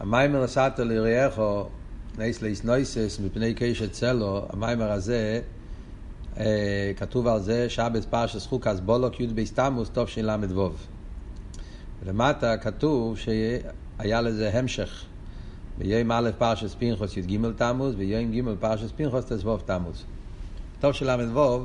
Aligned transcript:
המאמר 0.00 0.44
נתת 0.44 0.78
ליראיך, 0.78 1.64
נס 2.18 2.42
להתנוסס, 2.42 3.20
מפני 3.24 3.54
קושט 3.54 3.92
סלה, 3.92 4.46
המאמר 4.48 4.92
הזה, 4.92 5.40
אה, 6.38 6.92
כתוב 6.96 7.26
על 7.26 7.40
זה, 7.40 7.68
שבת 7.68 8.04
פרשת 8.10 8.46
חוקת 8.46 8.80
בלק 8.80 9.20
י"ב 9.20 9.26
תמוז 10.06 10.30
תשל"ו. 10.30 10.70
למטה 12.06 12.56
כתוב 12.56 13.18
שהיה 13.18 14.20
לזה 14.20 14.58
המשך. 14.58 15.04
ביום 15.78 16.12
א' 16.12 16.30
פרשת 16.38 16.74
פנחס 16.78 17.16
י"ג 17.16 17.38
תמוז, 17.56 17.94
ויום 17.98 18.32
ג' 18.32 18.54
פרשת 18.60 18.92
פנחס 18.96 19.24
ט"ו 19.24 19.62
תמוז. 19.66 20.04
ל"ו 20.82 21.64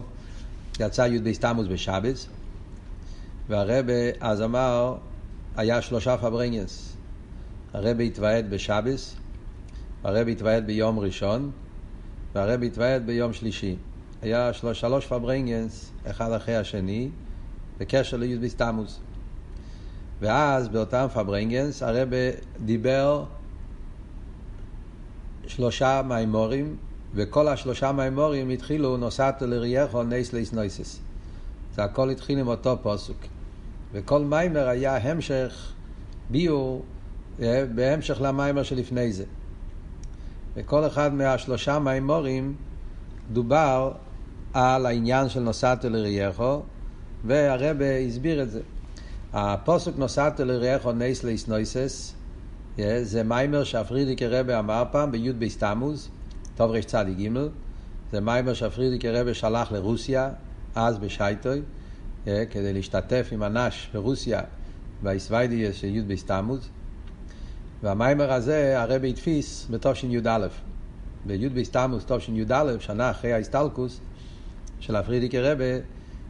יצא 0.79 1.02
י"ב 1.02 1.20
תמוז 1.20 1.68
בשבת, 1.68 2.27
והרבי 3.48 3.93
אז 4.20 4.41
אמר, 4.41 4.95
היה 5.55 5.81
שלושה 5.81 6.17
פארבריינגענס. 6.18 6.95
הרבי 7.75 8.02
התוועד 8.02 8.50
בשבת, 8.50 9.16
הרבי 10.04 10.27
התוועד 10.27 10.68
ביום 10.68 10.99
ראשון, 10.99 11.52
והרבי 12.35 12.63
התוועד 12.63 13.05
ביום 13.05 13.34
שלישי. 13.34 13.76
היה 14.22 14.54
שלוש, 14.54 14.80
שלוש 14.80 15.05
פברניאנס, 15.05 15.91
אחד 16.05 16.32
אחרי 16.32 16.55
השני, 16.55 17.09
בקשר 17.77 18.18
לי"ב 18.18 18.48
תמוז. 18.48 18.99
ואז 20.22 20.68
באותם 20.68 21.08
פברניאנס 21.13 21.84
הרב 21.84 22.09
דיבר 22.66 23.26
שלושה 25.48 26.02
מימורים, 26.07 26.76
וכל 27.13 27.48
השלושה 27.48 27.91
מאמרים 27.91 28.49
התחילו 28.49 28.98
נתת 28.98 29.41
ליראיך 29.41 30.04
נס 30.04 30.34
להתנוסס. 30.34 30.99
זה 31.73 31.84
הכל 31.84 32.10
התחיל 32.10 32.40
עם 32.40 32.48
אותו 32.48 32.77
פסוק. 32.81 33.17
וכל 33.94 34.21
מאמר 34.22 34.67
היה 34.68 34.98
המשך 34.98 35.73
ביור 36.30 36.85
בהמשך 37.75 38.21
למאמר 38.22 38.63
שלפני 38.63 39.13
זה. 39.13 39.23
וכל 40.55 40.88
אחד 40.88 41.13
מהשלושה 41.13 41.79
מאמרים 41.79 42.55
דובר 43.34 43.91
על 44.54 44.85
העניין 44.85 45.29
של 45.29 45.40
נתת 45.40 45.85
ליראיך, 45.85 46.62
והרבי 47.26 47.98
הסביר 47.98 48.43
את 48.43 48.51
זה. 48.51 48.62
הפסוק 49.34 49.91
נתת 49.98 50.40
ליראיך 50.40 50.91
נס 50.91 51.24
להתנוסס 51.24 52.13
אה, 52.79 52.99
זה 53.04 53.23
מאמר 53.24 53.63
שהפריערדיקער 53.63 54.27
רבי 54.27 54.60
אמר 54.60 54.84
פעם 54.91 55.12
בי"ב 55.12 55.34
תמוז, 55.34 56.10
תרצ"ג, 56.55 57.29
זה 58.12 58.21
מאמר 58.21 58.54
שהפריערדיקער 58.54 59.10
רבי 59.10 59.34
שלח 59.34 59.71
לרוסיה, 59.71 60.29
אז 60.76 60.98
בשייטוי, 60.98 61.62
אה, 62.27 62.43
כדי 62.49 62.73
להשתתף 62.73 63.27
עם 63.32 63.43
אנש 63.43 63.90
ברוסיה 63.93 64.41
בהתוועדות 65.03 65.75
של 65.75 65.88
י"ב 65.88 66.01
תמוז. 66.01 66.69
והמאמר 67.84 68.34
הזה 68.34 68.81
הרבי 68.81 69.09
הדפיס 69.09 69.68
בתשי"א. 69.69 70.47
בי"ב 71.25 71.50
תמוז 71.50 72.03
תשי"א, 72.07 72.63
שנה 72.79 73.12
אחרי 73.12 73.34
ההסתלקות 73.34 74.00
של 74.79 74.95
הפריערדיקער 74.96 75.40
רבי, 75.40 75.79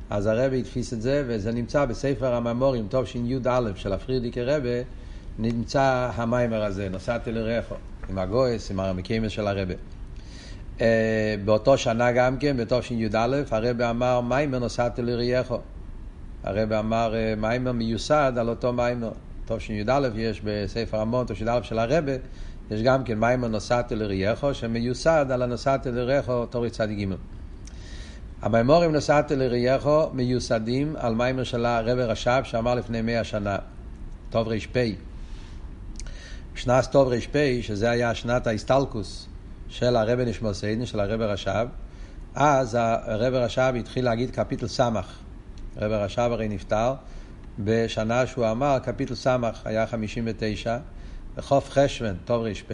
אז 0.09 0.25
הרבי 0.25 0.59
הדפיס 0.59 0.93
את 0.93 1.01
זה, 1.01 1.23
וזה 1.27 1.51
נמצא 1.51 1.85
בספר 1.85 2.33
המאמרים 2.33 2.87
תשי"א 2.89 3.59
של 3.75 3.93
הפריערדיקער 3.93 4.43
רבי, 4.43 4.81
נמצא 5.39 6.11
המאמר 6.15 6.63
הזה, 6.63 6.89
נתת 6.89 7.31
ליראיך, 7.31 7.75
עם 8.09 8.17
הגהות, 8.17 8.71
עם 8.71 8.79
הערה 8.79 9.00
מקומות 9.00 9.31
של 9.31 9.47
הרבי. 9.47 9.73
אה, 10.77 10.81
באותו 11.45 11.77
שנה 11.77 12.11
גם 12.11 12.37
כן, 12.37 12.57
בתשי"א, 12.57 13.41
הרבי 13.51 13.89
אמר 13.89 14.21
מאמר 14.21 14.59
נתת 14.59 15.01
ליראיך. 15.01 15.57
הרבי 16.43 16.79
אמר 16.79 17.13
אה, 17.13 17.39
מאמר 17.39 17.71
מיוסד 17.71 18.33
על 18.37 18.49
אותו 18.49 18.73
מאמר. 18.73 19.11
תשי"א 19.45 20.09
יש 20.15 20.41
בספר 20.43 20.99
המאמרים, 20.99 21.25
תשי"א 21.27 21.59
של 21.61 21.79
הרבי, 21.79 22.11
יש 22.71 22.81
גם 22.81 23.03
כן 23.03 23.19
מאמר 23.19 23.47
נתת 23.47 23.95
ליראיך, 23.95 24.53
שמיוסד 24.53 25.25
על 25.31 25.41
הנתת 25.41 25.91
ליראיך, 25.91 26.45
תרצ"ג. 26.45 27.05
המאמרים 28.41 28.91
נתת 28.91 29.35
ליראיך 29.35 30.09
מיוסדים 30.13 30.95
על 30.97 31.15
מאמר 31.15 31.43
של 31.43 31.65
הרבי 31.65 32.05
רש"ב 32.05 32.41
שאמר 32.43 32.75
לפני 32.75 33.01
מאה 33.01 33.23
שנה, 33.23 33.57
תר"פ. 34.29 34.77
שנת 36.55 36.85
תר"פ, 36.91 37.61
שזה 37.61 37.89
היה 37.89 38.15
שנת 38.15 38.47
ההסתלקות 38.47 39.27
של 39.69 39.95
הרבי 39.95 40.25
נשמתו 40.25 40.61
עדן, 40.61 40.85
של 40.85 40.99
הרבי 40.99 41.25
רש"ב, 41.25 41.67
אז 42.35 42.77
הרבי 42.79 43.37
רש"ב 43.37 43.73
התחיל 43.79 44.05
להגיד 44.05 44.31
קפיטל 44.31 44.67
ס'. 44.67 45.19
הרבי 45.77 45.95
רש"ב 45.95 46.31
הרי 46.31 46.47
נפטר 46.47 46.93
בשנה 47.59 48.27
שהוא 48.27 48.51
אמר 48.51 48.79
קפיטל 48.83 49.15
ס', 49.15 49.61
היה 49.65 49.87
59, 49.87 50.77
בכ"ף 51.35 51.69
חשוון, 51.69 52.15
תר"פ, 52.25 52.71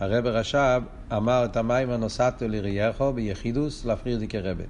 הרבי 0.00 0.28
רש"ב 0.28 0.82
אמר 1.12 1.44
את 1.44 1.56
המאמר 1.56 1.90
נתת 1.90 2.48
ליראיך 2.48 3.12
ביחידות 3.12 3.84
להפריערדיקער 3.84 4.38
רבי. 4.38 4.64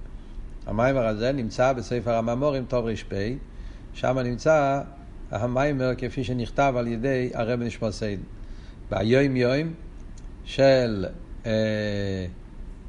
המאמר 0.67 1.07
הזה 1.07 1.33
נמצא 1.33 1.73
בספר 1.73 2.15
המאמרים 2.15 2.65
תר"פ, 2.65 3.13
שם 3.95 4.19
נמצא 4.19 4.83
המאמר 5.31 5.91
כפי 5.99 6.25
שנכתב 6.25 6.75
על 6.77 6.87
ידי 6.87 7.31
הרבי 7.35 7.61
נשמתו 7.61 7.93
עדן. 7.93 8.21
ביום 8.91 9.37
יום 9.37 9.73
של, 10.45 11.07
אה, 11.47 12.27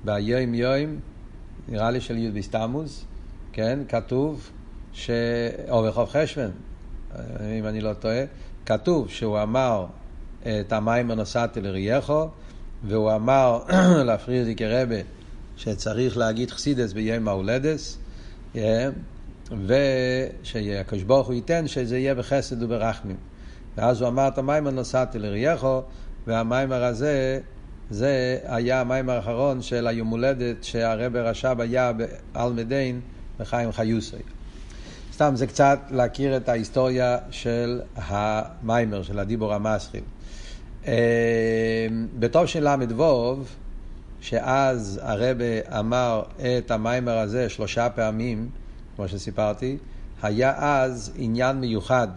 ביום 0.04 0.54
יום, 0.54 1.00
נראה 1.68 1.92
לי 1.92 2.02
של 2.02 2.18
י"ב 2.18 2.32
תמוז, 2.32 3.06
כן, 3.54 3.80
כתוב, 3.88 4.52
ש... 4.94 5.10
או 5.70 5.84
בכ"ף 5.84 6.10
חשוון, 6.10 6.52
אם 7.60 7.66
אני 7.66 7.82
לא 7.82 7.94
טועה, 7.94 8.24
כתוב 8.66 9.10
שהוא 9.10 9.42
אמר 9.42 9.86
את 10.42 10.74
המאמר 10.74 11.16
נתת 11.16 11.62
ליראיך, 11.62 12.28
והוא 12.84 13.16
אמר 13.16 13.60
להפריערדיקער 14.08 14.68
רבי 14.68 14.96
שצריך 15.58 16.18
להגיד 16.18 16.52
חסידות 16.52 16.94
ביום 16.94 17.28
ההולדת, 17.28 17.98
אה, 18.56 18.90
ושהקדוש 19.66 21.04
ברוך 21.04 21.28
הוא 21.28 21.36
ייתן 21.36 21.68
שזה 21.68 21.98
יהיה 21.98 22.16
בחסד 22.16 22.64
וברחמים. 22.64 23.18
ואז 23.78 24.02
הוא 24.02 24.10
אמר 24.10 24.28
את 24.28 24.38
המיימר 24.38 24.72
נוסעתי 24.72 25.20
לרייכו, 25.20 25.82
והמיימר 26.28 26.84
הזה, 26.84 27.40
זה 27.90 28.38
היה 28.44 28.82
המיימר 28.82 29.14
האחרון 29.14 29.62
של 29.62 29.88
היום 29.88 30.08
הולדת 30.08 30.64
שהרב 30.64 31.16
רש"ב 31.16 31.62
היה 31.62 31.92
על 32.34 32.54
מדין 32.54 33.02
בחיים 33.40 33.72
חיוסוי. 33.72 34.20
סתם 35.20 35.36
זה 35.36 35.48
קצת 35.48 35.80
להכיר 35.92 36.38
את 36.38 36.50
ההיסטוריה 36.50 37.18
של 37.32 37.82
המיימר, 37.96 39.04
של 39.04 39.20
הדיבור 39.20 39.54
המסחיל. 39.54 40.04
בטוב 42.20 42.46
של 42.46 42.68
ל"ו, 42.68 43.38
שאז 44.22 45.00
הרבה 45.04 45.80
אמר 45.80 46.24
את 46.58 46.72
המיימר 46.72 47.18
הזה 47.18 47.50
שלושה 47.50 47.90
פעמים, 47.90 48.50
כמו 48.96 49.08
שסיפרתי, 49.08 49.78
היה 50.22 50.54
אז 50.58 51.12
עניין 51.16 51.58
מיוחד. 51.58 52.08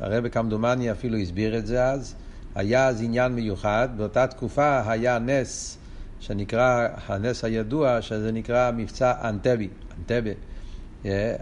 הרבי 0.00 0.30
כמדומני 0.30 0.90
אפילו 0.90 1.16
הסביר 1.16 1.58
את 1.58 1.66
זה 1.66 1.84
אז. 1.84 2.14
היה 2.54 2.86
אז 2.86 3.02
עניין 3.02 3.32
מיוחד, 3.32 3.88
באותה 3.96 4.26
תקופה 4.26 4.82
היה 4.86 5.18
נס 5.18 5.78
שנקרא, 6.20 6.88
הנס 7.06 7.44
הידוע, 7.44 8.02
שזה 8.02 8.32
נקרא 8.32 8.70
מבצע 8.70 9.12
אנטבי, 9.28 9.68
אנטבה. 9.98 10.53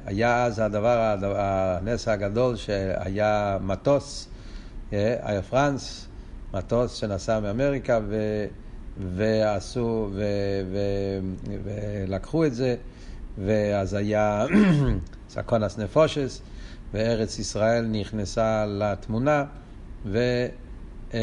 היה 0.07 0.45
אז 0.45 0.59
הדבר, 0.59 1.17
הנס 1.37 2.09
הגדול 2.09 2.57
שהיה 2.57 3.59
מטוס, 3.61 4.29
היה 4.91 5.43
פרנס, 5.43 6.07
מטוס 6.55 6.95
שנסע 6.95 7.41
מאמריקה 7.41 8.01
ו, 8.09 8.45
ועשו, 9.17 10.11
ו, 10.13 10.23
ו, 10.73 10.79
ולקחו 11.65 12.45
את 12.45 12.55
זה. 12.55 12.77
ואז 13.39 13.95
היה 13.95 14.47
סקונס 15.31 15.79
נפושס, 15.79 16.41
וארץ 16.93 17.39
ישראל 17.39 17.87
נכנסה 17.87 18.67
לתמונה, 18.67 19.45
ו... 20.07 20.19
אה, 21.15 21.21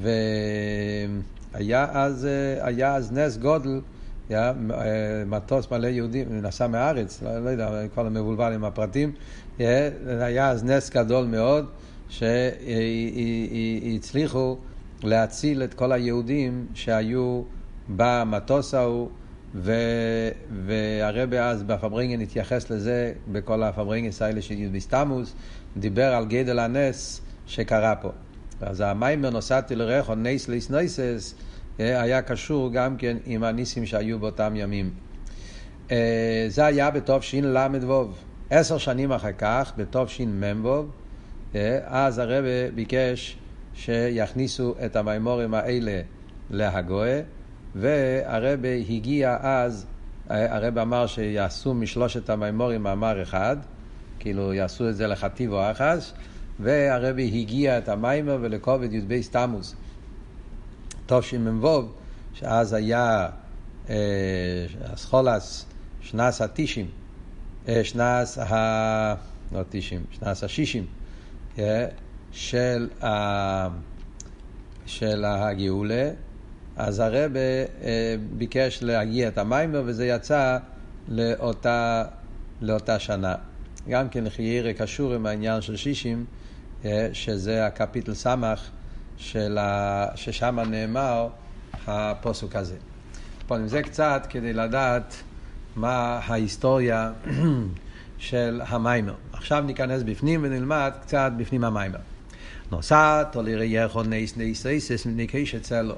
והיה 0.00 1.86
אז, 1.92 2.28
היה 2.60 2.94
אז 2.94 3.12
נס 3.12 3.36
גודל, 3.36 3.80
היה 4.28 4.52
אה, 4.70 5.24
מטוס 5.26 5.70
מלא 5.70 5.86
יהודים, 5.86 6.42
נסע 6.42 6.66
מהארץ, 6.66 7.22
לא, 7.22 7.38
לא 7.44 7.50
יודע, 7.50 7.88
כבר 7.94 8.08
מבולבל 8.08 8.52
עם 8.52 8.64
הפרטים, 8.64 9.12
היה 9.58 10.50
אז 10.50 10.64
נס 10.64 10.90
גדול 10.90 11.26
מאוד, 11.26 11.66
שהצליחו 13.98 14.56
להציל 15.02 15.62
את 15.62 15.74
כל 15.74 15.92
היהודים 15.92 16.66
שהיו 16.74 17.42
במטוס 17.88 18.74
ההוא. 18.74 19.08
והרבי 19.54 21.50
אז 21.50 21.62
בפארבריינגען 21.62 22.20
התייחס 22.20 22.70
לזה 22.70 23.12
בכל 23.32 23.62
הפארבריינגענס 23.62 24.22
האלה 24.22 24.42
של 24.42 24.54
י"ב 24.54 24.78
תמוז, 24.78 25.34
דיבר 25.76 26.14
על 26.14 26.24
גודל 26.24 26.58
הנס 26.58 27.20
שקרה 27.46 27.96
פה. 27.96 28.10
אז 28.60 28.80
המאמר 28.80 29.30
נתת 29.30 29.76
ליראיך 29.76 30.14
נס 30.14 30.48
להתנוסס 30.48 31.34
היה 31.78 32.22
קשור 32.22 32.72
גם 32.72 32.96
כן 32.96 33.16
עם 33.24 33.44
הניסים 33.44 33.86
שהיו 33.86 34.18
באותם 34.18 34.56
ימים. 34.56 34.90
אה, 35.90 36.46
זה 36.48 36.64
היה 36.64 36.90
בתשל"ו. 36.90 38.12
עשר 38.50 38.78
שנים 38.78 39.12
אחר 39.12 39.32
כך, 39.38 39.72
בתשמ"ו, 39.76 40.84
אה, 41.54 41.78
אז 41.84 42.18
הרבה 42.18 42.70
ביקש 42.74 43.38
שיכניסו 43.74 44.74
את 44.84 44.96
המימורים 44.96 45.54
האלה 45.54 46.00
להגואה, 46.50 47.20
והרבה 47.74 48.68
הגיע 48.88 49.36
אז, 49.40 49.86
הרבה 50.28 50.82
אמר 50.82 51.06
שיעשו 51.06 51.74
משלושת 51.74 52.30
המימורים 52.30 52.82
מאמר 52.82 53.22
אחד, 53.22 53.56
כאילו 54.18 54.52
יעשו 54.52 54.88
את 54.88 54.96
זה 54.96 55.06
לחטיב 55.06 55.52
או 55.52 55.70
אחס, 55.70 56.12
והרבי 56.60 57.40
הגיע 57.42 57.78
את 57.78 57.88
המיימר 57.88 58.38
ולכובד 58.40 58.92
י"ב 58.92 59.20
תמוז. 59.30 59.74
תשמ"ו, 61.06 61.82
שאז 62.34 62.72
היה 62.72 63.28
אה, 63.90 63.94
אסכולס 64.94 65.66
שנס 66.00 66.42
התישים, 66.42 66.86
אה, 67.68 67.84
שנס 67.84 68.38
ה... 68.38 69.14
לא 69.52 69.60
תשעים, 69.70 70.04
שנס 70.10 70.44
השישים, 70.44 70.86
אה, 71.58 71.86
של, 72.32 72.88
ה... 73.04 73.68
של 74.86 75.24
הגאולה, 75.24 76.10
אז 76.76 77.00
הרבה 77.00 77.40
אה, 77.82 78.14
ביקש 78.36 78.82
להגיע 78.82 79.28
את 79.28 79.38
המיימר 79.38 79.82
וזה 79.86 80.06
יצא 80.06 80.58
לאותה, 81.08 82.04
לאותה 82.60 82.98
שנה. 82.98 83.34
גם 83.88 84.08
כן 84.08 84.24
לחיירה 84.24 84.72
קשור 84.72 85.14
עם 85.14 85.26
העניין 85.26 85.60
של 85.60 85.76
שישים, 85.76 86.24
אה, 86.84 87.08
שזה 87.12 87.66
הקפיטל 87.66 88.14
ס' 88.14 88.70
ששם 90.14 90.60
נאמר 90.60 91.28
הפסוק 91.86 92.56
הזה. 92.56 92.76
עם 93.50 93.68
זה 93.68 93.82
קצת 93.82 94.26
כדי 94.30 94.52
לדעת 94.52 95.14
מה 95.76 96.20
ההיסטוריה 96.26 97.12
של 98.18 98.60
המאמר. 98.66 99.14
עכשיו 99.32 99.62
ניכנס 99.66 100.02
בפנים 100.02 100.40
ונלמד 100.42 100.92
קצת 101.02 101.32
בפנים 101.36 101.64
המאמר. 101.64 101.98
נתת 102.70 103.36
ליראיך 103.36 104.02
נס 104.02 104.36
להתנוסס 104.36 105.06
מפני 105.06 105.27
קושט 105.27 105.54
סלה. 105.54 105.94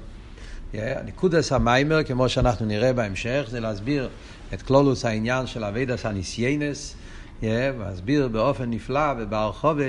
נקודת 1.05 1.53
המאמר, 1.53 2.05
כמו 2.05 2.29
שאנחנו 2.29 2.67
נראה 2.67 2.93
בהמשך, 2.93 3.47
זה 3.51 3.61
להסביר 3.61 4.09
את 4.55 4.63
כללות 4.63 5.05
העניין 5.05 5.47
של 5.47 5.65
עבודת 5.65 6.07
הניסיונות, 6.07 6.95
להסביר 7.43 8.29
באופן 8.29 8.71
נפלא 8.71 9.15
ובהרחבה 9.19 9.85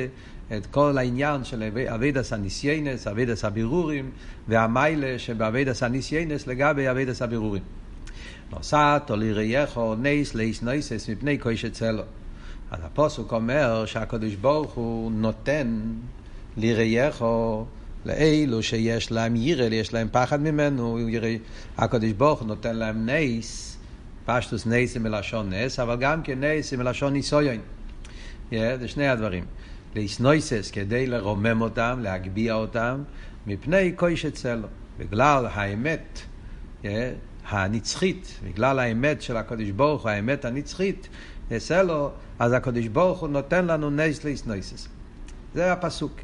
את 0.52 0.66
כל 0.66 0.98
העניין 0.98 1.44
של 1.44 1.64
עבודת 1.88 2.34
הניסיונות, 2.34 3.08
עבודת 3.08 3.46
הבירורים, 3.46 4.12
והמעלה 4.48 5.20
שבעבודת 5.20 5.84
הניסיונות 5.84 6.48
לגבי 6.48 6.92
עבודת 6.92 7.22
הבירורים. 7.22 7.64
נתת 8.52 9.12
ליראיך 9.12 9.96
נס 9.96 10.36
להתנוסס 10.36 11.10
מפני 11.10 11.38
קושט 11.38 11.66
סלה. 11.66 12.04
אז 12.72 12.80
הפסוק 12.84 13.34
אומר 13.34 13.86
שהקדוש 13.86 14.36
ברוך 14.36 14.74
הוא 14.74 15.12
נותן 15.12 15.82
ליראיך 16.58 17.66
לאלו 18.06 18.64
שיש 18.64 19.12
להם 19.12 19.36
יראה, 19.36 19.74
יש 19.74 19.94
להם 19.94 20.08
פחד 20.12 20.42
ממנו, 20.42 21.00
הקדוש 21.78 22.12
ברוך 22.12 22.40
הוא 22.40 22.48
נותן 22.48 22.76
להם 22.76 23.06
נס, 23.06 23.78
פשטות 24.26 24.66
נס 24.66 24.98
מלשון 24.98 25.54
נס, 25.54 25.80
אבל 25.80 25.96
גם 26.00 26.24
כן 26.24 26.40
נס 26.40 26.74
מלשון 26.74 27.14
ניסיון. 27.14 27.58
זה 28.52 28.88
שני 28.88 29.08
הדברים. 29.08 29.44
להתנוסס 29.96 30.72
כדי 30.72 31.08
לרומם 31.08 31.62
אותם, 31.62 32.00
להגביה 32.02 32.54
אותם, 32.54 33.04
מפני 33.48 33.92
קושט 33.92 34.26
סלה. 34.26 34.68
בגלל 34.98 35.48
האמת 35.52 36.20
הנצחית, 37.48 38.40
בגלל 38.44 38.80
האמת 38.80 39.22
של 39.22 39.38
הקדוש 39.38 39.70
ברוך 39.70 40.02
הוא, 40.02 40.10
האמת 40.10 40.46
הנצחית, 40.46 41.10
סלה, 41.58 42.12
אז 42.40 42.54
הקדוש 42.54 42.88
ברוך 42.88 43.20
הוא 43.20 43.30
נותן 43.30 43.66
לנו 43.66 43.90
נס 43.90 44.24
להתנוסס. 44.24 44.88
זה 45.54 45.72
הפסוק. 45.72 46.22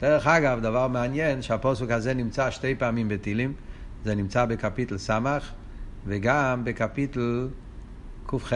דרך 0.00 0.26
אגב, 0.26 0.60
דבר 0.60 0.88
מעניין 0.88 1.42
שהפסוק 1.42 1.90
הזה 1.90 2.14
נמצא 2.14 2.50
שתי 2.50 2.74
פעמים 2.74 3.08
בתהילים, 3.08 3.52
זה 4.04 4.14
נמצא 4.14 4.44
בקפיטל 4.44 4.98
ס' 4.98 5.10
וגם 6.06 6.64
בקפיטל 6.64 7.48
ק"ח. 8.26 8.52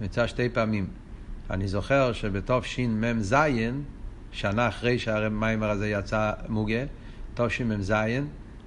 נמצא 0.00 0.26
שתי 0.26 0.48
פעמים. 0.48 1.03
אני 1.50 1.68
זוכר 1.68 2.12
שבתשמ"ז, 2.12 3.36
שנה 4.32 4.68
אחרי 4.68 4.98
שהמיימר 4.98 5.70
הזה 5.70 5.88
יצא 5.88 6.32
מוגה, 6.48 6.84
תשמ"ז, 7.34 7.94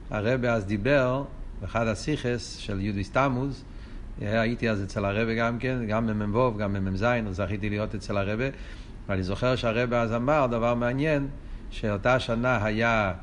הרבי 0.09 0.47
אז 0.47 0.65
דיבר 0.65 1.23
באחד 1.61 1.87
הסיכס 1.87 2.57
של 2.57 2.81
יהודיס 2.81 3.11
תמוז, 3.11 3.63
הייתי 4.21 4.69
אז 4.69 4.83
אצל 4.83 5.05
הרבי 5.05 5.35
גם 5.35 5.59
כן, 5.59 5.85
גם 5.87 6.07
במ"ו, 6.07 6.57
גם 6.57 6.73
במ"ז, 6.73 7.05
זכיתי 7.31 7.69
להיות 7.69 7.95
אצל 7.95 8.17
הרבי. 8.17 8.49
ואני 9.07 9.23
זוכר 9.23 9.55
שהרבא 9.55 10.01
אז 10.01 10.13
אמר 10.13 10.47
דבר 10.51 10.75
מעניין, 10.75 11.27
שאותה 11.71 12.19
שנה 12.19 12.65
היה 12.65 13.13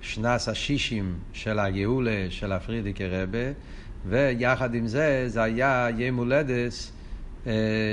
שנס 0.00 0.48
השישים 0.48 1.14
של 1.32 1.58
הגאולה 1.58 2.26
של 2.30 2.52
הפרידיקי 2.52 3.06
רבה, 3.06 3.52
ויחד 4.06 4.74
עם 4.74 4.86
זה, 4.86 5.24
זה 5.26 5.42
היה 5.42 5.88
יום 5.98 6.16
הולדס 6.16 6.92
אה, 6.92 7.01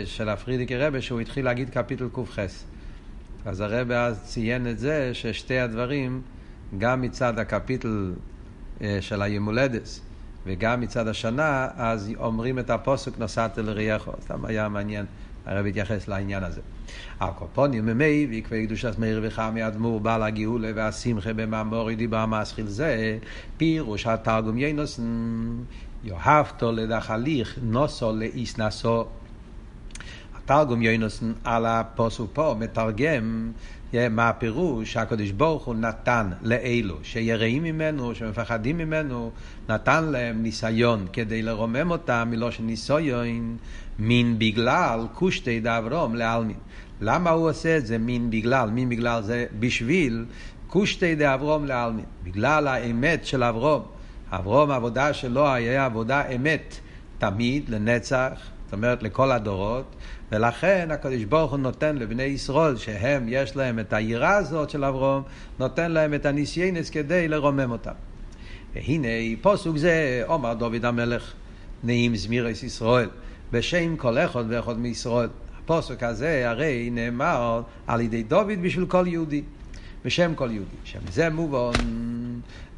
של 0.05 0.29
הפרידיקי 0.29 0.77
רבה, 0.77 1.01
שהוא 1.01 1.19
התחיל 1.19 1.45
להגיד 1.45 1.69
קפיטל 1.69 2.07
ק"ח. 2.13 2.39
אז 3.45 3.61
הרבא 3.61 4.05
אז 4.05 4.23
ציין 4.23 4.67
את 4.67 4.79
זה, 4.79 5.09
ששתי 5.13 5.59
הדברים, 5.59 6.21
גם 6.77 7.01
מצד 7.01 7.39
הקפיטל 7.39 8.13
אה, 8.81 8.97
של 9.01 9.21
היום 9.21 9.45
הולדס, 9.45 10.01
וגם 10.45 10.81
מצד 10.81 11.07
השנה, 11.07 11.67
אז 11.75 12.11
אומרים 12.17 12.59
את 12.59 12.69
הפוסק 12.69 13.19
נוסעת 13.19 13.57
לרייכו. 13.57 14.11
סתם 14.21 14.45
היה 14.45 14.69
מעניין, 14.69 15.05
הרב 15.45 15.65
התייחס 15.65 16.07
לעניין 16.07 16.43
הזה. 16.43 16.61
הקופונים 17.19 17.85
ממי 17.85 18.27
ויקבי 18.29 18.65
קדושת 18.65 18.99
מאיר 18.99 19.19
וחמי 19.23 19.67
אדמו"ר 19.67 19.99
בעל 19.99 20.23
הגאולה 20.23 20.71
והשמחה 20.75 21.33
במאמורי 21.33 21.95
דיבר 21.95 22.25
מסחיל 22.25 22.67
זה 22.67 23.17
פירוש 23.57 24.07
התרגום 24.07 24.57
ינוס 24.57 24.99
יאהבתו 26.03 26.71
לדחליך 26.71 27.59
נוסו 27.61 28.11
לאיס 28.11 28.59
נשוא 28.59 29.03
התרגום 30.51 30.81
ינוסן 30.81 31.31
על 31.43 31.65
הפוסוק 31.65 32.29
פה 32.33 32.55
מתרגם 32.59 33.51
מה 33.93 34.29
הפירוש 34.29 34.93
שהקדוש 34.93 35.31
ברוך 35.31 35.65
הוא 35.65 35.75
נתן 35.75 36.29
לאלו 36.41 36.95
שיראים 37.03 37.63
ממנו, 37.63 38.15
שמפחדים 38.15 38.77
ממנו, 38.77 39.31
נתן 39.69 40.03
להם 40.05 40.43
ניסיון 40.43 41.07
כדי 41.13 41.41
לרומם 41.41 41.91
אותם 41.91 42.27
מלושן 42.31 42.65
ניסיון 42.65 43.57
מין 43.99 44.39
בגלל 44.39 44.99
קושטי 45.13 45.59
דאברום 45.59 46.15
לעלמין. 46.15 46.57
למה 47.01 47.29
הוא 47.29 47.49
עושה 47.49 47.77
את 47.77 47.85
זה 47.85 47.97
מין 47.97 48.29
בגלל? 48.29 48.69
מין 48.69 48.89
בגלל 48.89 49.21
זה 49.21 49.45
בשביל 49.59 50.25
קושטי 50.67 51.15
דאברום 51.15 51.65
לעלמין. 51.65 52.06
בגלל 52.23 52.68
האמת 52.68 53.25
של 53.25 53.44
אברום. 53.44 53.81
אברום, 54.31 54.71
העבודה 54.71 55.13
שלו 55.13 55.47
היה 55.47 55.85
עבודה 55.85 56.27
אמת 56.27 56.75
תמיד, 57.18 57.69
לנצח, 57.69 58.49
זאת 58.69 58.73
אומרת 58.73 59.04
לכל 59.04 59.31
הדורות, 59.31 59.95
ולכן 60.31 60.88
הקדוש 60.92 61.23
ברוך 61.23 61.52
הוא 61.52 61.59
נותן 61.59 61.97
לבני 61.97 62.23
ישראל, 62.23 62.78
שהם, 62.78 63.26
יש 63.28 63.56
להם 63.56 63.80
את 63.80 63.94
היראה 63.94 64.38
הזאת 64.38 64.69
של 64.69 64.83
אברום, 64.83 65.23
נותן 65.59 65.92
להם 65.92 66.14
את 66.14 66.26
הניסיינס 66.26 66.90
כדי 66.90 67.28
לרומם 67.28 67.71
אותם. 67.71 67.92
והנה 68.73 69.07
פוסוק 69.42 69.78
זה, 69.78 70.23
אומר 70.28 70.54
דוד 70.54 70.85
המלך, 70.85 71.33
נעים 71.83 72.16
זמירס 72.16 72.64
ישראל, 72.64 73.09
בשם 73.52 73.95
כל 73.95 74.18
אחד 74.18 74.44
ואחד 74.49 74.80
מישראל. 74.80 75.30
הפוסק 75.64 76.04
הזה 76.04 76.49
הרי 76.49 76.90
נאמר 76.92 77.61
על 77.88 78.02
ידי 78.02 78.23
דוד 78.23 78.59
בשביל 78.61 78.85
כל 78.85 79.04
יהודי, 79.07 79.44
בשם 80.06 80.35
כל 80.35 80.51
יהודי. 80.51 80.75
שם 80.83 80.99
זה 81.11 81.29
מובן 81.29 81.71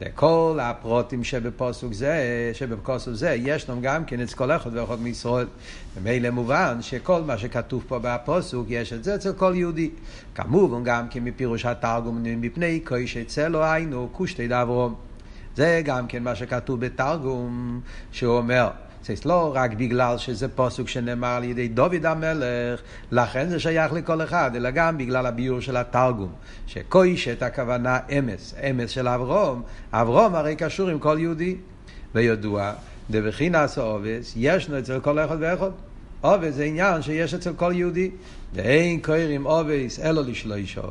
לכל 0.02 0.60
הפרוטים 0.62 1.24
שבפוסק 1.24 1.94
זה, 1.94 2.52
שבפוסק 2.54 3.12
זה, 3.12 3.30
ישנם 3.40 3.82
גם 3.82 4.06
כן 4.06 4.20
אצל 4.20 4.36
כל 4.36 4.52
אחד 4.52 4.70
ואחד 4.74 5.00
מישראל. 5.00 5.48
ומילא 5.96 6.30
מובן 6.30 6.78
שכל 6.82 7.22
מה 7.22 7.38
שכתוב 7.38 7.84
פה 7.88 8.00
בפוסק, 8.02 8.58
יש 8.68 8.94
את 8.94 9.04
זה 9.04 9.16
אצל 9.16 9.34
כל 9.34 9.54
יהודי. 9.56 9.90
כמובן 10.36 10.84
גם 10.84 11.08
כן 11.10 11.24
מפירוש 11.24 11.66
התרגום 11.66 12.24
מפני 12.24 12.80
קויש 12.80 13.18
אצלו 13.18 13.64
היינו 13.64 14.10
קושטי 14.12 14.48
דברום. 14.48 14.96
זה 15.56 15.82
גם 15.86 16.08
כן 16.08 16.24
מה 16.24 16.36
שכתוב 16.36 16.86
בתרגום, 16.86 17.82
שהוא 18.12 18.38
אומר, 18.38 18.70
זה 19.06 19.14
לא 19.26 19.52
רק 19.56 19.74
בגלל 19.74 20.18
שזה 20.18 20.48
פוסוק 20.48 20.88
שנאמר 20.88 21.28
על 21.28 21.44
ידי 21.44 21.68
דוד 21.68 22.06
המלך, 22.06 22.82
לכן 23.12 23.50
זה 23.50 23.60
שייך 23.60 23.94
לכל 23.94 24.22
אחד, 24.22 24.52
אלא 24.56 24.70
גם 24.70 24.98
בגלל 24.98 25.26
הביור 25.26 25.60
של 25.60 25.78
התרגום. 25.78 26.32
שקוישת 26.68 27.44
הכוונה 27.44 28.00
אמס, 28.18 28.56
אמס 28.70 28.90
של 28.90 29.08
אברום, 29.08 29.64
אברום 29.92 30.36
הרי 30.36 30.56
קשור 30.56 30.90
עם 30.90 31.00
כל 31.00 31.18
יהודי. 31.20 31.56
וידוע, 32.16 32.74
דבחינס 33.10 33.78
עובס, 33.78 34.34
ישנו 34.36 34.80
אצל 34.80 35.00
כל 35.00 35.20
אחד 35.20 35.38
ואחד. 35.40 35.70
עובס 36.22 36.54
זה 36.54 36.64
עניין 36.64 37.02
שיש 37.02 37.34
אצל 37.34 37.54
כל 37.54 37.72
יהודי. 37.76 38.12
ואין 38.54 39.02
קוירים 39.02 39.44
עובס 39.44 40.00
אלו 40.00 40.22
לשלושו. 40.24 40.82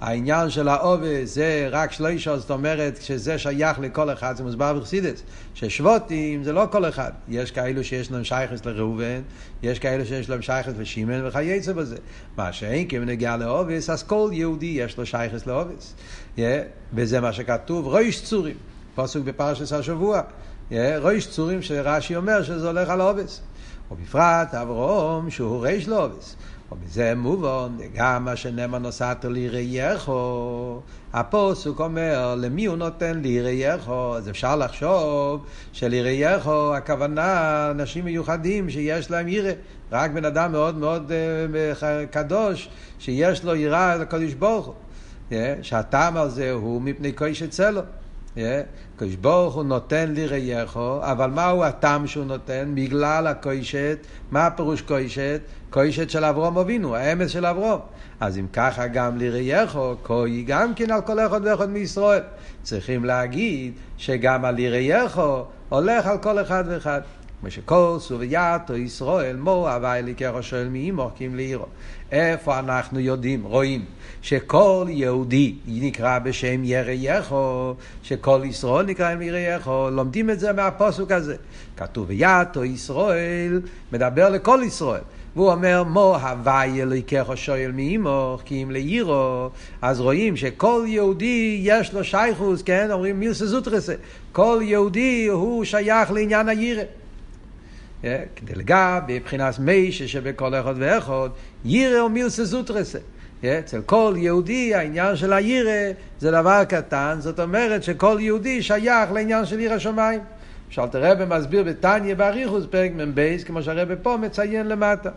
העניין 0.00 0.50
של 0.50 0.68
האובה 0.68 1.24
זה 1.24 1.68
רק 1.70 1.92
שלישו, 1.92 2.38
זאת 2.38 2.50
אומרת 2.50 3.02
שזה 3.02 3.38
שייך 3.38 3.78
לכל 3.78 4.12
אחד, 4.12 4.36
זה 4.36 4.42
מוסבר 4.42 4.74
בחסידס. 4.74 5.22
ששבוטים 5.54 6.44
זה 6.44 6.52
לא 6.52 6.66
כל 6.70 6.88
אחד. 6.88 7.12
יש 7.28 7.50
כאלו 7.50 7.84
שיש 7.84 8.12
להם 8.12 8.24
שייכס 8.24 8.64
לראובן, 8.64 9.20
יש 9.62 9.78
כאלו 9.78 10.06
שיש 10.06 10.30
להם 10.30 10.42
שייכס 10.42 10.72
לשמן 10.78 11.26
וכייצא 11.26 11.72
בזה. 11.72 11.96
מה 12.36 12.52
שאין 12.52 12.88
כמנגיע 12.88 13.36
לאובס, 13.36 13.90
אז 13.90 14.02
כל 14.02 14.30
יהודי 14.32 14.66
יש 14.66 14.98
לו 14.98 15.06
שייכס 15.06 15.46
לאובס. 15.46 15.94
Yeah, 16.36 16.40
וזה 16.94 17.20
מה 17.20 17.32
שכתוב, 17.32 17.86
רויש 17.86 18.22
צורים, 18.22 18.56
פסוק 18.94 19.24
בפרשת 19.24 19.72
השבוע. 19.72 20.20
Yeah, 20.70 20.74
רויש 20.98 21.26
צורים 21.26 21.62
שרש"י 21.62 22.16
אומר 22.16 22.42
שזה 22.42 22.66
הולך 22.66 22.88
על 22.88 23.00
אובס. 23.00 23.40
ובפרט 23.90 24.54
אברום 24.54 25.30
שהוא 25.30 25.66
ריש 25.66 25.88
לאובס. 25.88 26.36
ומזה 26.82 27.14
מובן, 27.14 27.76
גם 27.94 28.24
מה 28.24 28.36
שנאמר 28.36 28.78
נוסעת 28.78 29.24
לירייךו, 29.24 30.80
הפוסוק 31.12 31.80
אומר, 31.80 32.34
למי 32.38 32.64
הוא 32.64 32.76
נותן 32.76 33.20
לירייךו? 33.20 34.16
אז 34.16 34.28
אפשר 34.28 34.56
לחשוב 34.56 35.44
שלירייךו 35.72 36.74
הכוונה 36.74 37.68
אנשים 37.70 38.04
מיוחדים 38.04 38.70
שיש 38.70 39.10
להם 39.10 39.28
ירא. 39.28 39.52
רק 39.92 40.10
בן 40.10 40.24
אדם 40.24 40.52
מאוד 40.52 40.78
מאוד 40.78 41.12
uh, 41.12 41.84
קדוש, 42.10 42.68
שיש 42.98 43.44
לו 43.44 43.56
יראה 43.56 43.96
לקדוש 43.96 44.34
ברוך 44.34 44.66
הוא. 44.66 44.74
Yeah, 45.30 45.34
שהטעם 45.62 46.16
על 46.16 46.30
זה 46.30 46.52
הוא 46.52 46.82
מפני 46.82 47.12
קויש 47.12 47.42
אצלו. 47.42 47.80
הקדוש 48.96 49.14
ברוך 49.14 49.54
הוא 49.54 49.64
נותן 49.64 50.12
לי 50.12 50.26
ראייכו, 50.26 50.98
אבל 51.02 51.30
מהו 51.30 51.64
הטעם 51.64 52.06
שהוא 52.06 52.24
נותן? 52.24 52.72
בגלל 52.74 53.26
הקוישת, 53.26 53.98
מה 54.30 54.46
הפירוש 54.46 54.82
קוישת? 54.82 55.40
קוישת 55.70 56.10
של 56.10 56.24
אברום 56.24 56.58
אבינו, 56.58 56.96
האמס 56.96 57.30
של 57.30 57.46
אברום. 57.46 57.80
אז 58.20 58.38
אם 58.38 58.46
ככה 58.52 58.86
גם 58.86 59.18
לראייכו, 59.18 59.94
קוי 60.02 60.42
גם 60.46 60.74
כן 60.74 60.90
על 60.90 61.00
כל 61.00 61.20
אחד 61.20 61.40
ואחד 61.44 61.70
מישראל. 61.70 62.22
צריכים 62.62 63.04
להגיד 63.04 63.72
שגם 63.96 64.44
על 64.44 64.54
לראייכו 64.58 65.44
הולך 65.68 66.06
על 66.06 66.18
כל 66.18 66.40
אחד 66.40 66.64
ואחד. 66.68 67.00
כמו 67.44 67.50
שכל 67.50 67.96
סובייתו 68.00 68.76
ישראל 68.76 69.36
מו 69.36 69.70
הווי 69.70 70.02
לקחו 70.02 70.42
שואל 70.42 70.68
מי 70.68 70.90
מוחקים 70.90 71.34
לעירו. 71.34 71.66
איפה 72.12 72.58
אנחנו 72.58 73.00
יודעים, 73.00 73.44
רואים, 73.44 73.84
שכל 74.22 74.86
יהודי 74.88 75.54
נקרא 75.66 76.18
בשם 76.18 76.64
ירייכו, 76.64 77.74
שכל 78.02 78.40
ישראל 78.44 78.86
נקרא 78.86 79.10
עם 79.10 79.22
ירייכו, 79.22 79.88
לומדים 79.92 80.30
את 80.30 80.40
זה 80.40 80.52
מהפוסוק 80.52 81.10
הזה. 81.10 81.36
כתוב 81.76 82.06
ויתו 82.08 82.64
ישראל, 82.64 83.60
מדבר 83.92 84.28
לכל 84.28 84.60
ישראל. 84.66 85.02
והוא 85.36 85.50
אומר, 85.52 85.82
מו 85.82 86.16
הווי 86.16 86.82
אלוהיכך 86.82 87.30
שואל 87.34 87.70
מאימוך, 87.74 88.42
כי 88.44 88.62
אם 88.62 88.70
לעירו, 88.70 89.50
אז 89.82 90.00
רואים 90.00 90.36
שכל 90.36 90.84
יהודי 90.86 91.60
יש 91.62 91.92
לו 91.92 92.04
שייכוס, 92.04 92.62
כן? 92.62 92.88
אומרים 92.90 93.20
מילסה 93.20 93.46
זוטרסה. 93.46 93.94
כל 94.32 94.60
יהודי 94.62 95.26
הוא 95.26 95.64
שייך 95.64 96.10
לעניין 96.10 96.48
הירא. 96.48 96.82
כדי 98.36 98.54
לגבי 98.54 99.18
מבחינת 99.18 99.58
מישה 99.58 100.08
שבכל 100.08 100.54
אחד 100.54 100.74
ואחד, 100.76 101.28
יירא 101.64 102.00
או 102.00 102.08
מילסה 102.08 102.44
זוטרסה. 102.44 102.98
אצל 103.44 103.80
כל 103.86 104.14
יהודי 104.16 104.74
העניין 104.74 105.16
של 105.16 105.32
הירא 105.32 105.92
זה 106.20 106.30
דבר 106.30 106.64
קטן, 106.64 107.16
זאת 107.18 107.40
אומרת 107.40 107.82
שכל 107.82 108.16
יהודי 108.20 108.62
שייך 108.62 109.12
לעניין 109.12 109.44
של 109.44 109.58
עיר 109.58 109.72
השמיים. 109.72 110.20
שאלת 110.70 110.94
רבי 110.94 111.24
מסביר 111.28 111.62
בתניא 111.62 112.14
באריכוס 112.14 112.64
פרק 112.70 112.90
מ"ב, 112.94 113.36
כמו 113.46 113.62
שהרבי 113.62 113.94
פה 114.02 114.16
מציין 114.16 114.68
למטה. 114.68 115.10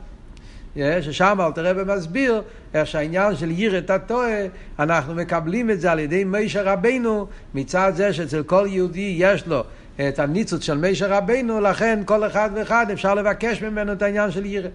ששם 0.77 1.37
אלתר 1.39 1.65
רבי 1.65 1.93
מסביר 1.93 2.41
איך 2.73 2.87
שהעניין 2.87 3.35
של 3.35 3.51
יירת 3.51 3.89
הטועה, 3.89 4.45
אנחנו 4.79 5.15
מקבלים 5.15 5.71
את 5.71 5.81
זה 5.81 5.91
על 5.91 5.99
ידי 5.99 6.23
מישר 6.23 6.67
רבנו, 6.67 7.27
מצד 7.53 7.91
זה 7.95 8.13
שאצל 8.13 8.43
כל 8.43 8.67
יהודי 8.69 9.15
יש 9.17 9.47
לו 9.47 9.63
את 9.99 10.19
הניצוץ 10.19 10.63
של 10.63 10.77
מישר 10.77 11.13
רבנו, 11.13 11.61
לכן 11.61 11.99
כל 12.05 12.27
אחד 12.27 12.49
ואחד 12.55 12.85
אפשר 12.93 13.13
לבקש 13.13 13.63
ממנו 13.63 13.91
את 13.91 14.01
העניין 14.01 14.31
של 14.31 14.45
יירת. 14.45 14.71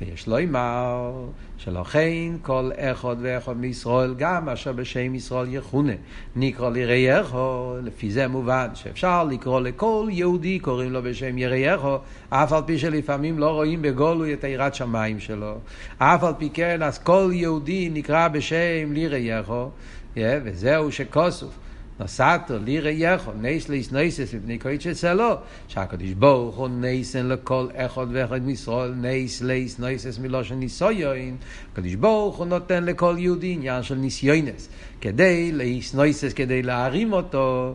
ויש 0.00 0.26
לו 0.26 0.38
אמר 0.38 1.12
שלכן 1.58 2.32
כל 2.42 2.70
אחד 2.78 3.16
ואחד 3.20 3.56
מישראל 3.56 4.14
גם 4.18 4.48
אשר 4.48 4.72
בשם 4.72 5.14
ישראל 5.14 5.46
יכונה. 5.54 5.92
נקרא 6.36 6.70
לירייךו 6.70 7.76
לפי 7.82 8.10
זה 8.10 8.28
מובן 8.28 8.68
שאפשר 8.74 9.24
לקרוא 9.24 9.60
לכל 9.60 10.06
יהודי 10.10 10.58
קוראים 10.58 10.92
לו 10.92 11.02
בשם 11.02 11.38
ירייךו 11.38 11.98
אף 12.28 12.52
על 12.52 12.62
פי 12.66 12.78
שלפעמים 12.78 13.38
לא 13.38 13.50
רואים 13.50 13.82
בגילוי 13.82 14.34
את 14.34 14.44
היראת 14.44 14.74
שמיים 14.74 15.20
שלו. 15.20 15.58
אף 15.98 16.24
על 16.24 16.32
פי 16.38 16.50
כן 16.50 16.82
אז 16.82 16.98
כל 16.98 17.30
יהודי 17.32 17.90
נקרא 17.92 18.28
בשם 18.28 18.92
לירייךו 18.92 19.70
וזהו 20.16 20.92
שכוסוף 20.92 21.58
נסעתו 22.00 22.58
לירייךו, 22.58 23.32
נייס 23.32 23.68
ליס 23.68 23.92
נייסס 23.92 24.34
מפני 24.34 24.58
קויצ'ה 24.58 24.94
צלו, 24.94 25.34
שהקדוש 25.68 26.10
ברוך 26.10 26.56
הוא 26.56 26.68
נותן 26.68 27.26
לכל 27.26 27.66
אחד 27.76 28.06
ואחד 28.12 28.42
מישראל, 28.42 28.94
נס 28.94 29.42
להתנוסס 29.42 30.18
מלשון 30.18 30.54
ניסיון, 30.54 31.36
הקדוש 31.72 31.94
ברוך 31.94 32.36
הוא 32.36 32.46
נותן 32.46 32.84
לכל 32.84 33.16
יהודי 33.18 33.52
עניין 33.52 33.82
של 33.82 33.94
ניסיונות, 33.94 34.68
כדי 35.00 35.52
להתנוסס, 35.52 36.32
כדי 36.32 36.62
להרים 36.62 37.12
אותו. 37.12 37.74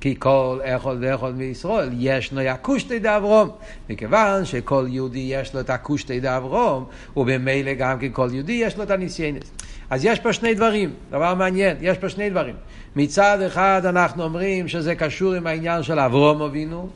כי 0.00 0.14
כל 0.18 0.60
אחד 0.64 0.96
ואחד 1.00 1.34
מישראל 1.36 1.88
יש 1.98 2.32
לו 2.32 2.40
הקושטא 2.40 2.98
דאברהם. 2.98 3.48
מכיוון 3.90 4.44
שכל 4.44 4.86
יהודי 4.90 5.18
יש 5.18 5.54
לו 5.54 5.60
את 5.60 5.70
הקושטא 5.70 6.20
דאברהם, 6.20 6.84
ובמילא 7.16 7.74
גם 7.74 7.98
כן 7.98 8.08
כל 8.12 8.28
יהודי 8.32 8.52
יש 8.52 8.76
לו 8.76 8.82
את 8.82 8.90
הניסיונות. 8.90 9.50
אז 9.90 10.04
יש 10.04 10.20
פה 10.20 10.32
שני 10.32 10.54
דברים, 10.54 10.90
דבר 11.10 11.34
מעניין, 11.34 11.76
יש 11.80 11.98
פה 11.98 12.08
שני 12.08 12.30
דברים. 12.30 12.54
מצד 12.96 13.38
אחד 13.46 13.82
אנחנו 13.84 14.22
אומרים 14.22 14.68
שזה 14.68 14.94
קשור 14.94 15.34
עם 15.34 15.46
העניין 15.46 15.82
של 15.82 15.98
אברהם 15.98 16.42
אבינו, 16.42 16.88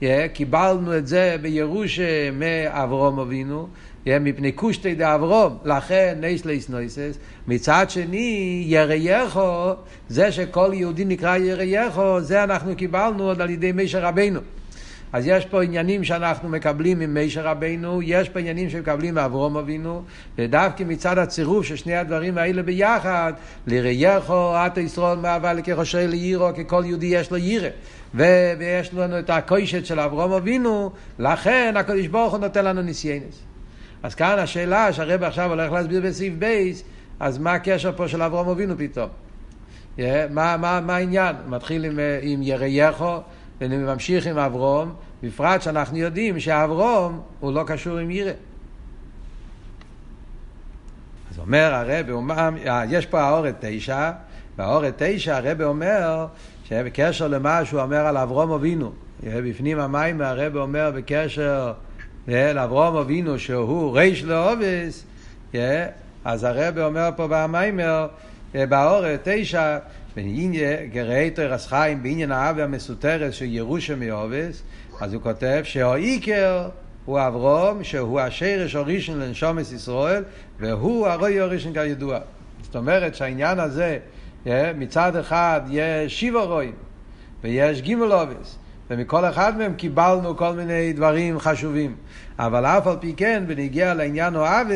yeah, 0.00 0.04
קיבלנו 0.32 0.96
את 0.96 1.06
זה 1.06 1.36
בירושה 1.42 2.30
מאברהם 2.30 3.18
אבינו, 3.18 3.68
yeah, 4.04 4.08
מפני 4.20 4.52
קושטא 4.52 4.94
דאברהם, 4.94 5.58
לכן 5.64 6.16
נס 6.20 6.44
להתנוסס. 6.44 7.18
מצד 7.48 7.86
שני, 7.88 8.64
ירייכו, 8.66 9.72
זה 10.08 10.32
שכל 10.32 10.70
יהודי 10.74 11.04
נקרא 11.04 11.36
ירייכו, 11.36 12.20
זה 12.20 12.44
אנחנו 12.44 12.76
קיבלנו 12.76 13.24
עוד 13.24 13.40
על 13.40 13.50
ידי 13.50 13.72
משה 13.72 14.04
רבנו. 14.04 14.40
אז 15.12 15.26
יש 15.26 15.46
פה 15.46 15.62
עניינים 15.62 16.04
שאנחנו 16.04 16.48
מקבלים 16.48 16.98
ממשה 16.98 17.46
רבינו, 17.46 18.02
יש 18.02 18.28
פה 18.28 18.38
עניינים 18.38 18.70
שמקבלים 18.70 19.14
מאברהם 19.14 19.56
אבינו, 19.56 20.02
ודווקא 20.38 20.82
מצד 20.86 21.18
הצירוף 21.18 21.66
של 21.66 21.76
שני 21.76 21.96
הדברים 21.96 22.38
האלה 22.38 22.62
ביחד, 22.62 23.32
ליראיך, 23.66 24.54
דכל 24.56 24.80
ישראל 24.80 25.18
מהווה 25.18 25.52
לכחושי 25.52 26.06
לעירו, 26.06 26.48
כי 26.54 26.62
כל 26.66 26.82
יהודי 26.86 27.06
יש 27.06 27.30
לו 27.30 27.36
יראה. 27.36 27.68
ויש 28.14 28.94
לנו 28.94 29.18
את 29.18 29.30
הקושט 29.30 29.86
של 29.86 30.00
אברהם 30.00 30.32
אבינו, 30.32 30.90
לכן 31.18 31.74
הקדוש 31.76 32.06
ברוך 32.06 32.32
הוא 32.32 32.40
נותן 32.40 32.64
לנו 32.64 32.82
ניסיונות. 32.82 33.42
אז 34.02 34.14
כאן 34.14 34.38
השאלה 34.38 34.92
שהרבי 34.92 35.22
עכשיו 35.22 35.50
הולך 35.50 35.72
להסביר 35.72 36.00
בסעיף 36.00 36.34
בייס, 36.38 36.84
אז 37.20 37.38
מה 37.38 37.52
הקשר 37.52 37.92
פה 37.96 38.08
של 38.08 38.22
אברהם 38.22 38.48
אבינו 38.48 38.74
פתאום? 38.78 39.08
Yeah, 39.98 40.00
מה, 40.30 40.56
מה, 40.56 40.80
מה 40.80 40.96
העניין? 40.96 41.36
מתחיל 41.48 41.84
עם, 41.84 41.98
עם 42.22 42.42
ירייכו, 42.42 43.16
וממשיך 43.60 44.26
עם 44.26 44.38
אברהם, 44.38 44.94
בפרט 45.22 45.62
שאנחנו 45.62 45.96
יודעים 45.98 46.40
שאברהם 46.40 47.20
הוא 47.40 47.52
לא 47.52 47.64
קשור 47.66 47.98
עם 47.98 48.10
יראה. 48.10 48.32
אז 51.30 51.38
אומר 51.38 51.74
הרבי, 51.74 52.30
אה, 52.30 52.82
יש 52.88 53.06
פה 53.06 53.20
הערה 53.20 53.54
תשע, 53.60 54.10
והערה 54.58 54.94
תשע 55.02 55.36
הרבי 55.36 55.62
אומר 55.62 56.26
שבקשר 56.64 57.28
למה 57.28 57.64
שהוא 57.64 57.80
אומר 57.80 58.06
על 58.06 58.16
אברום 58.16 58.50
אבינו, 58.50 58.92
בפנים 59.22 59.80
המים 59.80 60.20
הרב 60.20 60.56
אומר 60.56 60.90
בקשר 60.94 61.72
לאברום 62.28 62.96
אבינו 62.96 63.38
שהוא 63.38 63.98
ריש 63.98 64.24
לאובס, 64.24 65.04
אז 66.24 66.44
הרב 66.44 66.78
אומר 66.78 67.10
פה 67.16 67.26
במיימר, 67.30 68.06
באורת 68.54 69.20
תשע, 69.24 69.78
גרייטר 70.92 71.54
אס 71.54 71.66
חיים 71.66 72.02
בעניין 72.02 72.32
האב 72.32 72.58
המסותרת 72.58 73.32
של 73.32 73.44
ירושה 73.44 73.96
מאובס, 73.96 74.62
אז 75.00 75.14
הוא 75.14 75.22
כותב 75.22 75.60
שהאיקר 75.64 76.68
הוא 77.04 77.20
אברום, 77.26 77.84
שהוא 77.84 78.20
השרש 78.20 78.74
הראשון 78.74 79.20
לנשומס 79.20 79.72
ישראל, 79.72 80.22
והוא 80.60 81.06
הרוי 81.06 81.40
הראשון 81.40 81.72
כידוע. 81.72 82.18
זאת 82.62 82.76
אומרת 82.76 83.14
שהעניין 83.14 83.58
הזה, 83.58 83.98
מצד 84.74 85.16
אחד 85.16 85.60
יש 85.70 86.20
שבע 86.20 86.40
רואים, 86.40 86.72
ויש 87.44 87.82
גימל 87.82 88.12
אובס, 88.12 88.58
ומכל 88.90 89.24
אחד 89.24 89.58
מהם 89.58 89.74
קיבלנו 89.74 90.36
כל 90.36 90.52
מיני 90.52 90.92
דברים 90.92 91.38
חשובים. 91.38 91.96
אבל 92.38 92.66
אף 92.66 92.86
על 92.86 92.96
פי 93.00 93.14
כן, 93.16 93.44
בנגיע 93.46 93.94
לעניין 93.94 94.36
אוהבה, 94.36 94.74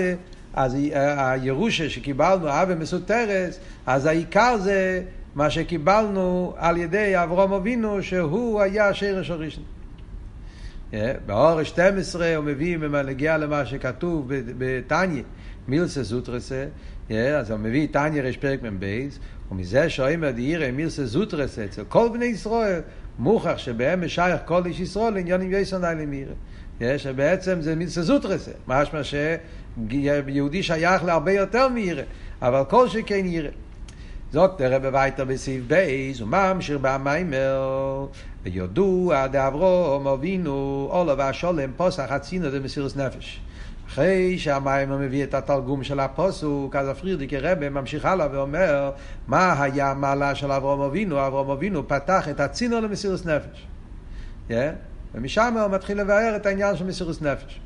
אז 0.55 0.77
הירושה 1.17 1.91
שקיבלנו, 1.91 2.49
אהבה 2.49 2.75
מסותרת, 2.75 3.59
אז 3.87 4.07
העיקר 4.07 4.57
זה 4.59 5.03
מה 5.35 5.51
שקיבלנו 5.51 6.55
על 6.57 6.77
ידי 6.77 7.13
אברום 7.23 7.53
אבינו, 7.53 8.03
שהוא 8.03 8.61
היה 8.61 8.95
שרש 8.95 9.31
הראשון. 9.31 9.65
באור 11.27 11.63
12 11.63 12.37
הוא 12.37 12.45
מביא, 12.45 12.79
נגיע 12.79 13.39
למה 13.39 13.67
שכתוב 13.67 14.27
בתניא, 14.59 15.23
מילסה 15.69 16.05
סוטרסה, 16.05 16.67
אז 17.11 17.51
הוא 17.51 17.59
מביא 17.59 17.89
תניא 17.91 18.23
רש 18.23 18.37
פרק 18.37 18.63
מ"ב, 18.63 19.09
ומזה 19.51 19.89
שאומר 19.89 20.31
דהירא 20.31 20.71
מירסה 20.71 21.07
זוטרס 21.07 21.59
אצל 21.59 21.85
כל 21.85 22.09
בני 22.13 22.25
ישראל, 22.25 22.81
מוכח 23.19 23.59
שבהם 23.59 24.05
משייך 24.05 24.41
כל 24.45 24.67
איש 24.67 24.81
ישראל 24.81 25.15
לעניונים 25.15 25.53
יסון 25.53 25.85
אלי 25.85 26.07
מירא. 26.07 26.35
שבעצם 26.99 27.61
זה 27.61 27.75
מירסה 27.75 28.03
זוטרס, 28.03 28.49
משמע 28.69 29.01
שיהודי 29.05 30.63
שייך 30.63 31.05
להרבה 31.05 31.33
יותר 31.33 31.69
מירא, 31.69 32.03
אבל 32.43 32.63
כל 32.69 32.89
שכן 32.89 33.27
ירא. 33.27 33.51
זאת 34.33 34.61
הרב 34.61 34.83
וייטר 34.93 35.25
בסעיף 35.25 35.65
בייס, 35.67 36.21
וממשיך 36.21 36.79
במיימר, 36.81 38.07
ויודוע 38.43 39.27
דאברום 39.27 40.07
אבינו, 40.07 40.89
עולו 40.91 41.19
והשולם 41.19 41.71
פוסח 41.77 42.07
הצינו 42.09 42.51
דמסירוס 42.51 42.97
נפש. 42.97 43.41
אחרי 43.89 44.39
שהמיימר 44.39 44.97
מביא 44.97 45.25
את 45.25 45.35
התרגום 45.35 45.85
של 45.85 46.01
הפוסוק, 46.01 46.77
אז 46.77 46.89
הפרידיקי 46.89 47.39
רבי 47.39 47.69
ממשיך 47.69 48.05
הלאה 48.05 48.29
ואומר, 48.33 48.91
מה 49.27 49.63
היה 49.63 49.91
המעלה 49.91 50.35
של 50.35 50.53
אברום 50.53 50.81
אבינו? 50.81 51.27
אברום 51.27 51.51
אבינו 51.51 51.89
פתח 51.89 52.29
את 52.29 52.41
הצינור 52.41 52.81
למסירוס 52.81 53.27
נפש. 53.27 53.67
Yeah? 54.49 54.53
ומשם 55.15 55.55
הוא 55.59 55.71
מתחיל 55.71 56.01
לבאר 56.01 56.37
את 56.37 56.47
העניין 56.47 56.77
של 56.77 56.85
מסירוס 56.85 57.23
נפש. 57.23 57.61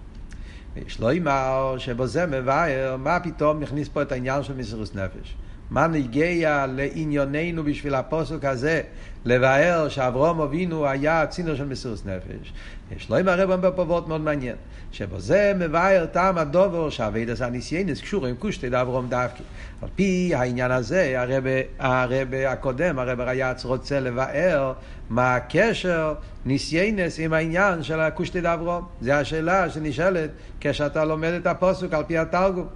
יש 0.86 1.00
לו 1.00 1.12
אמר 1.12 1.74
שבזה 1.78 2.26
מבאר, 2.26 2.96
מה 2.98 3.20
פתאום 3.20 3.60
נכניס 3.60 3.88
פה 3.88 4.02
את 4.02 4.12
העניין 4.12 4.42
של 4.42 4.56
מסירוס 4.56 4.94
נפש? 4.94 5.36
מה 5.70 5.86
נגיע 5.86 6.66
לענייננו 6.68 7.64
בשביל 7.64 7.94
הפוסק 7.94 8.44
הזה, 8.44 8.82
לבאר 9.24 9.88
שאברום 9.88 10.40
אבינו 10.40 10.86
היה 10.86 11.26
צינור 11.26 11.54
של 11.54 11.64
מסירות 11.64 12.06
נפש. 12.06 12.52
יש 12.96 13.10
לו 13.10 13.16
עם 13.16 13.28
הרב 13.28 13.50
אומר 13.50 13.70
פה 13.76 13.82
וורט 13.82 14.06
מאוד 14.08 14.20
מעניין, 14.20 14.56
שבזה 14.92 15.52
מבאר 15.58 16.06
טעם 16.12 16.38
הדובר 16.38 16.90
שהאבידס 16.90 17.42
הניסיינס 17.42 18.00
קשור 18.00 18.26
עם 18.26 18.36
קושטי 18.36 18.70
לאברום 18.70 19.08
דווקא. 19.08 19.42
על 19.82 19.88
פי 19.96 20.32
העניין 20.34 20.70
הזה, 20.70 21.20
הרב, 21.20 21.44
הרב 21.78 22.34
הקודם, 22.48 22.98
הרב 22.98 23.20
ריאץ 23.20 23.64
רוצה 23.64 24.00
לבאר 24.00 24.72
מה 25.10 25.34
הקשר 25.34 26.14
ניסיינס 26.44 27.18
עם 27.18 27.32
העניין 27.32 27.82
של 27.82 28.00
הקושטי 28.00 28.40
לאברום. 28.40 28.84
זו 29.00 29.12
השאלה 29.12 29.70
שנשאלת 29.70 30.30
כשאתה 30.60 31.04
לומד 31.04 31.32
את 31.32 31.46
הפוסק 31.46 31.94
על 31.94 32.04
פי 32.04 32.18
התרגום. 32.18 32.66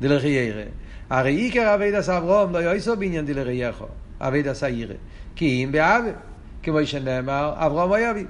דלכי 0.00 0.28
ירא. 0.28 0.62
הרי 1.10 1.34
עיקר 1.34 1.74
אבידס 1.74 2.08
אברום 2.08 2.52
לא 2.52 2.58
יויסו 2.58 2.96
בעניין 2.96 3.26
דלרייכו, 3.26 3.86
אבידס 4.20 4.62
העירה. 4.62 4.94
כי 5.36 5.64
אם 5.64 5.72
באבי, 5.72 6.10
כמו 6.62 6.86
שנאמר, 6.86 7.52
אברום 7.56 7.92
היה 7.92 8.14
בי. 8.14 8.24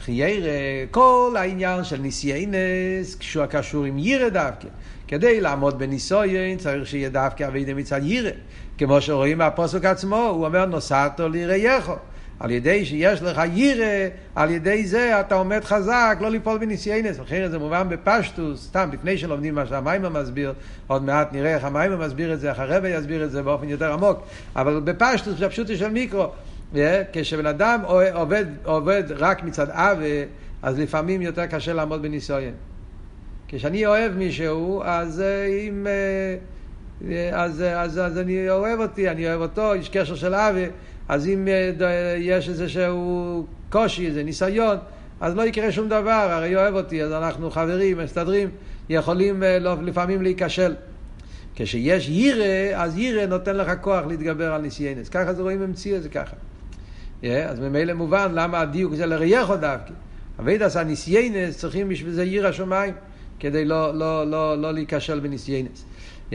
חיירה, 0.00 0.86
כל 0.90 1.34
העניין 1.38 1.84
של 1.84 2.00
ניסיינס, 2.00 3.16
כשהוא 3.18 3.46
קשור 3.46 3.84
עם 3.84 3.98
יירה 3.98 4.28
דווקא. 4.28 4.68
כדי 5.08 5.40
לעמוד 5.40 5.78
בניסויין 5.78 6.58
צריך 6.58 6.86
שיהיה 6.86 7.08
דווקא 7.08 7.48
אבידה 7.48 7.74
מצד 7.74 8.00
יירה. 8.02 8.30
כמו 8.78 9.00
שרואים 9.00 9.38
מהפוסק 9.38 9.84
עצמו, 9.84 10.16
הוא 10.16 10.44
אומר 10.44 10.66
נוסעתו 10.66 11.28
לירייכו. 11.28 11.94
על 12.40 12.50
ידי 12.50 12.84
שיש 12.84 13.22
לך 13.22 13.40
יירה, 13.52 14.08
על 14.34 14.50
ידי 14.50 14.86
זה 14.86 15.20
אתה 15.20 15.34
עומד 15.34 15.64
חזק, 15.64 16.18
לא 16.20 16.30
ליפול 16.30 16.58
בניסיינס. 16.58 17.20
אחרת 17.20 17.50
זה 17.50 17.58
מובן 17.58 17.88
בפשטוס, 17.88 18.66
סתם, 18.66 18.88
לפני 18.92 19.18
שלומדים 19.18 19.54
מה 19.54 19.66
שהמיימר 19.66 20.08
מסביר, 20.08 20.52
עוד 20.86 21.02
מעט 21.02 21.32
נראה 21.32 21.54
איך 21.54 21.64
המיימר 21.64 22.06
מסביר 22.06 22.32
את 22.32 22.40
זה, 22.40 22.50
איך 22.50 22.58
הרבי 22.58 22.88
יסביר 22.88 23.24
את 23.24 23.30
זה 23.30 23.42
באופן 23.42 23.68
יותר 23.68 23.92
עמוק, 23.92 24.18
אבל 24.56 24.80
בפשטוס, 24.80 25.38
בפשוטו 25.40 25.76
של 25.76 25.88
מיקרו, 25.88 26.26
כשבן 27.12 27.46
אדם 27.46 27.80
עובד, 28.14 28.44
עובד 28.64 29.04
רק 29.08 29.44
מצד 29.44 29.70
אבי, 29.70 30.24
אז 30.62 30.78
לפעמים 30.78 31.22
יותר 31.22 31.46
קשה 31.46 31.72
לעמוד 31.72 32.02
בניסיון. 32.02 32.52
כשאני 33.48 33.86
אוהב 33.86 34.12
מישהו, 34.12 34.82
אז 34.84 35.20
אה, 35.20 35.46
אם... 35.46 35.86
אה, 35.86 36.36
אז, 37.32 37.62
אז, 37.62 37.98
אז 37.98 38.18
אני 38.18 38.50
אוהב 38.50 38.80
אותי, 38.80 39.10
אני 39.10 39.28
אוהב 39.28 39.40
אותו, 39.40 39.74
יש 39.74 39.88
קשר 39.88 40.14
של 40.14 40.34
אבי, 40.34 40.66
אז 41.08 41.28
אם 41.28 41.48
אה, 41.48 42.16
יש 42.18 42.48
איזשהו 42.48 43.46
קושי, 43.70 44.06
איזה 44.06 44.22
ניסיון, 44.22 44.76
אז 45.20 45.36
לא 45.36 45.42
יקרה 45.42 45.72
שום 45.72 45.88
דבר, 45.88 46.28
הרי 46.30 46.56
אוהב 46.56 46.74
אותי, 46.74 47.02
אז 47.02 47.12
אנחנו 47.12 47.50
חברים, 47.50 47.98
מסתדרים, 47.98 48.50
יכולים 48.88 49.42
אה, 49.42 49.58
לא, 49.58 49.82
לפעמים 49.82 50.22
להיכשל. 50.22 50.74
כשיש 51.56 52.08
יירה, 52.08 52.82
אז 52.82 52.98
יירה 52.98 53.26
נותן 53.26 53.56
לך 53.56 53.72
כוח 53.80 54.06
להתגבר 54.06 54.52
על 54.52 54.60
ניסיינס. 54.60 55.08
ככה 55.08 55.32
זה 55.32 55.42
רואים 55.42 55.60
במציאות, 55.60 56.02
זה 56.02 56.08
ככה. 56.08 56.36
Yeah, 57.22 57.26
אז 57.46 57.60
ממילא 57.60 57.94
מובן 57.94 58.32
למה 58.34 58.60
הדיוק 58.60 58.94
זה 58.94 59.06
לרייך 59.06 59.50
דווקא. 59.50 59.92
אבידס 60.40 60.76
הניסיינס 60.76 61.58
צריכים 61.58 61.88
בשביל 61.88 62.12
זה 62.12 62.24
ייר 62.24 62.46
השמיים, 62.46 62.94
כדי 63.40 63.64
לא, 63.64 63.98
לא, 63.98 64.30
לא, 64.30 64.58
לא 64.58 64.72
להיכשל 64.72 65.20
בניסיינס. 65.20 65.84
Yeah, 66.30 66.34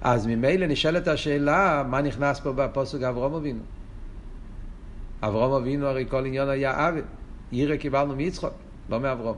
אז 0.00 0.26
ממילא 0.26 0.66
נשאלת 0.66 1.08
השאלה, 1.08 1.82
מה 1.88 2.02
נכנס 2.02 2.40
פה 2.40 2.52
בפוסק 2.52 3.02
אברום 3.02 3.34
אבינו? 3.34 3.60
אברום 5.22 5.52
אבינו 5.52 5.86
הרי 5.86 6.04
כל 6.08 6.26
עניין 6.26 6.48
היה 6.48 6.86
עוול. 6.86 7.02
ירא 7.52 7.76
קיבלנו 7.76 8.16
מיצחוק, 8.16 8.52
לא 8.90 9.00
מאברום. 9.00 9.36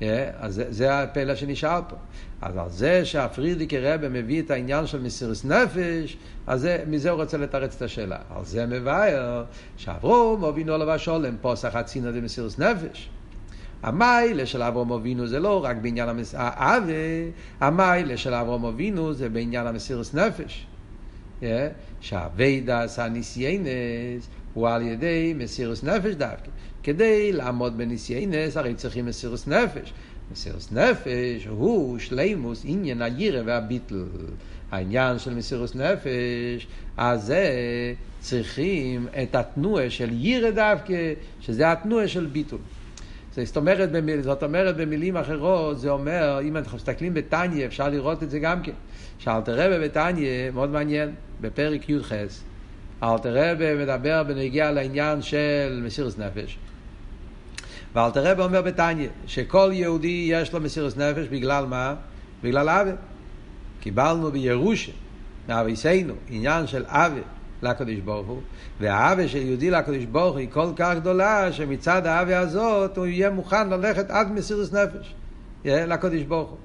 Yeah, 0.00 0.04
אז 0.38 0.54
זה, 0.54 0.64
זה 0.68 1.02
הפלא 1.02 1.34
שנשאר 1.34 1.80
פה. 1.88 1.96
אז 2.42 2.56
על 2.56 2.68
זה 2.70 3.04
שהפרידיקי 3.04 3.78
רבה 3.78 4.08
מביא 4.08 4.42
את 4.42 4.50
העניין 4.50 4.86
של 4.86 5.00
מסירות 5.00 5.44
נפש, 5.44 6.16
אז 6.46 6.60
זה, 6.60 6.84
מזה 6.86 7.10
הוא 7.10 7.20
רוצה 7.20 7.38
לתרץ 7.38 7.76
את 7.76 7.82
השאלה. 7.82 8.18
על 8.36 8.44
זה 8.44 8.66
מבאר 8.66 9.44
שאברום 9.76 10.44
אבינו 10.44 10.74
עליו 10.74 10.90
השולם 10.90 11.34
פוסח 11.40 11.76
הצינה 11.76 12.12
דמסירות 12.12 12.58
נפש. 12.58 13.10
המיילה 13.82 14.46
של 14.46 14.62
אברום 14.62 14.92
אבינו 14.92 15.26
זה 15.26 15.40
לא 15.40 15.64
רק 15.64 15.76
בעניין 15.76 16.08
המס... 16.08 16.34
העוול, 16.38 16.90
המיילה 17.60 18.16
של 18.16 18.34
אברום 18.34 18.64
אבינו 18.64 19.12
זה 19.12 19.28
בעניין 19.28 19.66
המסירות 19.66 20.14
נפש. 20.14 20.66
Yeah, 21.40 21.44
שהווידס 22.00 22.98
הניסיינס 22.98 24.28
הוא 24.54 24.68
על 24.68 24.82
ידי 24.82 25.34
מסירוס 25.36 25.84
נפש 25.84 26.14
דווקא. 26.14 26.50
כדי 26.82 27.32
לעמוד 27.32 27.78
בניסיינס 27.78 28.56
הרי 28.56 28.74
צריכים 28.74 29.06
מסירוס 29.06 29.46
נפש. 29.46 29.92
מסירוס 30.32 30.72
נפש 30.72 31.46
הוא 31.48 31.98
שלימוס 31.98 32.62
עניין 32.64 33.02
הירא 33.02 33.42
והביטל. 33.46 34.04
העניין 34.72 35.18
של 35.18 35.34
מסירוס 35.34 35.74
נפש, 35.74 36.66
אז 36.96 37.24
זה 37.24 37.44
צריכים 38.20 39.06
את 39.22 39.34
התנועה 39.34 39.90
של 39.90 40.08
ירא 40.12 40.50
דווקא, 40.50 41.12
שזה 41.40 41.72
התנועה 41.72 42.08
של 42.08 42.26
ביטול. 42.26 42.58
זאת 43.36 43.56
אומרת, 43.56 43.92
במיל, 43.92 44.22
זאת 44.22 44.42
אומרת 44.42 44.76
במילים 44.76 45.16
אחרות, 45.16 45.78
זה 45.78 45.90
אומר, 45.90 46.40
אם 46.42 46.56
אנחנו 46.56 46.76
מסתכלים 46.76 47.14
בתניא, 47.14 47.66
אפשר 47.66 47.88
לראות 47.88 48.22
את 48.22 48.30
זה 48.30 48.38
גם 48.38 48.62
כן. 48.62 48.72
שאלתר 49.18 49.60
רבי 49.60 49.84
בתניא, 49.84 50.50
מאוד 50.50 50.70
מעניין, 50.70 51.10
בפרק 51.40 51.88
י"ח, 51.88 52.12
אלתר 53.02 53.52
רבי 53.52 53.74
מדבר 53.74 54.22
בנגיע 54.22 54.70
לעניין 54.70 55.22
של 55.22 55.82
מסירות 55.84 56.18
נפש. 56.18 56.58
ואלתר 57.94 58.30
רבי 58.30 58.42
אומר 58.42 58.62
בתניא, 58.62 59.08
שכל 59.26 59.70
יהודי 59.72 60.28
יש 60.30 60.52
לו 60.52 60.60
מסירות 60.60 60.96
נפש 60.96 61.28
בגלל 61.28 61.66
מה? 61.66 61.94
בגלל 62.42 62.68
עוול. 62.68 62.94
קיבלנו 63.80 64.30
בירושה, 64.30 64.92
מאביסנו, 65.48 66.14
עניין 66.28 66.66
של 66.66 66.84
עוול 66.84 67.22
לקדוש 67.62 67.94
ברוך 68.04 68.28
הוא, 68.28 68.40
והעוול 68.80 69.26
של 69.26 69.38
יהודי 69.38 69.70
לקדוש 69.70 70.04
ברוך 70.04 70.32
הוא 70.32 70.40
היא 70.40 70.48
כל 70.50 70.68
כך 70.76 70.94
גדולה, 70.96 71.52
שמצד 71.52 72.06
העוול 72.06 72.34
הזאת 72.34 72.96
הוא 72.96 73.06
יהיה 73.06 73.30
מוכן 73.30 73.68
ללכת 73.68 74.10
עד 74.10 74.32
מסירות 74.32 74.72
נפש 74.72 75.14
לקדוש 75.64 76.22
ברוך 76.22 76.50
הוא. 76.50 76.58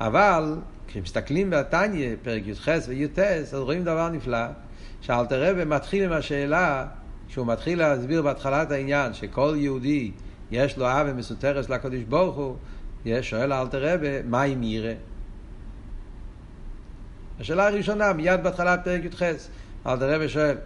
אבל 0.00 0.54
כשמסתכלים 0.88 1.50
בתניא, 1.50 2.14
פרק 2.22 2.42
י"ח 2.46 2.68
וי"ט, 2.88 3.18
אז 3.18 3.54
רואים 3.54 3.84
דבר 3.84 4.08
נפלא. 4.08 4.46
שאלתר 5.06 5.50
רבי 5.50 5.64
מתחיל 5.64 6.04
עם 6.04 6.12
השאלה, 6.12 6.86
שהוא 7.28 7.46
מתחיל 7.46 7.78
להסביר 7.78 8.22
בהתחלת 8.22 8.70
העניין, 8.70 9.14
שכל 9.14 9.54
יהודי 9.56 10.10
יש 10.50 10.76
לו 10.76 10.86
אבי 10.86 11.12
מסותרס 11.12 11.68
לקדוש 11.68 12.02
ברוך 12.02 12.36
הוא, 12.36 12.56
יש, 13.04 13.30
שואל 13.30 13.52
אלתר 13.52 13.94
רבי, 13.94 14.08
מה 14.24 14.44
אם 14.44 14.62
ירא? 14.62 14.92
השאלה 17.40 17.68
הראשונה, 17.68 18.12
מיד 18.12 18.42
בהתחלת 18.42 18.80
פרק 18.84 19.04
י"ח, 19.04 19.22
אלתר 19.86 20.14
רבי 20.14 20.28
שואל, 20.28 20.56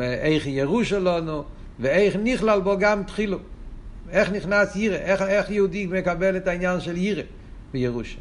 איך 0.00 0.46
ירושה 0.46 0.98
לנו, 0.98 1.44
ואיך 1.80 2.16
נכלל 2.16 2.60
בו 2.60 2.78
גם 2.78 3.02
תחילו. 3.02 3.38
איך 4.10 4.32
נכנס 4.32 4.76
ירא, 4.76 4.96
איך, 4.96 5.22
איך 5.22 5.50
יהודי 5.50 5.86
מקבל 5.86 6.36
את 6.36 6.46
העניין 6.46 6.80
של 6.80 6.96
ירא 6.96 7.22
בירושה. 7.72 8.18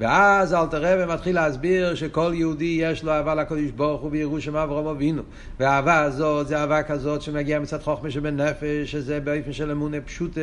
ואז 0.00 0.54
אלתר 0.54 0.82
רבי 0.82 1.12
מתחיל 1.12 1.34
להסביר 1.34 1.94
שכל 1.94 2.32
יהודי 2.34 2.78
יש 2.80 3.04
לו 3.04 3.12
אהבה 3.12 3.34
לקדוש 3.34 3.70
ברוך 3.70 4.00
הוא 4.00 4.10
בירושם 4.10 4.56
אברהם 4.56 4.86
אבינו. 4.86 5.22
והאהבה 5.60 6.00
הזאת 6.00 6.48
זה 6.48 6.58
אהבה 6.58 6.82
כזאת 6.82 7.22
שמגיעה 7.22 7.60
מצד 7.60 7.82
חוכמה 7.82 8.10
שבנפש, 8.10 8.92
שזה 8.92 9.20
באופן 9.20 9.52
של 9.52 9.70
אמונה 9.70 10.00
פשוטה, 10.00 10.40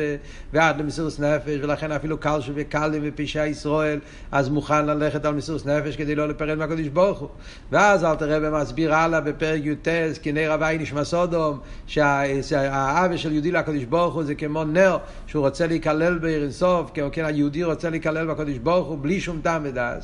ועד 0.52 0.80
למסירות 0.80 1.20
נפש, 1.20 1.58
ולכן 1.62 1.92
אפילו 1.92 2.18
קל 2.18 2.40
שבקלים 2.40 3.02
ופשעי 3.04 3.48
ישראל, 3.48 3.98
אז 4.32 4.48
מוכן 4.48 4.86
ללכת 4.86 5.24
על 5.24 5.34
מסירות 5.34 5.66
נפש 5.66 5.96
כדי 5.96 6.14
לא 6.14 6.28
לפרד 6.28 6.58
מהקדוש 6.58 6.88
ברוך 6.88 7.18
הוא. 7.18 7.28
ואז 7.72 8.04
אלתר 8.04 8.36
רבי 8.36 8.62
מסביר 8.62 8.94
הלאה 8.94 9.20
בפרק 9.20 9.60
י"ט, 9.64 9.88
כני 10.22 10.48
רבי 10.48 10.78
נשמע 10.78 11.04
סודום, 11.04 11.58
שהאהבה 11.86 13.18
של 13.18 13.32
יהודי 13.32 13.52
לקדוש 13.52 13.84
ברוך 13.84 14.14
הוא 14.14 14.24
זה 14.24 14.34
כמו 14.34 14.64
נר, 14.64 14.98
שהוא 15.26 15.46
רוצה 15.46 15.66
להיכלל 15.66 16.18
בעיר 16.18 16.42
אינסוף, 16.42 16.90
כן, 16.94 17.24
היהודי 17.24 17.64
רוצה 17.64 17.90
להיכלל 17.90 18.26
בקדוש 18.26 18.58
ברוך 18.58 18.88
הוא 18.88 18.98
בלי 19.00 19.20
שום 19.20 19.40
טעם 19.46 19.62
ודעת. 19.64 20.02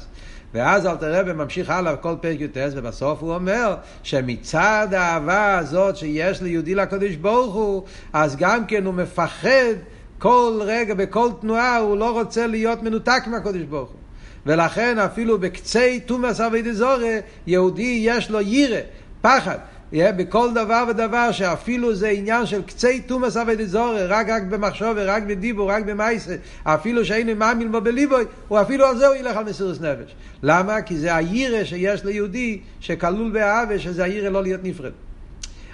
ואז 0.54 0.86
אלתר 0.86 1.20
רבי 1.20 1.32
ממשיך 1.32 1.70
הלאה 1.70 1.96
כל 1.96 2.14
פרק 2.20 2.40
י"ט, 2.40 2.56
ובסוף 2.72 3.22
הוא 3.22 3.34
אומר 3.34 3.76
שמצד 4.02 4.88
האהבה 4.92 5.58
הזאת 5.58 5.96
שיש 5.96 6.42
ליהודי 6.42 6.74
לקדוש 6.74 7.14
ברוך 7.14 7.54
הוא, 7.54 7.82
אז 8.12 8.36
גם 8.36 8.66
כן 8.66 8.84
הוא 8.86 8.94
מפחד 8.94 9.74
כל 10.18 10.60
רגע, 10.64 10.94
בכל 10.94 11.28
תנועה, 11.40 11.78
הוא 11.78 11.96
לא 11.96 12.10
רוצה 12.10 12.46
להיות 12.46 12.82
מנותק 12.82 13.22
מהקדוש 13.26 13.62
ברוך 13.62 13.90
הוא. 13.90 13.98
ולכן 14.46 14.98
אפילו 14.98 15.38
בקצי 15.38 16.00
תומאס 16.00 16.40
אבי 16.40 16.62
דזורי, 16.62 17.18
יהודי 17.46 18.00
יש 18.02 18.30
לו 18.30 18.40
ירא, 18.40 18.80
פחד. 19.20 19.58
בכל 19.92 20.54
דבר 20.54 20.84
ודבר 20.88 21.32
שאפילו 21.32 21.94
זה 21.94 22.08
עניין 22.08 22.46
של 22.46 22.62
קצי 22.62 23.00
תומאס 23.00 23.36
אבי 23.36 23.56
דזורי, 23.56 24.06
רק, 24.06 24.28
רק 24.28 24.42
במחשוב, 24.42 24.96
רק 24.98 25.22
בדיבור, 25.22 25.70
רק 25.70 25.84
במייסה, 25.84 26.36
אפילו 26.64 27.04
שהיינו 27.04 27.34
מאמין 27.34 27.72
בו 27.72 27.80
בליבוי, 27.80 28.24
הוא 28.48 28.60
אפילו 28.60 28.86
על 28.86 28.98
זה 28.98 29.06
הוא 29.06 29.14
ילך 29.14 29.36
על 29.36 29.44
מסירות 29.44 29.80
נפש. 29.80 30.14
למה? 30.42 30.82
כי 30.82 30.96
זה 30.96 31.16
הירא 31.16 31.64
שיש 31.64 32.04
ליהודי 32.04 32.60
שכלול 32.80 33.30
באהבה, 33.30 33.78
שזה 33.78 34.04
הירא 34.04 34.28
לא 34.28 34.42
להיות 34.42 34.60
נפרד. 34.64 34.92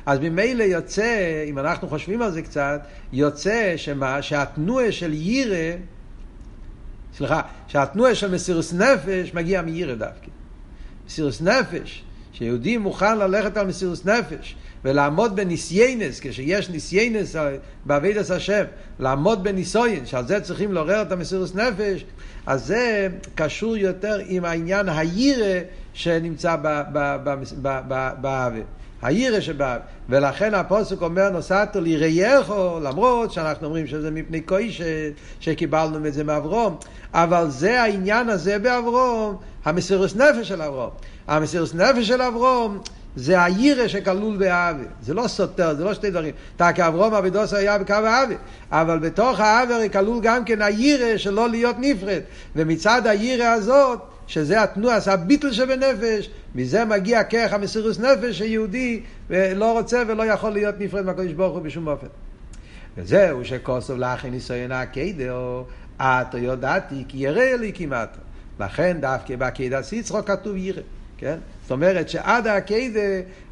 אז 0.07 0.19
ממילא 0.19 0.63
יוצא, 0.63 1.45
אם 1.49 1.59
אנחנו 1.59 1.89
חושבים 1.89 2.23
על 2.23 2.31
זה 2.31 2.43
קצת, 2.43 2.81
יוצא 3.13 3.73
שמה? 3.77 4.23
שהתנועה 4.23 4.93
של 4.93 5.13
ירא, 5.13 5.77
סליחה, 7.17 7.41
שהתנועה 7.69 8.15
של 8.15 8.31
מסירוס 8.31 8.73
נפש 8.73 9.35
מגיע 9.35 9.63
מירא 9.63 9.95
דווקא. 9.95 10.31
מסירוס 11.07 11.41
נפש, 11.41 12.05
שיהודי 12.39 12.77
מוכן 12.77 13.19
ללכת 13.19 13.57
על 13.57 13.67
מסירוס 13.67 14.05
נפש 14.05 14.57
ולעמוד 14.85 15.37
בניסיינס, 15.37 16.21
כשיש 16.21 16.71
ניסיינס 16.71 17.37
בעבידת 17.85 18.31
השם, 18.31 18.65
לעמוד 18.99 19.45
בניסויין, 19.45 20.07
שעל 20.07 20.27
זה 20.27 20.41
צריכים 20.41 20.73
לעורר 20.73 21.03
את 21.03 21.13
המסירוס 21.13 21.55
נפש, 21.55 22.05
אז 22.47 22.67
זה 22.67 23.09
קשור 23.35 23.77
יותר 23.77 24.19
עם 24.27 24.45
העניין 24.45 24.89
הירא 24.89 25.61
שנמצא 25.93 26.57
באוויר. 28.21 28.65
הירא 29.03 29.41
שבא, 29.41 29.79
ולכן 30.09 30.55
הפוסק 30.55 31.03
אומר 31.03 31.31
נוסעתו 31.31 31.81
ליראייכו, 31.81 32.81
למרות 32.83 33.33
שאנחנו 33.33 33.67
אומרים 33.67 33.87
שזה 33.87 34.11
מפני 34.11 34.41
קויש 34.41 34.83
שקיבלנו 35.41 36.07
את 36.07 36.15
זה 36.15 36.25
מאברום, 36.25 36.77
אבל 37.15 37.51
זה 37.51 37.83
העניין 37.83 38.29
הזה 38.29 38.59
באברום, 38.59 39.37
המסירוס 39.65 40.17
נפש 40.17 40.49
של 40.49 40.63
אברום. 40.63 40.91
המסירוס 41.29 41.75
נפש 41.75 42.09
של 42.09 42.23
אברום 42.23 42.79
זה 43.17 43.43
הירא 43.45 43.89
שכלול 43.89 44.37
באבי, 44.37 44.85
זה 45.03 45.15
לא 45.15 45.29
סותר, 45.29 45.75
זה 45.75 45.85
לא 45.85 45.95
שתי 45.95 46.11
דברים. 46.11 46.35
תקי 46.57 46.87
אברום 46.87 47.15
אבידוס 47.15 47.53
היה 47.53 47.79
בקו 47.79 47.93
האבי, 47.95 48.35
אבל 48.71 48.99
בתוך 48.99 49.41
האבי 49.41 49.91
כלול 49.93 50.19
גם 50.23 50.45
כן 50.45 50.63
הירא 50.63 51.17
שלא 51.17 51.49
להיות 51.49 51.77
נפרד, 51.79 52.21
ומצד 52.57 53.07
הירא 53.07 53.47
הזאת 53.47 53.99
שזה 54.29 54.63
התנועה, 54.63 55.01
זה 55.01 55.13
הביטל 55.13 55.53
שבנפש, 55.53 56.31
מזה 56.55 56.85
מגיע 56.85 57.25
כרך 57.25 57.53
המסירוס 57.53 58.01
נפש 58.01 58.39
שיהודי 58.39 59.03
לא 59.31 59.79
רוצה 59.79 60.03
ולא 60.09 60.23
יכול 60.23 60.51
להיות 60.51 60.75
נפרד 60.79 61.05
מהקדוש 61.05 61.33
ברוך 61.33 61.55
הוא 61.55 61.63
בשום 61.63 61.89
אופן. 61.89 62.07
וזהו 62.97 63.45
שכוסוב 63.45 63.99
לכן 63.99 64.31
ניסיון 64.31 64.73
הקדר, 64.73 65.63
את 65.97 66.35
יודעתי 66.35 67.05
כי 67.09 67.19
ירא 67.19 67.57
לי 67.57 67.73
כמעט. 67.75 68.17
לכן 68.61 68.97
דווקא 69.01 69.37
בעקידת 69.37 69.85
סיצרו 69.85 70.25
כתוב 70.25 70.57
ירא. 70.57 70.83
כן? 71.19 71.39
זאת 71.63 71.71
אומרת 71.71 72.09
שעד 72.09 72.47
העקידה, 72.47 73.01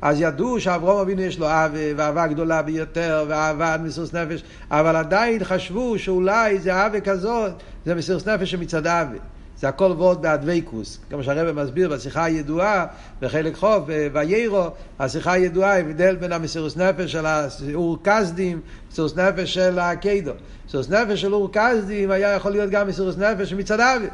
אז 0.02 0.20
ידעו 0.20 0.60
שאברום 0.60 1.00
אבינו 1.00 1.22
יש 1.22 1.38
לו 1.38 1.46
אהבה, 1.46 1.78
ואהבה 1.96 2.26
גדולה 2.26 2.62
ביותר, 2.62 3.24
ואהבה 3.28 3.74
עד 3.74 3.82
מסירות 3.82 4.14
נפש, 4.14 4.42
אבל 4.70 4.96
עדיין 4.96 5.44
חשבו 5.44 5.98
שאולי 5.98 6.58
זה 6.58 6.74
אהבה 6.74 7.00
כזאת, 7.00 7.52
זה 7.86 7.94
מסירות 7.94 8.28
נפש 8.28 8.50
שמצד 8.50 8.86
אהבה. 8.86 9.18
זה 9.60 9.68
הכל 9.68 9.92
וורד 9.92 10.22
באדוויקוס, 10.22 10.98
כמו 11.10 11.24
שהרבא 11.24 11.62
מסביר 11.62 11.88
בשיחה 11.88 12.24
הידועה 12.24 12.86
בחלק 13.20 13.56
חוף, 13.56 13.84
ויירו, 14.12 14.66
השיחה 14.98 15.32
הידועה, 15.32 15.72
ההבדל 15.72 16.16
בין 16.16 16.32
המסירוס 16.32 16.76
נפש 16.76 17.12
של 17.12 17.26
האור 17.26 17.98
כסדים, 18.04 18.60
מסירוס 18.90 19.16
נפש 19.16 19.54
של 19.54 19.78
הקיידו. 19.78 20.32
מסירוס 20.66 20.90
נפש 20.90 21.20
של 21.20 21.34
אור 21.34 21.50
כסדים 21.52 22.10
היה 22.10 22.32
יכול 22.32 22.52
להיות 22.52 22.70
גם 22.70 22.88
מסירוס 22.88 23.16
נפש 23.16 23.52
מצד 23.52 23.80
אבי. 23.80 24.06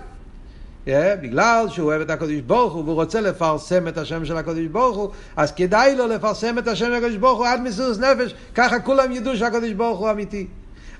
Yeah, 0.86 0.90
בגלל 1.22 1.66
שהוא 1.68 1.86
אוהב 1.86 2.00
את 2.00 2.10
הקדוש 2.10 2.40
ברוך 2.46 2.72
הוא 2.72 2.84
והוא 2.84 2.94
רוצה 2.94 3.20
לפרסם 3.20 3.88
את 3.88 3.98
השם 3.98 4.24
של 4.24 4.36
הקדוש 4.36 4.66
ברוך 4.66 4.96
הוא 4.96 5.10
אז 5.36 5.52
כדאי 5.52 5.96
לו 5.96 6.06
לפרסם 6.06 6.58
את 6.58 6.68
השם 6.68 6.86
של 6.86 6.94
הקדוש 6.94 7.16
ברוך 7.16 7.38
הוא 7.38 7.46
עד 7.46 7.60
מסירוס 7.60 7.98
נפש 7.98 8.34
ככה 8.54 8.80
כולם 8.80 9.12
ידעו 9.12 9.36
שהקדוש 9.36 9.72
ברוך 9.72 9.98
הוא 9.98 10.10
אמיתי 10.10 10.46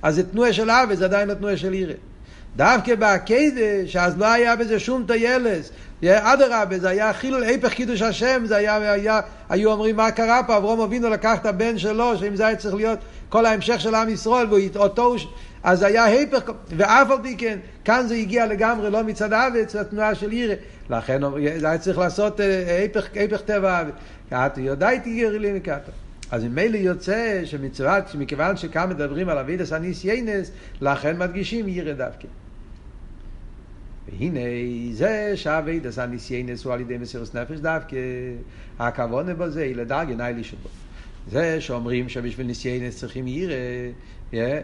אז 0.03 0.15
זה 0.15 0.31
תנועה 0.31 0.53
של 0.53 0.71
אבי 0.71 0.97
זה 0.97 1.05
עדיין 1.05 1.29
לא 1.29 1.35
תנועה 1.35 1.57
של 1.57 1.75
ירא 1.75 1.95
דווקא 2.57 2.95
בעקדה, 2.95 3.87
שאז 3.87 4.19
לא 4.19 4.27
היה 4.27 4.57
בזה 4.57 4.81
שום 4.81 5.05
טיילס, 5.07 5.71
אדרבה, 6.05 6.79
זה 6.79 6.89
היה 6.89 7.13
חילול 7.13 7.43
היפך 7.43 7.73
קידוש 7.73 8.03
השם, 8.03 8.43
זה 8.47 8.57
היה, 8.57 8.93
היה, 8.93 9.21
היו 9.49 9.71
אומרים 9.71 9.97
מה 9.97 10.11
קרה 10.11 10.43
פה, 10.47 10.57
אברום 10.57 10.81
אבינו 10.81 11.11
לקח 11.11 11.39
את 11.41 11.47
הבן 11.47 11.79
שלו, 11.79 12.19
שאם 12.19 12.37
זה 12.37 12.47
היה 12.47 12.57
צריך 12.57 12.75
להיות 12.75 12.99
כל 13.29 13.47
ההמשך 13.47 13.81
של 13.81 13.95
עם 13.95 14.09
ישראל, 14.09 14.47
ואותו, 14.51 15.17
אז 15.63 15.83
היה 15.83 16.05
היפך, 16.05 16.51
ואף 16.77 17.11
על 17.11 17.19
פי 17.23 17.37
כן, 17.37 17.59
כאן 17.85 18.07
זה 18.07 18.15
הגיע 18.15 18.47
לגמרי 18.47 18.91
לא 18.91 19.05
מצד 19.05 19.33
האבץ, 19.33 19.75
לתנועה 19.75 20.15
של 20.15 20.33
ירא, 20.33 20.55
לכן 20.91 21.21
זה 21.59 21.69
היה 21.69 21.79
צריך 21.79 21.99
לעשות 21.99 22.41
היפך, 22.67 23.07
היפך 23.15 23.41
טבע 23.41 23.73
האבץ, 23.73 23.95
כעת 24.31 24.59
יודעתי 24.59 25.11
ירא 25.11 25.39
לי 25.39 25.53
מקטו. 25.53 25.93
אז 26.31 26.45
ממילא 26.45 26.77
יוצא 26.77 27.41
שמצוות, 27.45 28.09
שמכיוון 28.09 28.57
שכאן 28.57 28.91
מדברים 28.91 29.29
על 29.29 29.39
אבידס 29.39 29.73
הניס 29.73 30.05
ינס, 30.05 30.51
לכן 30.81 31.19
מדגישים 31.19 31.69
ירא 31.69 31.93
דווקא. 31.93 32.29
והנה 34.09 34.41
זה 34.93 35.33
שהאבידס 35.35 35.99
הניסיינס 35.99 36.65
הוא 36.65 36.73
על 36.73 36.81
ידי 36.81 36.99
מסירות 36.99 37.35
נפש 37.35 37.59
דווקא, 37.59 37.97
הכוונה 38.79 39.35
בו 39.35 39.51
זה 39.51 39.73
לדרגה 39.75 40.15
ניילי 40.15 40.45
שבו. 40.45 40.69
זה 41.31 41.61
שאומרים 41.61 42.09
שבשביל 42.09 42.47
ניסיינס 42.47 42.97
צריכים 42.97 43.27
ירא, 43.27 44.61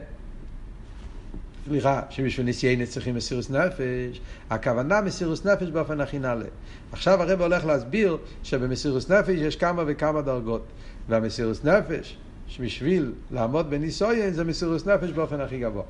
סליחה, 1.69 2.03
שבשביל 2.11 2.47
ניסיינס 2.47 2.91
צריכים 2.91 3.15
מסירות 3.15 3.51
נפש, 3.51 4.21
הכוונה 4.51 5.01
מסירות 5.01 5.47
נפש 5.47 5.69
באופן 5.69 6.01
הכי 6.01 6.19
נעלה. 6.19 6.45
עכשיו 6.93 7.23
הרב 7.23 7.41
הולך 7.41 7.65
להסביר 7.65 8.17
שבמסירות 8.43 9.11
נפש 9.11 9.39
יש 9.39 9.57
כמה 9.57 9.83
וכמה 9.87 10.23
דרגות, 10.23 10.67
והמסירות 11.09 11.65
נפש, 11.65 12.17
בשביל 12.61 13.13
לעמוד 13.31 13.71
בניסויין, 13.71 14.31
זה 14.31 14.45
מסירות 14.45 14.87
נפש 14.87 15.11
באופן 15.11 15.41
הכי 15.41 15.59
גבוה. 15.59 15.83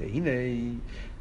והנה, 0.00 0.30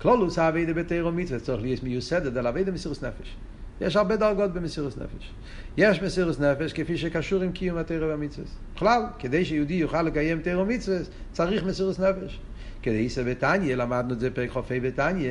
כלולוס 0.04 0.40
האבידה 0.40 0.74
בתיירו 0.74 1.12
מצווה 1.12 1.40
צריך 1.40 1.62
להיות 1.62 1.84
מיוסדת 1.84 2.36
על 2.36 2.48
אבידה 2.48 2.72
מסירוס 2.72 3.04
נפש. 3.04 3.36
יש 3.82 3.96
הרבה 3.96 4.16
דרגות 4.16 4.54
במסירוס 4.54 4.98
נפש. 4.98 5.32
יש 5.78 6.02
מסירוס 6.02 6.40
נפש 6.40 6.74
כפי 6.74 6.98
שקשור 6.98 7.42
עם 7.42 7.52
קיום 7.52 7.78
התיירו 7.78 8.08
והמצווה. 8.08 8.48
בכלל, 8.76 9.02
כדי 9.20 9.46
שיהודי 9.46 9.74
יוכל 9.74 10.02
לקיים 10.02 10.42
תיירו 10.42 10.66
מצווה, 10.66 10.98
צריך 11.32 11.64
מסירוס 11.64 12.00
נפש. 12.00 12.40
כדי 12.84 12.98
איסא 12.98 13.24
בתניא, 13.24 13.76
למדנו 13.76 14.14
את 14.14 14.20
זה 14.20 14.32
פרק 14.32 14.50
חופי 14.50 14.80
בתניא, 14.80 15.30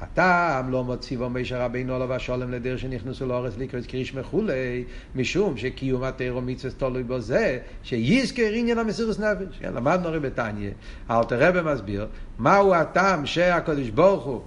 הטעם 0.00 0.70
לא 0.70 0.84
מוציא 0.84 1.18
בו 1.18 1.30
מישר 1.30 1.60
רבינו 1.60 1.94
עליו 1.94 2.12
השולם 2.12 2.50
לדרך 2.50 2.78
שנכנסו 2.78 3.26
לאורץ 3.26 3.52
לקראת 3.58 3.86
קריש 3.86 4.12
וכולי, 4.14 4.84
משום 5.14 5.56
שקיום 5.56 6.02
התירו 6.02 6.40
מצווה 6.40 6.74
תלוי 6.74 7.02
בו 7.02 7.20
זה, 7.20 7.58
שיזכר 7.82 8.52
עניין 8.52 8.78
המסירוס 8.78 9.18
נפש. 9.18 9.58
כן, 9.58 9.74
למדנו 9.74 10.08
הרי 10.08 10.20
בתניא, 10.20 10.70
אלתר 11.10 11.48
רבי 11.48 11.72
מסביר, 11.72 12.06
מהו 12.38 12.74
הטעם 12.74 13.26
שהקדוש 13.26 13.88
ברוך 13.90 14.24
הוא 14.24 14.40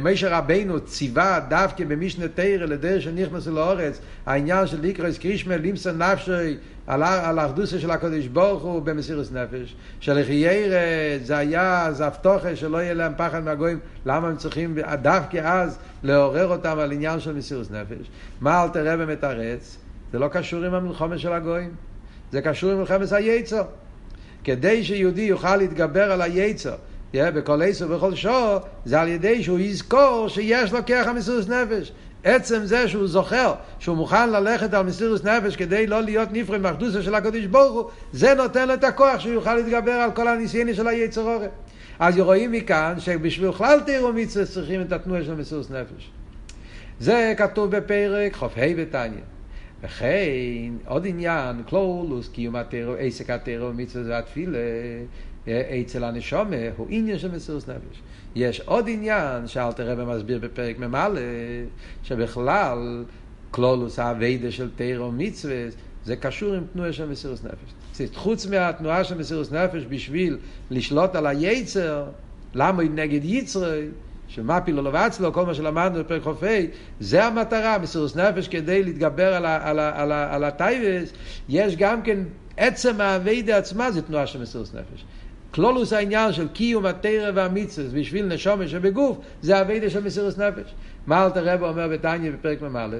משה 0.00 0.38
רבינו 0.38 0.80
ציווה 0.80 1.40
דווקא 1.48 1.84
במשנה 1.84 2.28
תרא 2.28 2.66
לדרך 2.66 3.02
שנכנסו 3.02 3.50
לאורץ, 3.50 4.00
העניין 4.26 4.66
של 4.66 4.80
ליקרס 4.80 5.18
קרישמה 5.18 5.56
לימסה 5.56 5.92
נפשי 5.92 6.56
על 6.86 7.38
האחדוסה 7.38 7.78
של 7.78 7.90
הקדוש 7.90 8.26
ברוך 8.26 8.62
הוא 8.62 8.82
במסירות 8.82 9.32
נפש. 9.32 9.74
שלחיירא 10.00 10.78
זה 11.22 11.36
היה, 11.36 11.88
זה 11.92 12.06
הבטוחה 12.06 12.56
שלא 12.56 12.78
יהיה 12.78 12.94
להם 12.94 13.12
פחד 13.16 13.44
מהגויים, 13.44 13.78
למה 14.06 14.28
הם 14.28 14.36
צריכים 14.36 14.78
דווקא 15.02 15.38
אז 15.44 15.78
לעורר 16.02 16.46
אותם 16.46 16.78
על 16.78 16.92
עניין 16.92 17.20
של 17.20 17.32
מסירות 17.32 17.70
נפש. 17.70 18.10
מה 18.40 18.62
אל 18.62 18.68
תראה 18.68 18.96
במתרץ? 18.96 19.76
זה 20.12 20.18
לא 20.18 20.28
קשור 20.28 20.64
עם 20.64 20.74
המלחמה 20.74 21.18
של 21.18 21.32
הגויים, 21.32 21.70
זה 22.32 22.42
קשור 22.42 22.70
עם 22.70 22.78
מלחמת 22.78 23.12
היצר. 23.12 23.62
כדי 24.44 24.84
שיהודי 24.84 25.22
יוכל 25.22 25.56
להתגבר 25.56 26.12
על 26.12 26.22
היצר 26.22 26.74
yeah, 27.14 27.30
בכל 27.30 27.62
עשר 27.62 27.86
ובכל 27.86 28.14
שור, 28.14 28.58
זה 28.84 29.00
על 29.00 29.08
ידי 29.08 29.42
שהוא 29.42 29.58
יזכור 29.58 30.28
שיש 30.28 30.72
לו 30.72 30.78
כרך 30.86 31.06
המסירות 31.06 31.48
נפש. 31.48 31.92
עצם 32.24 32.64
זה 32.64 32.88
שהוא 32.88 33.06
זוכר 33.06 33.54
שהוא 33.78 33.96
מוכן 33.96 34.30
ללכת 34.30 34.74
על 34.74 34.86
מסירות 34.86 35.24
נפש 35.24 35.56
כדי 35.56 35.86
לא 35.86 36.00
להיות 36.00 36.28
נפרד 36.32 36.60
מאחדוסה 36.60 37.02
של 37.02 37.14
הקדוש 37.14 37.46
ברוך 37.46 37.72
הוא, 37.72 37.90
זה 38.12 38.34
נותן 38.34 38.68
לו 38.68 38.74
את 38.74 38.84
הכוח 38.84 39.20
שהוא 39.20 39.32
יוכל 39.32 39.54
להתגבר 39.54 39.92
על 39.92 40.10
כל 40.12 40.28
הניסיינים 40.28 40.74
של 40.74 40.88
היצר 40.88 41.22
אורך. 41.22 41.48
אז 41.98 42.18
רואים 42.18 42.52
מכאן 42.52 42.94
שבשביל 42.98 43.52
כלל 43.52 43.80
תירו 43.80 44.12
מצווה 44.12 44.46
צריכים 44.46 44.80
את 44.80 44.92
התנועה 44.92 45.24
של 45.24 45.34
מסירות 45.34 45.70
נפש. 45.70 46.10
זה 47.00 47.34
כתוב 47.36 47.76
בפרק 47.76 48.36
ח"ה 48.36 48.46
בתניא. 48.76 49.20
וכן, 49.82 50.72
עוד 50.86 51.06
עניין, 51.06 51.62
קלולוס, 51.68 52.28
קיום 52.28 52.56
התירו, 52.56 52.94
עסק 52.98 53.30
התירו, 53.30 53.72
מצווה 53.72 54.04
זה 54.04 54.18
התפילה, 54.18 54.58
אצל 55.80 56.04
הנשומה 56.04 56.56
הוא 56.76 56.86
עניין 56.90 57.18
של 57.18 57.30
מסירות 57.30 57.68
נפש. 57.68 58.02
יש 58.34 58.60
עוד 58.60 58.84
עניין 58.88 59.46
שאלתר 59.46 59.90
רבי 59.90 60.04
מסביר 60.04 60.38
בפרק 60.38 60.78
מ"א, 60.78 61.08
שבכלל 62.02 63.04
כלולוס 63.50 63.98
האביידה 63.98 64.50
של 64.50 64.70
תירו 64.76 65.12
מצווה, 65.12 65.66
זה 66.04 66.16
קשור 66.16 66.54
עם 66.54 66.64
תנועה 66.72 66.92
של 66.92 67.08
מסירות 67.08 67.40
נפש. 67.44 68.08
חוץ 68.14 68.46
מהתנועה 68.46 69.04
של 69.04 69.18
מסירות 69.18 69.52
נפש 69.52 69.82
בשביל 69.88 70.38
לשלוט 70.70 71.14
על 71.14 71.26
היצר, 71.26 72.04
למה 72.54 72.82
היא 72.82 72.90
נגד 72.90 73.24
יצרי, 73.24 73.86
שמפי 74.28 74.72
לא 74.72 74.82
לבץ 74.82 75.20
לו, 75.20 75.32
כל 75.32 75.46
מה 75.46 75.54
שלמדנו 75.54 75.98
בפרק 75.98 76.22
חופי, 76.22 76.66
זה 77.00 77.24
המטרה, 77.24 77.78
מסירות 77.78 78.16
נפש 78.16 78.48
כדי 78.48 78.82
להתגבר 78.82 79.34
על, 79.34 79.46
על, 79.46 79.78
על, 79.78 80.12
על 80.12 80.44
הטייבס, 80.44 81.12
יש 81.48 81.76
גם 81.76 82.02
כן, 82.02 82.18
עצם 82.56 83.00
האביידה 83.00 83.56
עצמה 83.56 83.90
זה 83.90 84.02
תנועה 84.02 84.26
של 84.26 84.42
מסירות 84.42 84.74
נפש. 84.74 85.04
כלולוס 85.50 85.92
העניין 85.92 86.32
של 86.32 86.48
קיום 86.48 86.86
התרא 86.86 87.30
והמצווה 87.34 88.00
בשביל 88.00 88.26
נשומה 88.26 88.68
שבגוף, 88.68 89.18
זה 89.42 89.60
אביידה 89.60 89.90
של 89.90 90.04
מסירות 90.04 90.38
נפש. 90.38 90.74
מה 91.06 91.24
אלתר 91.24 91.44
רב 91.44 91.62
אומר 91.62 91.88
בתניא 91.88 92.30
בפרק 92.30 92.62
מ"א? 92.62 92.96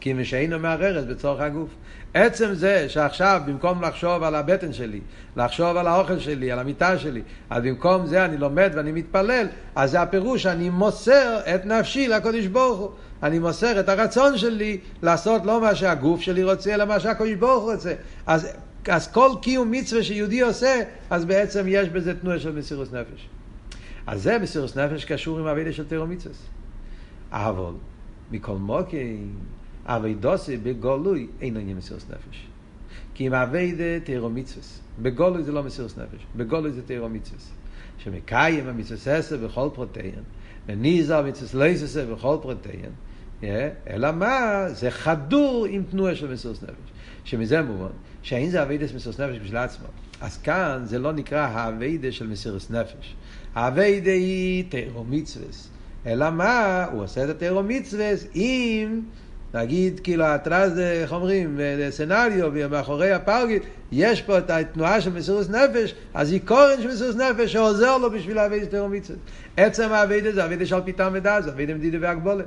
כי 0.00 0.12
משאינו 0.12 0.58
מערערת 0.58 1.06
בצורך 1.06 1.40
הגוף. 1.40 1.68
עצם 2.14 2.54
זה 2.54 2.88
שעכשיו 2.88 3.40
במקום 3.46 3.82
לחשוב 3.82 4.22
על 4.22 4.34
הבטן 4.34 4.72
שלי, 4.72 5.00
לחשוב 5.36 5.76
על 5.76 5.86
האוכל 5.86 6.18
שלי, 6.18 6.52
על 6.52 6.58
המיטה 6.58 6.98
שלי, 6.98 7.22
אז 7.50 7.62
במקום 7.62 8.06
זה 8.06 8.24
אני 8.24 8.36
לומד 8.36 8.72
ואני 8.74 8.92
מתפלל, 8.92 9.46
אז 9.74 9.90
זה 9.90 10.00
הפירוש, 10.00 10.46
אני 10.46 10.70
מוסר 10.70 11.38
את 11.54 11.66
נפשי 11.66 12.08
לקדוש 12.08 12.46
ברוך 12.46 12.78
הוא. 12.78 12.90
אני 13.22 13.38
מוסר 13.38 13.80
את 13.80 13.88
הרצון 13.88 14.38
שלי 14.38 14.78
לעשות 15.02 15.46
לא 15.46 15.60
מה 15.60 15.74
שהגוף 15.74 16.20
שלי 16.20 16.44
רוצה, 16.44 16.74
אלא 16.74 16.84
מה 16.84 17.00
שהקדוש 17.00 17.34
ברוך 17.34 17.64
הוא 17.64 17.72
רוצה. 17.72 17.94
אז, 18.26 18.48
אז 18.88 19.12
כל 19.12 19.30
קיום 19.42 19.70
מצווה 19.70 20.02
שיהודי 20.02 20.40
עושה, 20.40 20.80
אז 21.10 21.24
בעצם 21.24 21.64
יש 21.68 21.88
בזה 21.88 22.20
תנועה 22.20 22.38
של 22.38 22.52
מסירות 22.52 22.92
נפש. 22.92 23.28
אז 24.06 24.22
זה 24.22 24.38
מסירות 24.38 24.76
נפש 24.76 25.04
קשור 25.04 25.38
עם 25.38 25.46
אבידה 25.46 25.72
של 25.72 25.86
תירו 25.86 26.06
מצווה. 26.06 26.34
אבל 27.30 27.72
מכל 28.30 28.56
מוקים 28.56 29.34
אבידוסי 29.84 30.56
בגולוי 30.56 31.26
אין 31.40 31.56
עניין 31.56 31.76
מסירות 31.76 32.04
נפש. 32.10 32.46
כי 33.14 33.26
אם 33.26 33.34
אבידה 33.34 34.00
תירו 34.04 34.30
מצווה. 34.30 34.64
בגולוי 35.02 35.42
זה 35.42 35.52
לא 35.52 35.62
מסירות 35.62 35.98
נפש, 35.98 36.26
בגולוי 36.36 36.72
זה 36.72 36.82
תירו 36.82 37.08
מצווה. 37.08 37.40
שמקיים 37.98 38.68
המצווה 38.68 39.16
עשר 39.16 39.36
בכל 39.36 39.68
פרוטיין, 39.74 40.22
וניזר 40.66 41.22
מצווה 41.22 41.66
לא 41.66 41.72
עשר 41.72 42.14
בכל 42.14 42.36
פרוטיין, 42.42 42.90
אלא 43.90 44.12
מה? 44.12 44.64
זה 44.68 44.90
חדור 44.90 45.66
עם 45.70 45.82
תנועה 45.90 46.14
של 46.14 46.32
מסירות 46.32 46.62
נפש. 46.62 46.90
שמזה 47.24 47.62
מובן, 47.62 47.92
שאין 48.22 48.50
זה 48.50 48.62
אבידס 48.62 48.94
מסירות 48.94 49.20
נפש 49.20 49.38
בשביל 49.38 49.56
עצמו. 49.56 49.86
אז 50.20 50.38
כאן 50.38 50.82
זה 50.84 50.98
לא 50.98 51.12
נקרא 51.12 51.46
האביידה 51.46 52.12
של 52.12 52.26
מסירות 52.26 52.70
נפש. 52.70 53.14
האביידה 53.54 54.10
היא 54.10 54.64
תירו 54.68 55.04
מצווה. 55.04 55.46
אלא 56.06 56.30
מה? 56.30 56.84
הוא 56.92 57.02
עושה 57.02 57.24
את 57.24 57.28
התירו 57.28 57.62
מצווה 57.62 58.12
אם 58.34 59.00
נגיד, 59.54 60.00
כאילו, 60.00 60.24
הטרז, 60.24 60.78
איך 60.78 61.12
אומרים, 61.12 61.60
סנאריו, 61.90 62.52
מאחורי 62.70 63.12
הפרגית, 63.12 63.62
יש 63.92 64.22
פה 64.22 64.38
את 64.38 64.50
התנועה 64.50 65.00
של 65.00 65.12
מסירות 65.12 65.50
נפש, 65.50 65.94
אז 66.14 66.32
היא 66.32 66.40
קורן 66.44 66.82
של 66.82 66.88
מסירות 66.88 67.16
נפש 67.16 67.52
שעוזר 67.52 67.98
לו 67.98 68.10
בשביל 68.10 68.36
להביא 68.36 68.62
את 68.62 68.74
מצוות. 68.74 69.18
עצם 69.56 69.92
האביידה 69.92 70.32
זה 70.32 70.44
אביידה 70.44 70.66
של 70.66 70.80
פיתם 70.84 71.10
ודעת, 71.14 71.44
זה 71.44 71.50
אביידה 71.50 71.74
מדידה 71.74 71.98
והגבולת. 72.00 72.44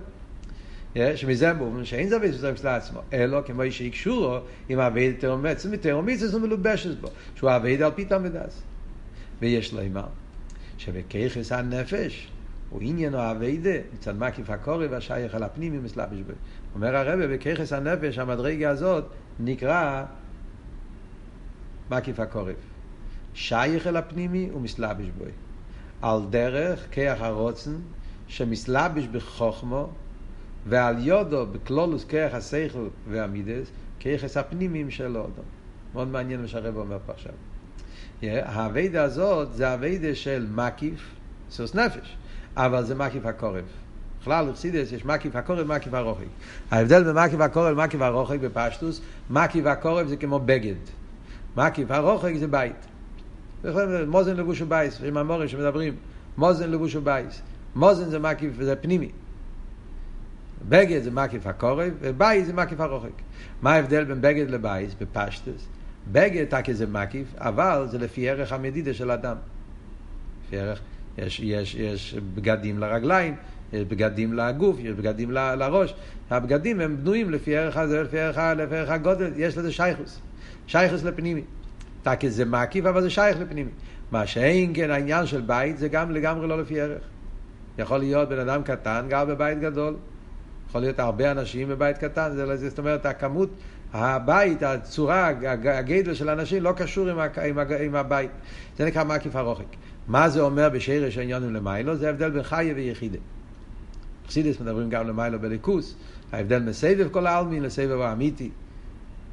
שמזה 1.16 1.54
מובן 1.54 1.86
שאין 1.86 2.10
זה 2.10 2.16
אביידה 2.16 2.58
של 2.58 2.68
עצמו, 2.68 3.00
אלא 3.14 3.42
כמו 3.46 3.62
שיקשורו 3.70 4.38
עם 4.70 4.80
אביידה 4.80 5.22
תאומצת, 5.22 5.70
מתאומצת 5.70 6.34
הוא 6.34 6.42
מלובשת 6.42 7.00
בו, 7.00 7.08
שהוא 7.36 7.50
אביידה 7.56 7.86
על 7.86 7.92
פיתם 7.92 8.22
ודעת. 8.24 8.54
ויש 9.40 9.74
לו 9.74 9.80
אימר, 9.80 10.06
שבכיכס 10.78 11.52
הנפש, 11.52 12.32
הוא 12.70 12.80
עניין 12.82 13.16
האביידה, 13.16 13.70
מצד 13.94 14.18
מקיף 14.18 14.50
הקורא 14.50 14.86
והשייך 14.90 15.36
על 15.36 15.44
הפנימי 15.44 15.78
מסלבש 15.78 16.20
בו. 16.20 16.34
אומר 16.76 16.96
הרבה, 16.96 17.28
בככס 17.28 17.74
הנפש, 17.74 18.18
המדרגה 18.18 18.70
הזאת 18.70 19.06
נקרא 19.40 20.04
מקיף 21.92 22.20
הקורף. 22.20 22.56
שייך 23.34 23.88
אל 23.88 23.98
הפנימי 23.98 24.50
ומסלבש 24.54 25.06
בו. 25.18 25.26
על 26.02 26.20
דרך 26.30 26.88
כיח 26.92 27.22
הרוצן 27.22 27.76
שמסלבש 28.28 29.08
בחוכמו 29.08 29.90
ועל 30.66 30.96
יודו 31.00 31.46
בכלולוס 31.46 32.06
כיח 32.06 32.34
השכל 32.34 32.88
והמידס 33.10 33.72
כיחס 34.00 34.38
הפנימיים 34.38 34.92
שלו 34.92 35.20
אדום. 35.20 35.46
מאוד 35.94 36.08
מעניין 36.08 36.42
מה 36.42 36.48
שהרב 36.48 36.78
אומר 36.78 36.98
פה 37.06 37.12
עכשיו. 37.12 37.34
העבודה 38.24 39.04
הזאת 39.04 39.54
זה 39.54 39.70
העבודה 39.70 40.16
של 40.16 40.48
מקיף, 40.52 41.16
מסירות 41.52 41.76
נפש, 41.76 42.18
אבל 42.56 42.84
זה 42.84 42.96
מקיף 42.96 43.26
הקרוב. 43.26 43.64
בכלל 44.22 44.50
בחסידות 44.50 44.92
יש 44.92 45.06
מקיף 45.06 45.36
הקרוב 45.36 45.60
ומקיף 45.60 45.94
הרחוק. 45.94 46.26
ההבדל 46.72 47.04
בין 47.04 47.16
מקיף 47.16 47.40
הקרוב 47.40 47.78
ומקיף 47.78 48.02
הרחוק 48.02 48.40
בפשטות, 48.40 49.02
מקיף 49.30 49.66
הקרוב 49.66 50.08
זה 50.08 50.18
כמו 50.18 50.40
בגד. 50.40 50.76
מקיף 51.58 51.92
הרחוק 51.92 52.34
זה 52.40 52.48
בית. 52.48 52.76
מזון 54.08 54.36
לבוש 54.38 54.62
ובית, 54.62 55.02
יש 55.04 55.18
מאמרים 55.18 55.48
שמדברים, 55.48 55.96
מזון 56.38 56.72
לבוש 56.72 56.96
ובית. 56.96 57.42
מזון 57.76 58.10
זה 58.10 58.20
מקיף, 58.20 58.54
זה 58.62 58.76
פנימי. 58.76 59.12
בגד 60.70 61.04
זה 61.04 61.12
מקיף 61.12 61.48
הקרוב, 61.48 61.94
ובית 62.02 62.46
זה 62.46 62.54
מקיף 62.54 62.80
הרחוק. 62.80 63.22
מה 63.62 63.74
ההבדל 63.74 64.04
בין 64.04 64.22
בגד 64.22 64.50
לבייס 64.50 64.96
בפשטוס? 65.02 65.68
בגד 66.12 66.46
תקי 66.50 66.74
זה 66.74 66.88
מקיף, 66.88 67.28
אבל 67.38 67.88
זה 67.92 67.98
לפי 67.98 68.30
ערך 68.30 68.54
המדידה 68.54 68.94
של 68.94 69.12
אדם. 69.12 69.36
לפי 70.46 70.58
ערך, 70.58 70.80
יש, 71.18 71.40
יש, 71.40 71.76
יש 71.76 72.16
בגדים 72.36 72.80
לרגליים, 72.80 73.36
יש 73.74 73.84
בגדים 73.84 74.34
לגוף, 74.34 74.78
יש 74.80 74.94
בגדים 74.94 75.32
ל, 75.32 75.56
לראש. 75.56 75.94
הבגדים 76.30 76.80
הם 76.80 76.98
בנויים 76.98 77.32
לפי 77.32 77.58
ערך 77.58 77.78
הזה, 77.78 78.04
לפי 78.04 78.20
ערך, 78.20 78.38
לפי 78.58 78.76
ערך 78.76 78.90
הגודל, 78.90 79.32
יש 79.36 79.58
לזה 79.58 79.72
שייכוס. 79.72 80.20
שייכוס 80.68 81.04
לפנימי. 81.04 81.42
תקי 82.04 82.30
זה 82.30 82.46
מקיף, 82.46 82.86
אבל 82.86 83.02
זה 83.02 83.10
שייך 83.10 83.40
לפנימי. 83.40 83.72
מה 84.12 84.28
שאין 84.28 84.72
כן 84.76 84.92
העניין 84.92 85.26
של 85.26 85.42
בית, 85.42 85.78
זה 85.78 85.88
גם 85.88 86.12
לגמרי 86.12 86.48
לא 86.48 86.62
לפי 86.62 86.82
ערך. 86.82 87.04
יכול 87.78 87.98
להיות 87.98 88.30
בן 88.30 88.40
אדם 88.40 88.64
קטן, 88.64 89.06
גר 89.10 89.26
בבית 89.26 89.60
גדול. 89.60 89.96
יכול 90.74 90.82
להיות 90.82 91.00
הרבה 91.00 91.32
אנשים 91.32 91.70
בבית 91.70 91.98
קטן, 91.98 92.32
זה, 92.36 92.70
זאת 92.70 92.80
אומרת, 92.80 93.06
הכמות, 93.06 93.50
הבית, 93.94 94.64
הצורה, 94.64 95.28
הגדל 95.48 96.14
של 96.14 96.30
האנשים 96.30 96.64
לא 96.64 96.72
קשור 96.72 97.10
עם, 97.10 97.20
עם, 97.20 97.60
עם 97.80 97.96
הבית. 97.96 98.32
זה 98.78 98.86
נקרא 98.86 99.04
מקיף 99.04 99.36
הרוחק. 99.36 99.66
מה 100.08 100.30
זה 100.30 100.42
אומר 100.42 100.70
בשרש 100.70 101.18
העניונים 101.18 101.54
למיילו? 101.54 101.96
זה 101.96 102.08
ההבדל 102.08 102.30
בין 102.30 102.44
חיה 102.44 102.74
ויחידה. 102.76 103.18
חסידס 104.28 104.60
מדברים 104.60 104.90
גם 104.90 105.08
למיילו 105.08 105.40
בליכוס, 105.40 105.96
ההבדל 106.32 106.60
מסבב 106.60 107.08
כל 107.12 107.28
העלמין 107.28 107.64
לסבב 107.64 108.02
האמיתי. 108.02 108.50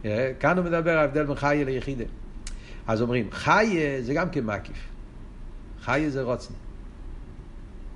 אה, 0.05 0.33
כאן 0.41 0.59
הוא 0.59 0.65
מדבר 0.65 0.99
ההבדל 0.99 1.25
בין 1.25 1.37
חיה 1.37 1.65
ליחידה. 1.65 2.05
אז 2.87 3.03
אומרים, 3.03 3.29
חיה 3.31 4.03
זה 4.03 4.15
גם 4.15 4.31
כמקיף. 4.31 4.89
חיה 5.83 6.11
זה 6.11 6.23
רוצן. 6.23 6.55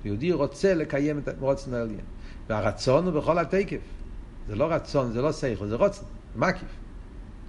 יהודי 0.05 0.31
רוצה 0.31 0.73
לקיים 0.73 1.17
את 1.17 1.29
רוצן 1.39 1.73
העליין. 1.73 2.14
והרצון 2.49 3.05
הוא 3.05 3.13
בכל 3.13 3.39
התקף. 3.39 3.77
זה 4.47 4.55
לא 4.55 4.65
רצון, 4.71 5.11
זה 5.11 5.21
לא 5.21 5.31
סייכו, 5.31 5.67
זה 5.67 5.75
רוצן, 5.75 6.03
מקיף. 6.35 6.69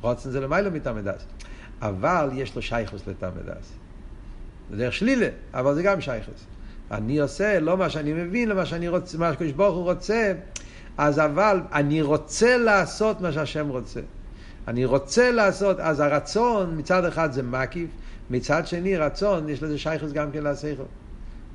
רוצן 0.01 0.31
זה 0.31 0.41
למיילו 0.41 0.71
מתעמדס. 0.71 1.27
אבל 1.83 2.31
יש 2.35 2.57
לו 2.57 2.63
שייכוס 2.63 3.07
לתעמדס. 3.07 3.73
זה 4.71 4.77
דרך 4.77 4.93
שלילה, 4.93 5.29
אבל 5.55 5.75
זה 5.75 5.83
גם 5.83 6.01
שייכוס. 6.01 6.45
אני 6.91 7.19
עושה 7.19 7.61
לא 7.61 7.77
מה 7.77 7.91
שאני 7.91 8.13
מבין, 8.13 8.49
לא 8.49 8.55
מה 8.55 8.67
שאני 8.67 8.89
רוצה, 8.89 9.19
מה 9.19 9.33
שקדוש 9.33 9.53
ברוך 9.53 9.77
הוא 9.77 9.85
רוצה, 9.85 10.33
אז 10.99 11.19
אבל 11.19 11.61
אני 11.73 12.03
רוצה 12.03 12.57
לעשות 12.57 13.21
מה 13.21 13.33
שהשם 13.33 13.69
רוצה. 13.69 14.01
אני 14.69 14.85
רוצה 14.85 15.31
לעשות, 15.31 15.81
אז 15.81 16.01
הרצון 16.01 16.79
מצד 16.79 17.05
אחד 17.05 17.33
זה 17.33 17.43
מקיף, 17.43 17.91
מצד 18.31 18.67
שני 18.67 18.97
רצון, 18.97 19.49
יש 19.49 19.63
לזה 19.63 19.79
שייכוס 19.79 20.13
גם 20.13 20.31
כן 20.31 20.43
לשכל. 20.43 20.83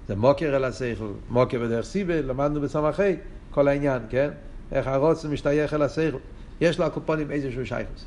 זה 0.08 0.16
מוקר 0.16 0.56
אל 0.56 0.64
השכל, 0.64 1.12
מוקר 1.30 1.60
בדרך 1.60 1.86
סיבל, 1.86 2.26
למדנו 2.26 2.62
בסמכי, 2.62 3.16
כל 3.52 3.68
העניין, 3.68 4.02
כן? 4.10 4.30
איך 4.72 4.88
הרוצן 4.88 5.32
משתייך 5.32 5.74
אל 5.74 5.82
השכל. 5.82 6.18
יש 6.62 6.80
לו 6.80 6.86
הקופונים 6.86 7.32
איזשהו 7.32 7.66
שייכוס. 7.66 8.06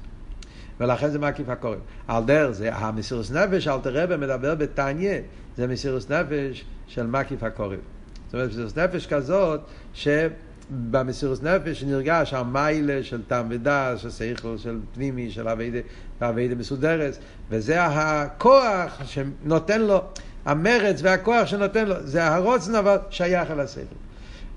ולכן 0.80 1.10
זה 1.10 1.18
מקיף 1.18 1.48
הקורם. 1.48 1.78
על 2.08 2.24
דרך 2.24 2.50
זה, 2.50 2.74
המסירוס 2.74 3.30
נפש, 3.30 3.68
אל 3.68 3.80
תראה 3.80 4.16
מדבר 4.16 4.54
בתניא, 4.54 5.18
זה 5.56 5.66
מסירוס 5.66 6.10
נפש 6.10 6.64
של 6.86 7.06
מקיף 7.06 7.42
הקורב. 7.42 7.78
זאת 8.26 8.34
אומרת, 8.34 8.48
מסירוס 8.48 8.78
נפש 8.78 9.06
כזאת, 9.06 9.60
שבמסירוס 9.94 11.42
נפש 11.42 11.82
נרגש 11.82 12.34
המיילה 12.34 13.02
של 13.02 13.22
טעם 13.22 13.46
ודעת, 13.50 13.98
של 13.98 14.10
שכל, 14.10 14.58
של 14.58 14.78
פנימי, 14.94 15.30
של 15.30 15.48
אביידה 16.20 16.54
מסודרת, 16.54 17.18
וזה 17.50 17.84
הכוח 17.84 19.02
שנותן 19.04 19.80
לו, 19.80 20.02
המרץ 20.44 21.00
והכוח 21.02 21.46
שנותן 21.46 21.86
לו, 21.86 21.94
זה 22.06 22.26
הרוצן 22.26 22.74
אבל 22.74 22.96
שייך 23.10 23.50
אל 23.50 23.60
השכל. 23.60 23.94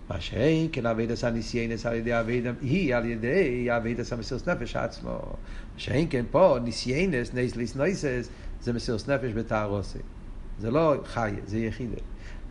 מה 0.09 0.21
שאין 0.21 0.67
כן 0.71 0.85
אבידס 0.85 1.23
הניסיינס 1.23 1.85
על 1.85 1.95
ידי 1.95 2.19
אבידם 2.19 2.53
היא 2.61 2.95
על 2.95 3.05
ידי 3.05 3.67
אבידס 3.77 4.13
המסירות 4.13 4.49
נפש 4.49 4.75
עצמו. 4.75 5.09
מה 5.09 5.77
שאין 5.77 6.07
כן 6.09 6.25
פה 6.31 6.57
ניסיינס 6.63 7.33
נייס 7.33 7.55
ליס 7.55 7.75
נויסס 7.75 8.29
זה 8.61 8.73
מסירות 8.73 9.09
נפש 9.09 9.31
בתערוסי. 9.33 9.99
זה 10.59 10.71
לא 10.71 10.95
חי, 11.05 11.31
זה 11.45 11.57
יחידה. 11.57 12.01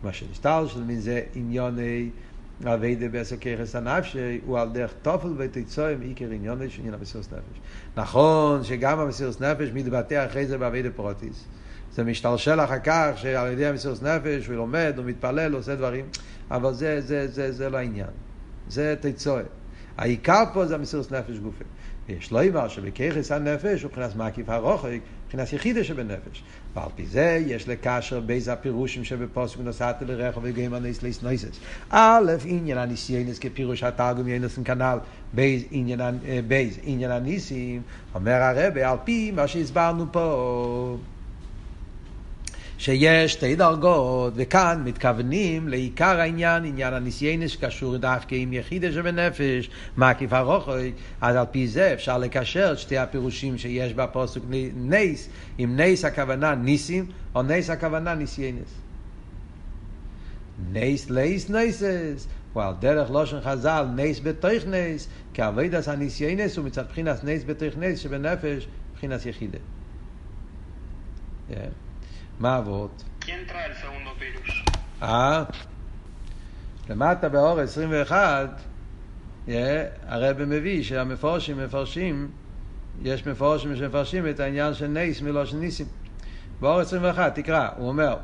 מה 0.03 0.13
שנשתל 0.13 0.63
של 0.67 0.83
מין 0.83 0.99
זה 0.99 1.21
עניוני 1.35 2.09
אביידה 2.65 3.09
בעשר 3.09 3.37
ככס 3.37 3.75
הנפשי, 3.75 4.39
הוא 4.45 4.59
על 4.59 4.69
דרך 4.69 4.93
תופל 5.01 5.33
ותצוי 5.37 5.95
מעיקר 5.95 6.29
עניוני 6.29 6.69
של 6.69 6.79
עניין 6.79 6.93
המסירות 6.93 7.33
נפש. 7.33 7.59
נכון 7.97 8.63
שגם 8.63 8.99
המסירות 8.99 9.41
נפש 9.41 9.69
מתבטא 9.73 10.25
אחרי 10.25 10.47
זה 10.47 10.57
באביידה 10.57 10.89
פרוטיס. 10.95 11.45
זה 11.93 12.03
משתלשל 12.03 12.59
אחר 12.59 12.79
כך 12.83 13.11
שעל 13.15 13.51
ידי 13.51 13.65
המסירות 13.65 14.03
נפש 14.03 14.47
הוא 14.47 14.55
לומד, 14.55 14.93
הוא 14.97 15.05
מתפלל, 15.05 15.51
הוא 15.51 15.59
עושה 15.59 15.75
דברים, 15.75 16.05
אבל 16.51 16.73
זה, 16.73 17.01
זה, 17.01 17.27
זה, 17.27 17.51
זה 17.51 17.69
לא 17.69 17.77
העניין. 17.77 18.09
זה 18.69 18.95
תצוי. 18.99 19.43
העיקר 19.97 20.43
פה 20.53 20.65
זה 20.65 20.75
המסירות 20.75 21.11
נפש 21.11 21.37
גופי. 21.37 21.63
יש 22.09 22.31
לא 22.31 22.43
יבר 22.43 22.67
שבככס 22.67 23.31
הנפש 23.31 23.83
הוא 23.83 23.89
מבחינת 23.89 24.15
מקיף 24.15 24.49
הרוחק, 24.49 24.99
מבחינת 25.25 25.53
יחידה 25.53 25.83
שבנפש. 25.83 26.43
ועל 26.75 26.89
פי 26.95 27.05
זה 27.05 27.43
יש 27.45 27.67
לקשר 27.69 28.19
בייז 28.19 28.47
הפירושים 28.47 29.03
שבפוסק 29.03 29.59
נוסעת 29.59 30.01
לרחוב 30.01 30.43
וגאים 30.47 30.73
הנס 30.73 31.03
ליס 31.03 31.23
נויסס. 31.23 31.59
א', 31.89 32.31
עניין 32.45 32.77
הניסיינס 32.77 33.39
כפירוש 33.39 33.83
התרגום 33.83 34.27
ינוסן 34.27 34.63
כנ"ל, 34.63 34.97
עניין, 35.71 35.99
ב' 36.47 36.79
עניין 36.83 37.11
הניסים, 37.11 37.81
אומר 38.15 38.31
הרבי 38.31 38.83
על 38.83 38.97
פי 39.03 39.31
מה 39.31 39.47
שהסברנו 39.47 40.05
פה. 40.11 40.97
שיש 42.77 43.33
שתי 43.33 43.55
דרגות, 43.55 44.33
וכאן 44.35 44.81
מתכוונים 44.85 45.67
לעיקר 45.67 46.19
העניין, 46.19 46.65
עניין 46.65 46.93
הניסיונות 46.93 47.51
שקשור 47.51 47.97
דווקא 47.97 48.35
עם 48.35 48.53
יחידה 48.53 48.91
שבנפש, 48.91 49.69
מקיף 49.97 50.33
הרחוק, 50.33 50.93
אז 51.21 51.35
על 51.35 51.45
פי 51.51 51.67
זה 51.67 51.93
אפשר 51.93 52.17
לקשר 52.17 52.71
את 52.71 52.79
שתי 52.79 52.97
הפירושים 52.97 53.57
שיש 53.57 53.93
בפסוק 53.93 54.41
נס, 54.75 55.29
אם 55.57 55.75
נס 55.75 56.05
הכוונה 56.05 56.55
ניסים, 56.55 57.05
או 57.35 57.43
נס 57.43 57.69
הכוונה 57.69 58.15
ניסיונות. 58.15 58.73
נס 60.71 61.09
להתנוסס, 61.09 62.27
הוא 62.53 62.63
על 62.63 62.73
דרך 62.79 63.11
לושן 63.11 63.41
חז"ל, 63.41 63.85
ניס 63.95 64.19
בתוך 64.19 64.65
ניס, 64.67 65.07
כי 65.33 65.47
אבידס 65.47 65.87
הניסיינס 65.87 66.57
הוא 66.57 66.65
מצד 66.65 66.87
בחינס 66.89 67.23
ניס 67.23 67.43
בתוך 67.43 67.77
ניס 67.77 67.99
שבנפש, 67.99 68.67
בחינס 68.95 69.25
יחידה. 69.25 69.57
Yeah. 71.49 71.86
מה 72.39 72.57
אבות? 72.57 73.03
אה? 75.01 75.43
למטה 76.89 77.29
באור 77.29 77.59
21, 77.59 78.49
yeah, 79.47 79.51
הרב 80.07 80.45
מביא 80.45 80.83
שהמפורשים 80.83 81.57
מפרשים, 81.57 82.29
יש 83.03 83.27
מפורשים 83.27 83.75
שמפרשים 83.75 84.29
את 84.29 84.39
העניין 84.39 84.73
של 84.73 84.87
ניס 84.87 85.21
מלושן 85.21 85.59
ניסים. 85.59 85.85
באור 86.59 86.79
21, 86.79 87.35
תקרא, 87.35 87.69
הוא 87.77 87.87
אומר, 87.87 88.17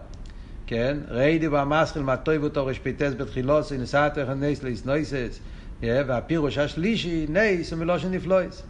כן, 0.67 0.97
ראידי 1.07 1.49
במסחיל 1.49 2.01
מה 2.01 2.17
טוב 2.17 2.43
אותו 2.43 2.65
רשפיטס 2.65 3.13
בתחילוסי, 3.17 3.77
נסעת 3.77 4.17
איך 4.17 4.29
ניס 4.29 4.63
ליס 4.63 4.85
נויסס, 4.85 5.39
והפירוש 5.81 6.57
השלישי, 6.57 7.25
ניס 7.29 7.73
מלושן 7.73 8.11
נפלויס. 8.11 8.63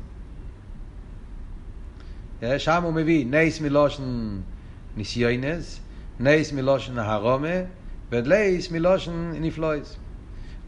שם 2.57 2.83
הוא 2.83 2.93
מביא 2.93 3.25
ניס 3.25 3.61
מלושן 3.61 4.03
ניסיונס, 4.97 5.79
נייס 6.19 6.53
מלושן 6.53 6.99
הרומה, 6.99 7.47
ודלייס 8.11 8.71
מלושן 8.71 9.31
נפלויס. 9.41 9.97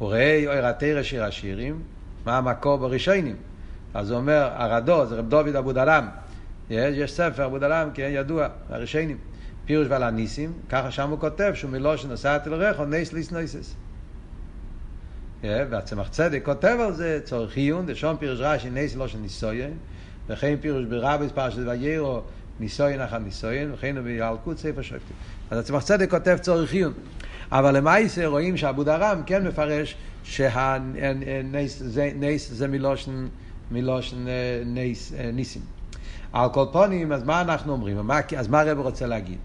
וראי 0.02 0.48
אויר 0.48 0.66
התרא 0.66 1.04
שיר 1.04 1.24
השירים, 1.24 1.82
מה 2.26 2.38
המקור 2.38 2.78
בראשונים. 2.78 3.36
אז 3.94 4.12
הוא 4.12 4.18
אומר, 4.18 4.50
הרדו, 4.54 5.06
זה 5.06 5.16
רב 5.16 5.30
דוד 5.30 5.56
אבו 5.56 5.74
דלם. 5.74 6.08
יש, 6.70 6.98
יש 6.98 7.12
ספר 7.12 7.46
אבודרהם, 7.46 7.90
כן, 7.94 8.10
ידוע, 8.14 8.48
הראשונים. 8.70 9.18
פירוש 9.66 9.88
ועל 9.90 10.04
הניסים, 10.04 10.54
ככה 10.70 10.92
שם 10.92 11.10
הוא 11.10 11.20
כותב 11.20 11.52
שהוא 11.56 11.72
מלושן 11.72 12.12
נסעת 12.12 12.48
לרחו, 12.48 12.86
נייס 12.86 13.14
להסנויסס. 13.14 13.76
והצמח 15.44 16.08
צדק 16.10 16.42
כותב 16.46 16.78
על 16.80 16.94
זה, 16.94 17.20
צורך 17.24 17.58
עיון, 17.58 17.86
דשם 17.86 18.18
פירוש 18.18 18.40
רש"י 18.40 18.70
נייס 18.70 18.96
לושן 18.96 19.22
ניסויין, 19.22 19.78
וכן 20.28 20.56
פירוש 20.62 20.86
ברביס 20.86 21.32
פרשת 21.32 21.58
ויירו, 21.66 22.22
ניסויין 22.60 23.02
אחר 23.02 23.18
ניסויין, 23.18 23.74
וכן 23.74 24.04
בילקוט 24.04 24.58
ספר 24.58 24.82
שופטים. 24.82 25.16
אז 25.52 25.60
הצמח 25.60 25.84
צדק 25.84 26.10
כותב 26.10 26.38
צורך 26.42 26.74
עיון. 26.74 26.94
אבל 27.52 27.78
למעשה 27.78 28.28
רואים 28.28 28.58
שאבודרהם 28.58 29.22
כן 29.26 29.48
מפרש 29.48 29.96
שהנס 30.24 31.80
זה, 31.80 32.12
זה 32.38 32.68
מלושן, 32.68 33.28
מלושן 33.72 34.26
נס, 34.66 35.14
ניסים. 35.34 35.62
על 36.34 36.50
כל 36.54 36.66
פונים, 36.72 37.12
אז 37.12 37.24
מה 37.24 37.42
אנחנו 37.42 37.72
אומרים? 37.72 38.12
אז 38.38 38.48
מה 38.48 38.60
הרב 38.62 38.80
רוצה 38.80 39.08
להגיד? 39.08 39.38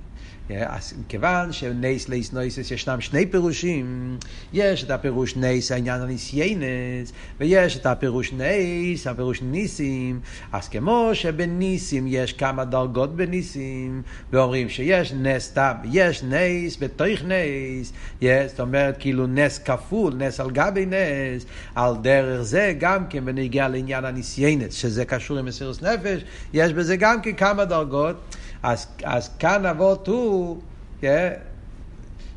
אז 0.67 0.95
כיוון 1.09 1.53
שנייס 1.53 2.09
להסנויסס 2.09 2.71
ישנם 2.71 3.01
שני 3.01 3.27
פירושים, 3.27 4.19
יש 4.53 4.85
את 4.85 4.91
הפירוש 4.91 5.37
נייס 5.37 5.73
העניין 5.73 6.01
הניסיינס, 6.01 7.13
ויש 7.41 7.77
את 7.77 7.87
הפירוש 7.87 8.33
נייס, 8.33 9.07
הפירוש 9.07 9.43
ניסים, 9.43 10.21
אז 10.53 10.69
כמו 10.69 11.11
שבניסים 11.13 12.05
יש 12.09 12.33
כמה 12.33 12.65
דרגות 12.65 13.17
בניסים, 13.17 14.03
ואומרים 14.33 14.69
שיש 14.69 15.13
נס 15.13 15.51
תם, 15.51 15.73
יש 15.93 16.23
נייס 16.23 16.77
בתוך 16.81 17.23
נייס, 17.27 17.93
יש, 18.21 18.51
זאת 18.51 18.61
אומרת 18.61 18.97
כאילו 18.99 19.27
נס 19.27 19.59
כפול, 19.59 20.15
נס 20.15 20.41
על 20.41 20.51
גבי 20.51 20.87
נס, 20.87 21.47
על 21.75 21.95
דרך 22.03 22.43
זה 22.43 22.75
גם 22.79 23.07
כן 23.07 23.25
בנוגע 23.25 23.69
לעניין 23.69 24.05
הניסיינס, 24.05 24.75
שזה 24.75 25.05
קשור 25.05 25.39
עם 25.39 25.45
מסירות 25.45 25.83
נפש, 25.83 26.25
יש 26.53 26.73
בזה 26.73 26.97
גם 26.97 27.23
כן 27.23 27.33
כמה 27.33 27.65
דרגות. 27.65 28.17
אז, 28.63 28.87
אז 29.05 29.31
כאן 29.39 29.67
אבות 29.67 30.09
הוא, 30.09 30.59
yeah, 31.01 31.05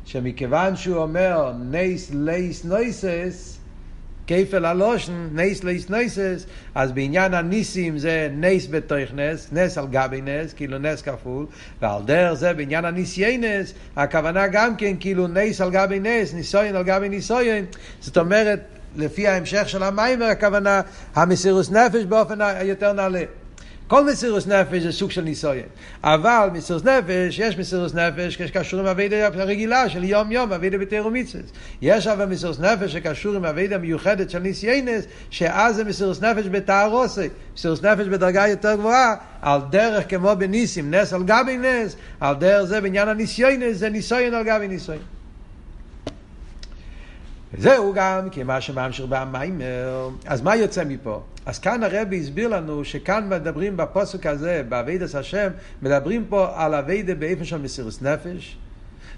שמכיוון 0.04 0.76
שהוא 0.76 0.96
אומר 0.96 1.52
נייס 1.70 2.10
להסנויסס, 2.14 3.58
כפל 4.26 4.64
הלושן, 4.64 5.28
נייס 5.32 5.64
להסנויסס, 5.64 6.46
אז 6.74 6.92
בעניין 6.92 7.34
הניסים 7.34 7.98
זה 7.98 8.28
נייס 8.32 8.66
בתוך 8.70 9.14
נס, 9.14 9.48
נס 9.52 9.78
על 9.78 9.86
גבי 9.90 10.20
נס, 10.20 10.52
כאילו 10.52 10.78
נס 10.78 11.02
כפול, 11.02 11.46
ועל 11.82 12.02
דרך 12.04 12.32
זה 12.32 12.54
בעניין 12.54 12.84
הניסיינס, 12.84 13.74
הכוונה 13.96 14.46
גם 14.46 14.76
כן 14.76 14.96
כאילו 15.00 15.26
נס 15.28 15.60
על 15.60 15.70
גבי 15.70 16.00
נס, 16.00 16.34
ניסוין 16.34 16.76
על 16.76 16.82
גבי 16.82 17.08
ניסוין, 17.08 17.64
זאת 18.00 18.18
אומרת, 18.18 18.60
לפי 18.96 19.28
ההמשך 19.28 19.68
של 19.68 19.82
המיימר, 19.82 20.26
הכוונה 20.26 20.80
המסירוס 21.14 21.70
נפש 21.70 22.04
באופן 22.04 22.40
היותר 22.40 22.92
נעלה. 22.92 23.24
כל 23.88 24.04
מסירוס 24.04 24.46
נפש 24.46 24.82
זה 24.82 24.92
סוג 24.92 25.10
של 25.10 25.20
ניסויין. 25.20 25.66
אבל 26.04 26.48
מסירוס 26.52 26.84
נפש, 26.84 27.38
יש 27.38 27.58
מסירוס 27.58 27.94
נפש 27.94 28.34
שקשור 28.34 28.80
עם 28.80 28.86
אבידה 28.86 29.26
הרגילה 29.26 29.88
של 29.88 30.04
יום 30.04 30.32
יום, 30.32 30.52
אבידה 30.52 30.78
בתיאור 30.78 31.10
מצווה. 31.10 31.42
יש 31.82 32.06
אבל 32.06 32.24
מסירוס 32.24 32.58
נפש 32.58 32.92
שקשור 32.92 33.34
עם 33.34 33.44
אבידה 33.44 33.78
מיוחדת 33.78 34.30
של 34.30 34.38
ניסיינס, 34.38 35.04
שאז 35.30 35.76
זה 35.76 35.84
מסירוס 35.84 36.22
נפש 36.22 36.46
בתערוסי. 36.46 37.28
מסירוס 37.56 37.82
נפש 37.82 38.06
בדרגה 38.06 38.48
יותר 38.48 38.74
גבוהה, 38.74 39.14
על 39.42 39.60
דרך 39.70 40.10
כמו 40.10 40.32
בניסים, 40.38 40.94
נס 40.94 41.12
על 41.12 41.22
גבי 41.22 41.56
נס, 41.56 41.96
על 42.20 42.34
דרך 42.34 42.64
זה 42.64 42.80
בעניין 42.80 43.08
הניסיינס, 43.08 43.76
זה 43.76 43.88
ניסויין 43.88 44.34
על 44.34 44.44
גבי 44.44 44.68
ניסויין. 44.68 45.02
וזהו 47.54 47.92
גם 47.92 48.30
כמה 48.30 48.60
שממשיך 48.60 49.06
במיימר. 49.08 50.08
אז 50.26 50.42
מה 50.42 50.56
יוצא 50.56 50.84
מפה? 50.84 51.22
אז 51.46 51.58
כאן 51.58 51.82
הרבי 51.82 52.20
הסביר 52.20 52.48
לנו 52.48 52.84
שכאן 52.84 53.28
מדברים 53.28 53.76
בפוסוק 53.76 54.26
הזה, 54.26 54.62
באביידס 54.68 55.14
השם, 55.14 55.48
מדברים 55.82 56.24
פה 56.28 56.64
על 56.64 56.74
אביידה 56.74 57.14
באופן 57.14 57.44
של 57.44 57.58
מסירוס 57.58 58.02
נפש. 58.02 58.56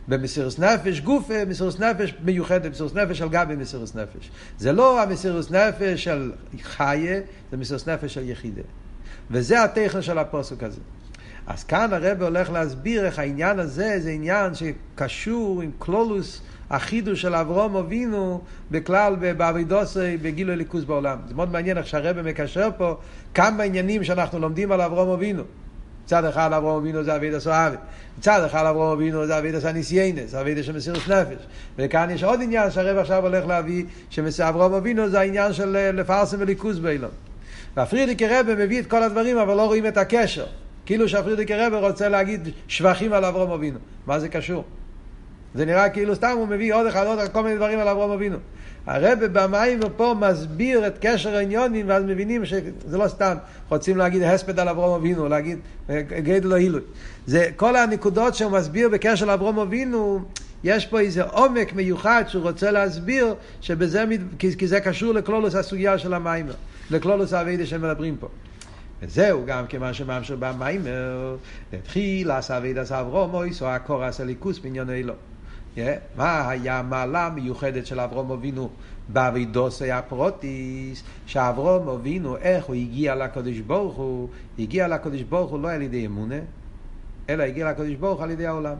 מסירוס 0.08 0.58
נפש 0.58 1.00
גופא, 1.00 1.30
מסירוס 1.48 1.80
נפש 1.80 2.14
מיוחדת, 2.24 2.70
מסירוס 2.70 2.94
נפש 2.94 3.22
על 3.22 3.28
גבי 3.28 3.56
מסירוס 3.56 3.94
נפש. 3.94 4.30
זה 4.58 4.72
לא 4.72 5.02
המסירוס 5.02 5.50
נפש 5.50 6.04
של 6.04 6.32
חיה, 6.62 7.20
זה 7.50 7.56
מסירוס 7.56 7.88
נפש 7.88 8.14
של 8.14 8.28
יחידה. 8.28 8.62
וזה 9.30 9.62
הטכן 9.62 10.02
של 10.02 10.18
הפוסק 10.18 10.62
הזה. 10.62 10.80
אז 11.46 11.64
כאן 11.64 11.92
הרב 11.92 12.22
הולך 12.22 12.50
להסביר 12.50 13.06
איך 13.06 13.18
העניין 13.18 13.58
הזה 13.58 14.00
זה 14.00 14.10
עניין 14.10 14.52
שקשור 14.54 15.62
עם 15.62 15.70
קלולוס 15.78 16.42
החידוש 16.70 17.22
של 17.22 17.34
אברום 17.34 17.76
אבינו 17.76 18.40
בכלל 18.70 19.16
באבידוסי 19.36 20.16
בגילו 20.16 20.52
הליכוז 20.52 20.84
בעולם. 20.84 21.18
זה 21.28 21.34
מאוד 21.34 21.52
מעניין 21.52 21.78
איך 21.78 21.86
שהרבא 21.86 22.22
מקשר 22.22 22.68
פה 22.76 22.96
כמה 23.34 23.62
עניינים 23.62 24.04
שאנחנו 24.04 24.38
לומדים 24.38 24.72
על 24.72 24.80
אברום 24.80 25.08
אבינו. 25.08 25.42
מצד 26.04 26.24
אחד 26.24 26.52
אברום 26.52 26.76
אבינו 26.76 27.04
זה 27.04 27.16
אבידס 27.16 27.46
אוהבי, 27.46 27.76
מצד 28.18 28.44
אחד 28.44 28.66
אברום 28.66 28.92
אבינו 28.92 29.26
זה 29.26 29.38
אבידס 29.38 29.64
הניסיינס, 29.64 30.34
אבידס 30.34 30.64
של 30.64 30.76
מסירות 30.76 31.08
נפש. 31.08 31.46
וכאן 31.78 32.10
יש 32.10 32.24
עוד 32.24 32.40
עניין 32.42 32.70
שהרבא 32.70 33.00
עכשיו 33.00 33.22
הולך 33.22 33.46
להביא, 33.46 33.84
שאברום 34.10 34.74
אבינו 34.74 35.08
זה 35.08 35.20
העניין 35.20 35.52
של 35.52 35.76
אה, 35.76 35.92
לפרסם 35.92 36.36
וליכוז 36.40 36.78
באילון. 36.78 37.10
והפרידיקי 37.76 38.26
רבא 38.26 38.54
מביא 38.54 38.80
את 38.80 38.86
כל 38.86 39.02
הדברים 39.02 39.38
אבל 39.38 39.54
לא 39.54 39.66
רואים 39.66 39.86
את 39.86 39.96
הקשר. 39.96 40.46
כאילו 40.86 41.08
שהפרידיקי 41.08 41.54
רבא 41.54 41.78
רוצה 41.78 42.08
להגיד 42.08 42.48
שבחים 42.68 43.12
על 43.12 43.24
אברום 43.24 43.50
אבינו. 43.50 43.78
מה 44.06 44.20
זה 44.20 44.28
קשור? 44.28 44.64
זה 45.56 45.64
נראה 45.64 45.88
כאילו 45.88 46.14
סתם 46.14 46.34
הוא 46.36 46.48
מביא 46.48 46.74
עוד 46.74 46.86
אחד, 46.86 47.06
עוד 47.06 47.18
אחד, 47.18 47.32
כל 47.32 47.42
מיני 47.42 47.56
דברים 47.56 47.78
על 47.78 47.88
אברהם 47.88 48.10
אבינו. 48.10 48.36
הרב 48.86 49.18
במים 49.32 49.80
ופה 49.86 50.14
מסביר 50.20 50.86
את 50.86 50.98
קשר 51.00 51.36
העניונים, 51.36 51.88
ואז 51.88 52.04
מבינים 52.04 52.44
שזה 52.44 52.98
לא 52.98 53.08
סתם, 53.08 53.36
רוצים 53.68 53.96
להגיד 53.96 54.22
הספד 54.22 54.60
על 54.60 54.68
אברום 54.68 54.94
אבינו, 54.94 55.28
להגיד 55.28 55.58
גדל 56.08 56.52
או 56.52 56.56
הילוי. 56.56 56.80
זה 57.26 57.48
כל 57.56 57.76
הנקודות 57.76 58.34
שהוא 58.34 58.52
מסביר 58.52 58.88
בקשר 58.88 59.26
לאברום 59.26 59.58
אבינו, 59.58 60.20
יש 60.64 60.86
פה 60.86 61.00
איזה 61.00 61.22
עומק 61.22 61.72
מיוחד 61.72 62.24
שהוא 62.28 62.42
רוצה 62.42 62.70
להסביר, 62.70 63.34
שבזה, 63.60 64.04
כי, 64.38 64.56
כי 64.58 64.66
זה 64.66 64.80
קשור 64.80 65.14
לקלולוס 65.14 65.54
הסוגיה 65.54 65.98
של 65.98 66.14
המיימר, 66.14 66.54
לקלולוס 66.90 67.32
האביידה 67.32 67.66
שמדברים 67.66 68.16
פה. 68.16 68.28
וזהו 69.02 69.46
גם 69.46 69.66
כיוון 69.66 69.94
שממשל 69.94 70.36
במיימר, 70.38 71.36
התחיל 71.72 72.30
עשה 72.30 72.58
אביידה 72.58 73.00
אברום, 73.00 73.34
או 73.34 73.66
הקורס 73.66 74.20
הליכוס 74.20 74.58
בענייני 74.58 75.02
לו. 75.02 75.14
Yeah, 75.76 75.80
מה 76.16 76.48
היה 76.48 76.78
המעלה 76.78 77.26
המיוחדת 77.26 77.86
של 77.86 78.00
אברום 78.00 78.30
אבינו 78.32 78.68
באבידוסי 79.08 79.90
הפרוטיס, 79.90 81.02
שאברום 81.26 81.88
אבינו, 81.88 82.36
איך 82.36 82.64
הוא 82.64 82.74
הגיע 82.74 83.14
לקדוש 83.14 83.58
ברוך 83.58 83.96
הוא, 83.96 84.28
הגיע 84.58 84.88
לקדוש 84.88 85.22
ברוך 85.22 85.50
הוא 85.50 85.62
לא 85.62 85.70
על 85.70 85.82
ידי 85.82 86.06
אמונה, 86.06 86.38
אלא 87.28 87.42
הגיע 87.42 87.70
לקדוש 87.70 87.94
ברוך 87.94 88.18
הוא 88.18 88.24
על 88.24 88.30
ידי 88.30 88.46
העולם. 88.46 88.76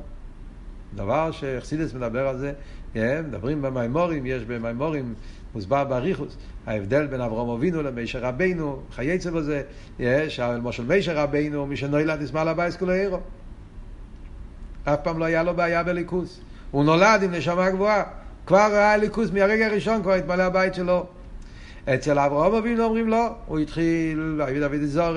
דבר 0.94 1.30
שחסידס 1.30 1.94
מדבר 1.94 2.28
על 2.28 2.38
זה, 2.38 2.52
yeah, 2.94 2.98
מדברים 3.28 3.62
במימורים, 3.62 4.26
יש 4.26 4.44
במימורים, 4.44 5.14
מוסבר 5.54 5.84
באריכוס, 5.84 6.36
ההבדל 6.66 7.06
בין 7.06 7.20
אברום 7.20 7.50
אבינו 7.50 7.82
למישר 7.82 8.18
רבינו, 8.18 8.82
חייצא 8.92 9.30
בזה, 9.30 9.62
יש, 9.98 10.40
למשל 10.40 10.84
מישר 10.84 11.16
רבינו, 11.16 11.66
מי 11.66 11.76
שנוילד 11.76 12.22
נשמע 12.22 12.44
לבייס 12.44 12.76
כולו 12.76 12.92
עירו. 12.92 13.20
אף 14.84 14.98
פעם 15.02 15.18
לא 15.18 15.24
היה 15.24 15.42
לו 15.42 15.54
בעיה 15.54 15.82
בליכוס. 15.82 16.40
הוא 16.70 16.84
נולד 16.84 17.22
עם 17.22 17.34
נשמה 17.34 17.70
גבוהה. 17.70 18.02
כבר 18.46 18.68
ראה 18.72 18.96
ליכוס 18.96 19.30
מהרגע 19.30 19.66
הראשון, 19.66 20.02
כבר 20.02 20.12
התמלא 20.12 20.42
הבית 20.42 20.74
שלו. 20.74 21.06
אצל 21.94 22.18
אברהם 22.18 22.54
אבינו 22.54 22.84
אומרים 22.84 23.08
לא, 23.08 23.28
הוא 23.46 23.58
התחיל, 23.58 24.42
אבי 24.42 24.60
דוד 24.60 24.84
זור, 24.84 25.16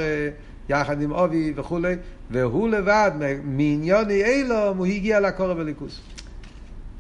יחד 0.70 1.02
עם 1.02 1.12
אובי 1.12 1.54
וכולי, 1.56 1.96
והוא 2.32 2.70
לבד, 2.70 3.12
מעניוני 3.44 4.24
אילום, 4.24 4.78
הוא 4.78 4.86
הגיע 4.86 5.20
לקורא 5.20 5.54
בליכוס. 5.54 6.02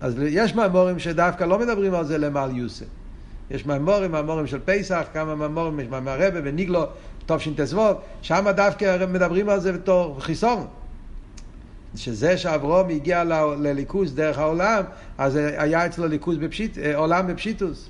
אז 0.02 0.16
יש 0.20 0.56
מאמורים 0.56 1.00
שדווקא 1.00 1.43
לא 1.43 1.60
מדברים 1.60 1.93
על 1.93 2.06
זה 2.06 2.18
למעל 2.18 2.58
יוסף. 2.58 2.86
יש 3.52 3.66
מאמורים, 3.66 4.12
מאמורים 4.12 4.47
של 4.47 4.60
פסח, 4.66 5.06
כמה 5.14 5.36
מאמורים, 5.36 5.80
יש 5.80 5.88
מאמר 5.88 6.18
וניגלו, 6.34 6.86
תשט"ו, 7.26 7.82
שם 8.22 8.45
דווקא 8.56 9.06
מדברים 9.10 9.50
על 9.50 9.60
זה 9.60 9.74
בתור 9.74 10.18
חיסון. 10.20 10.68
שזה 11.96 12.38
שאברום 12.38 12.90
הגיע 12.90 13.24
לליכוז 13.60 14.16
דרך 14.16 14.38
העולם, 14.38 14.84
אז 15.18 15.36
היה 15.36 15.86
אצלו 15.86 16.08
ליכוז 16.08 16.38
בפשיט, 16.38 16.78
אה, 16.78 16.96
עולם 16.96 17.28
בפשיטוס. 17.28 17.90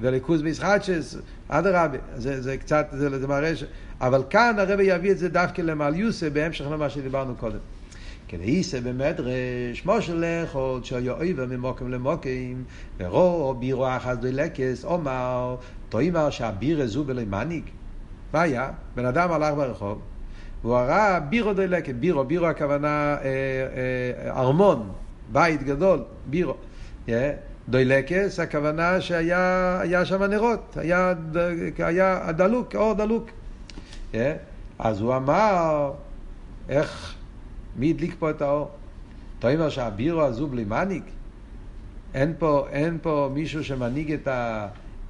וליכוז 0.00 0.42
בישחטשס, 0.42 1.16
אדרבה, 1.48 1.98
זה, 2.16 2.42
זה 2.42 2.56
קצת, 2.56 2.86
זה, 2.92 3.18
זה 3.20 3.26
מראה 3.26 3.56
ש... 3.56 3.64
אבל 4.00 4.22
כאן 4.30 4.56
הרב 4.58 4.80
יביא 4.80 5.10
את 5.10 5.18
זה 5.18 5.28
דווקא 5.28 5.62
למעליוסה, 5.62 6.30
בהמשך 6.30 6.64
למה 6.70 6.90
שדיברנו 6.90 7.34
קודם. 7.34 7.58
כדאיסה 8.28 8.80
במדרש, 8.80 9.86
משה 9.86 10.12
לכות 10.16 10.84
שיואיבה 10.84 11.46
ממוקם 11.46 11.90
למוקם, 11.90 12.62
ורו 12.98 13.54
בירו 13.54 13.96
אחז 13.96 14.18
דלקס, 14.18 14.84
אומר, 14.84 15.56
תאמר 15.88 16.30
שהביר 16.30 16.82
הזו 16.82 17.04
בלי 17.04 17.24
מניק. 17.24 17.70
מה 18.32 18.40
היה? 18.40 18.70
בן 18.94 19.04
אדם 19.04 19.32
הלך 19.32 19.54
ברחוב, 19.54 20.00
והוא 20.62 20.76
ראה 20.76 21.20
בירו 21.20 21.52
דלקת, 21.52 21.94
בירו, 21.94 22.24
בירו 22.24 22.46
הכוונה 22.46 22.88
אה, 22.88 23.24
אה, 23.24 24.40
ארמון, 24.40 24.92
בית 25.32 25.62
גדול, 25.62 26.02
בירו. 26.26 26.54
Yeah. 27.06 27.10
דוילקס, 27.68 28.40
הכוונה 28.40 29.00
שהיה 29.00 30.04
שם 30.04 30.22
נרות, 30.22 30.76
היה, 30.80 31.14
היה 31.78 32.32
דלוק, 32.32 32.76
אור 32.76 32.94
דלוק. 32.94 33.30
Yeah. 34.12 34.16
אז 34.78 35.00
הוא 35.00 35.16
אמר, 35.16 35.92
איך, 36.68 37.14
מי 37.76 37.90
הדליק 37.90 38.14
פה 38.18 38.30
את 38.30 38.42
האור? 38.42 38.70
אתה 39.38 39.52
אומר 39.52 39.68
שהבירו 39.68 40.22
הזו 40.22 40.46
בלי 40.46 40.64
מניק? 40.64 41.04
אין 42.14 42.34
אין 42.70 42.98
פה 43.02 43.30
מישהו 43.34 43.64
שמנהיג 43.64 44.12
את, 44.12 44.28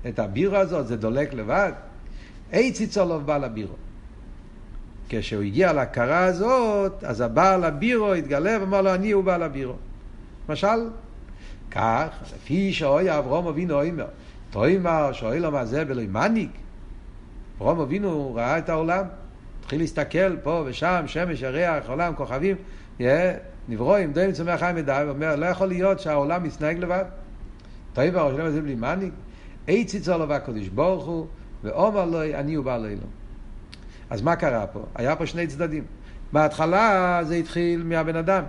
את 0.09 0.19
הבירו 0.19 0.57
הזאת, 0.57 0.87
זה 0.87 0.97
דולק 0.97 1.35
לבד? 1.35 1.73
אי 2.53 2.73
ציצולוב 2.73 3.27
בא 3.27 3.39
לבירו. 3.39 3.75
כשהוא 5.11 5.43
הגיע 5.43 5.73
להכרה 5.73 6.25
הזאת, 6.25 7.05
אז 7.05 7.21
הבעל 7.21 7.65
הבירו 7.65 8.13
התגלה 8.13 8.57
ואמר 8.61 8.83
לו, 8.83 8.95
אני 8.95 9.11
הוא 9.11 9.25
בעל 9.25 9.43
הבירו. 9.43 9.75
למשל, 10.49 10.89
כך, 11.71 12.09
לפי 12.35 12.73
שאוי 12.73 13.19
אברום 13.19 13.47
אבינו 13.47 13.83
אומר, 13.83 14.07
תאמר 14.51 15.13
שאוי 15.13 15.41
לו 15.41 15.51
מה 15.51 15.65
זה 15.65 15.85
בלוי 15.85 16.07
מניק. 16.07 16.51
אברום 17.59 17.81
אבינו 17.81 18.35
ראה 18.35 18.59
את 18.59 18.69
העולם, 18.69 19.05
התחיל 19.61 19.81
להסתכל 19.81 20.37
פה 20.37 20.63
ושם, 20.67 21.03
שמש, 21.07 21.43
ירח, 21.43 21.89
עולם, 21.89 22.15
כוכבים, 22.15 22.57
נברואים, 23.69 24.13
דוים, 24.13 24.33
צומח 24.33 24.61
חיים 24.61 24.77
מדי, 24.77 25.03
ואומר, 25.07 25.37
לא 25.37 25.47
יכול 25.47 25.67
להיות 25.67 26.01
שהעולם 26.01 26.43
מתנהג 26.43 26.79
לבד. 26.79 27.05
תאמר 27.93 28.29
שאוי 28.29 28.39
לו 28.39 28.45
מה 28.45 28.51
זה 28.51 28.63
בלי 28.63 28.75
מניק. 28.75 29.13
אי 29.69 29.85
ציצור 29.85 30.17
לו 30.17 30.29
והקדוש 30.29 30.69
ברוך 30.69 31.07
הוא, 31.07 31.27
ואומר 31.63 32.05
לו, 32.05 32.23
אני 32.23 32.55
הוא 32.55 32.65
בעל 32.65 32.81
אלוהים. 32.81 33.20
אז 34.11 34.23
מה 34.23 34.37
קרה 34.37 34.67
פה? 34.67 34.85
היה 34.95 35.17
פה 35.17 35.27
שני 35.27 35.47
צדדים. 35.47 35.85
בהתחלה 36.33 37.21
זה 37.25 37.35
התחיל 37.35 37.83
מהבן 37.83 38.17
אדם. 38.17 38.43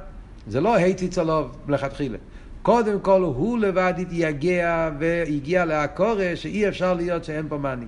זה 0.47 0.61
לא 0.61 0.75
הייתי 0.75 1.07
צלוב 1.07 1.57
מלכתחילה. 1.67 2.17
קודם 2.61 2.99
כל 2.99 3.21
הוא 3.21 3.59
לבד 3.59 3.93
התייגע 3.97 4.89
והגיע 4.99 5.65
לעקורה 5.65 6.31
שאי 6.35 6.67
אפשר 6.67 6.93
להיות 6.93 7.23
שאין 7.23 7.45
פה 7.49 7.57
מאני. 7.57 7.85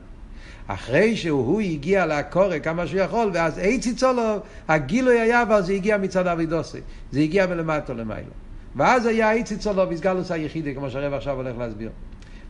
אחרי 0.68 1.16
שהוא 1.16 1.62
הגיע 1.62 2.06
לעקורה 2.06 2.60
כמה 2.60 2.88
שהוא 2.88 3.00
יכול, 3.00 3.32
ואז 3.34 3.58
הייתי 3.58 3.96
צולוב, 3.96 4.40
הגילוי 4.68 5.20
היה, 5.20 5.42
אבל 5.42 5.62
זה 5.62 5.74
הגיע 5.74 5.98
מצד 5.98 6.28
אבידוסי. 6.28 6.80
זה 7.12 7.20
הגיע 7.20 7.48
מלמטו 7.48 7.94
למיילו. 7.94 8.32
ואז 8.76 9.06
היה 9.06 9.30
הייתי 9.30 9.58
צולוב, 9.58 9.92
הסגלוס 9.92 10.32
היחידי, 10.32 10.76
כמו 10.76 10.90
שהרב 10.90 11.14
עכשיו 11.14 11.36
הולך 11.36 11.58
להסביר. 11.58 11.90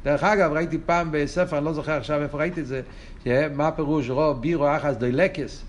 דרך 0.03 0.23
אגב, 0.23 0.51
ראיתי 0.51 0.77
פעם 0.85 1.09
בספר, 1.11 1.57
אני 1.57 1.65
לא 1.65 1.73
זוכר 1.73 1.91
עכשיו 1.91 2.21
איפה 2.21 2.37
ראיתי 2.37 2.61
את 2.61 2.67
זה, 2.67 2.81
מה 3.55 3.71
פירוש 3.71 4.09
רו 4.09 4.33
בירו 4.33 4.75
אחס 4.77 4.95
דוילקס. 4.95 5.63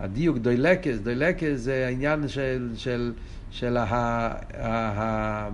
הדיוק 0.00 0.38
דוילקס, 0.38 0.96
דוילקס 0.96 1.54
זה 1.54 1.86
העניין 1.86 2.28
של, 2.28 2.70
של, 2.76 3.12
של 3.50 3.76
ה, 3.76 3.84
ה, 3.84 4.32
ה, 4.58 5.48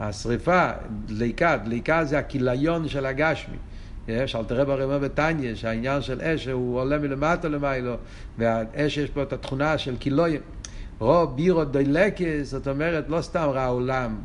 השריפה, 0.00 0.70
דליקה, 1.06 1.56
דליקה 1.56 2.04
זה 2.04 2.18
הכיליון 2.18 2.88
של 2.88 3.06
הגשמי. 3.06 3.56
יש, 4.08 4.36
אל 4.36 4.44
תראה 4.44 4.64
ברמה 4.64 4.98
בתניא, 4.98 5.54
שהעניין 5.54 6.02
של 6.02 6.20
אש 6.20 6.48
הוא 6.48 6.78
עולה 6.80 6.98
מלמטה 6.98 7.48
למיילו, 7.48 7.94
והאש 8.38 8.96
יש 8.96 9.10
פה 9.10 9.22
את 9.22 9.32
התכונה 9.32 9.78
של 9.78 9.96
כילויים. 10.00 10.40
רו 10.98 11.26
בירו 11.26 11.64
דוילקס, 11.64 12.42
זאת 12.42 12.68
אומרת, 12.68 13.08
לא 13.08 13.22
סתם 13.22 13.48
ראה 13.52 13.66
עולם, 13.66 14.16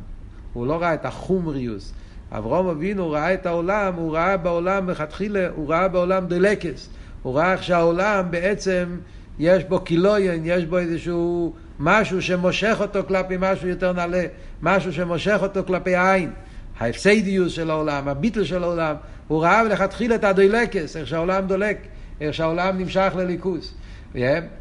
הוא 0.53 0.67
לא 0.67 0.81
ראה 0.81 0.93
את 0.93 1.05
החומריוס, 1.05 1.93
אברום 2.31 2.67
אבינו 2.67 3.11
ראה 3.11 3.33
את 3.33 3.45
העולם, 3.45 3.93
הוא 3.93 4.13
ראה 4.13 4.37
בעולם 4.37 4.85
מלכתחילה, 4.85 5.47
הוא 5.55 5.69
ראה 5.69 5.87
בעולם 5.87 6.27
דלקס. 6.27 6.89
הוא 7.21 7.35
ראה 7.35 7.53
איך 7.53 7.63
שהעולם 7.63 8.25
בעצם 8.29 8.97
יש 9.39 9.63
בו 9.63 9.79
קילויין, 9.79 10.41
יש 10.45 10.65
בו 10.65 10.77
איזשהו 10.77 11.53
משהו 11.79 12.21
שמושך 12.21 12.77
אותו 12.79 12.99
כלפי 13.07 13.35
משהו 13.39 13.67
יותר 13.67 13.93
נעלה, 13.93 14.23
משהו 14.61 14.93
שמושך 14.93 15.37
אותו 15.41 15.63
כלפי 15.67 15.95
העין. 15.95 16.31
ההפסדיוס 16.79 17.53
של 17.53 17.69
העולם, 17.69 18.07
הביטל 18.07 18.43
של 18.43 18.63
העולם, 18.63 18.95
הוא 19.27 19.41
ראה 19.41 19.63
מלכתחילה 19.63 20.15
את 20.15 20.23
הדולקס, 20.23 20.97
איך 20.97 21.07
שהעולם 21.07 21.47
דולק, 21.47 21.77
איך 22.21 22.33
שהעולם 22.33 22.77
נמשך 22.77 23.13
לליכוס. 23.17 23.73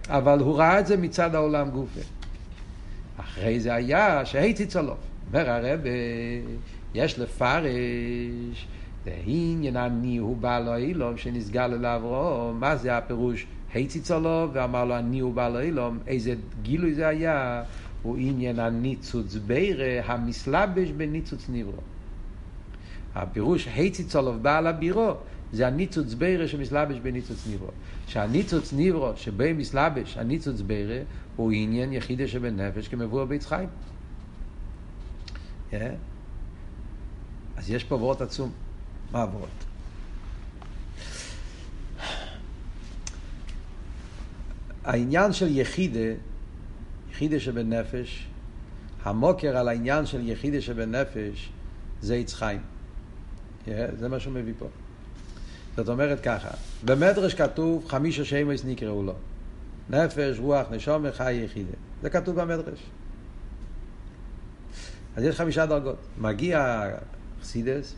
אבל 0.09 0.39
הוא 0.39 0.59
ראה 0.59 0.81
את 0.81 0.87
זה 0.87 0.97
מצד 0.97 1.35
העולם 1.35 1.71
גופה. 1.71 2.01
אחרי 3.21 3.61
זה 3.61 3.75
היה 3.75 4.25
שהייתי 4.25 4.67
צלוף. 4.67 4.99
אומר 5.33 5.51
הרב, 5.51 5.81
יש 6.95 7.19
לפרש, 7.19 8.67
העניין 9.07 9.77
אני 9.77 10.17
הוא 10.17 10.37
בעל 10.37 10.69
האילום 10.69 11.17
שנסגל 11.17 11.75
אל 11.75 11.87
אברהם, 11.87 12.61
מה 12.61 12.77
זה 12.77 12.97
הפירוש? 12.97 13.47
הציצו 13.75 14.21
לו 14.21 14.49
ואמר 14.53 14.85
לו 14.85 14.99
אני 14.99 15.21
הוא 15.21 15.35
בעל 15.35 15.57
האילום, 15.57 15.99
איזה 16.07 16.35
גילוי 16.63 16.95
זה 16.95 17.09
היה? 17.09 17.63
הוא 18.03 18.17
עניין 18.19 18.59
הניצוץ 18.59 19.35
בירה 19.35 20.01
המסלבש 20.05 20.91
בניצוץ 20.91 21.47
נברו. 21.49 21.83
הפירוש 23.15 23.69
הציצו 23.69 24.23
לו 24.23 24.39
בעל 24.43 24.67
הבירו 24.67 25.15
זה 25.53 25.67
הניצוץ 25.67 26.15
בירה 26.15 26.49
שמסלבש 26.49 26.99
בניצוץ 26.99 27.47
נברו. 27.53 27.71
שהניצוץ 28.07 28.73
נברו 28.77 29.13
שבי 29.17 29.53
מסלבש 29.53 30.17
הניצוץ 30.17 30.61
בירה 30.61 31.01
הוא 31.37 31.53
עניין 31.55 31.93
יחידה 31.93 32.29
שבנפש 32.29 32.89
כמבוא 32.89 33.25
בית 33.25 33.45
חיים. 33.45 33.69
Yeah. 35.71 35.75
אז 37.59 37.71
יש 37.71 37.85
פה 37.85 37.95
וורט 37.95 38.21
עצום. 38.21 38.53
מה 39.13 39.23
הוורט? 39.23 39.49
העניין 44.85 45.33
של 45.33 45.57
יחידה, 45.57 46.15
יחידה 47.11 47.41
שבנפש, 47.41 48.27
המוקר 49.03 49.57
על 49.57 49.69
העניין 49.69 50.07
של 50.07 50.29
יחידה 50.29 50.61
שבנפש, 50.61 51.51
זה 52.01 52.15
עץ 52.15 52.35
חיים. 52.35 52.61
זה 53.99 54.09
מה 54.09 54.21
שהוא 54.21 54.35
מביא 54.35 54.55
פה. 54.59 54.67
זאת 55.77 55.89
אומרת 55.89 56.21
ככה, 56.21 56.51
במדרש 56.85 57.35
כתוב 57.35 57.89
חמישה 57.89 58.25
שמש 58.25 58.65
נקראו 58.65 59.03
לו. 59.03 59.15
נפש, 59.91 60.39
רוח, 60.39 60.67
נשום, 60.71 61.11
חי 61.13 61.33
יחידה. 61.33 61.73
זה 62.03 62.11
כתוב 62.11 62.41
במדרש. 62.41 62.79
אז 65.17 65.23
יש 65.23 65.37
חמישה 65.37 65.67
דרגות. 65.67 65.97
מגיע 66.19 66.85
חסידס, 67.49 67.95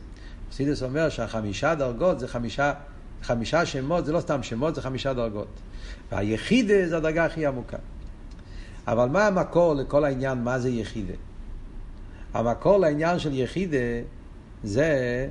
חסידס 0.50 0.82
אומר 0.82 1.08
שהחמישה 1.08 1.74
דרגות 1.74 2.20
זה 2.20 2.28
חמישה, 2.28 2.72
חמישה 3.22 3.66
שמות, 3.66 4.06
זה 4.06 4.12
לא 4.12 4.20
סתם 4.20 4.42
שמות, 4.42 4.74
זה 4.74 4.82
חמישה 4.82 5.12
דרגות. 5.12 5.60
והיחידה 6.12 6.88
זה 6.88 6.96
הדרגה 6.96 7.24
הכי 7.24 7.46
עמוקה. 7.46 7.76
אבל 8.86 9.08
מה 9.08 9.26
המקור 9.26 9.74
לכל 9.74 10.04
העניין, 10.04 10.38
מה 10.38 10.58
זה 10.58 10.68
יחידה? 10.68 11.14
המקור 12.34 12.78
לעניין 12.78 13.18
של 13.18 13.34
יחידה 13.34 13.76
זה 14.64 15.28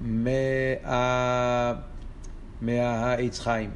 מה... 0.00 1.72
מהעץ 2.62 3.38
חיים. 3.38 3.70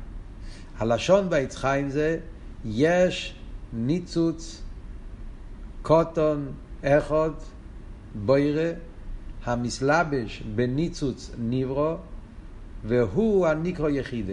הלשון 0.79 1.31
בעץ 1.31 1.57
חיים 1.57 1.91
זה 1.91 2.19
יש 2.65 3.35
ניצוץ 3.73 4.63
קוטון 5.83 6.53
אחד 6.83 7.31
בוירה 8.15 8.71
המסלבש 9.45 10.43
בניצוץ 10.55 11.31
ניברו 11.39 11.97
והוא 12.85 13.47
הניקרו 13.47 13.89
יחידה. 13.89 14.33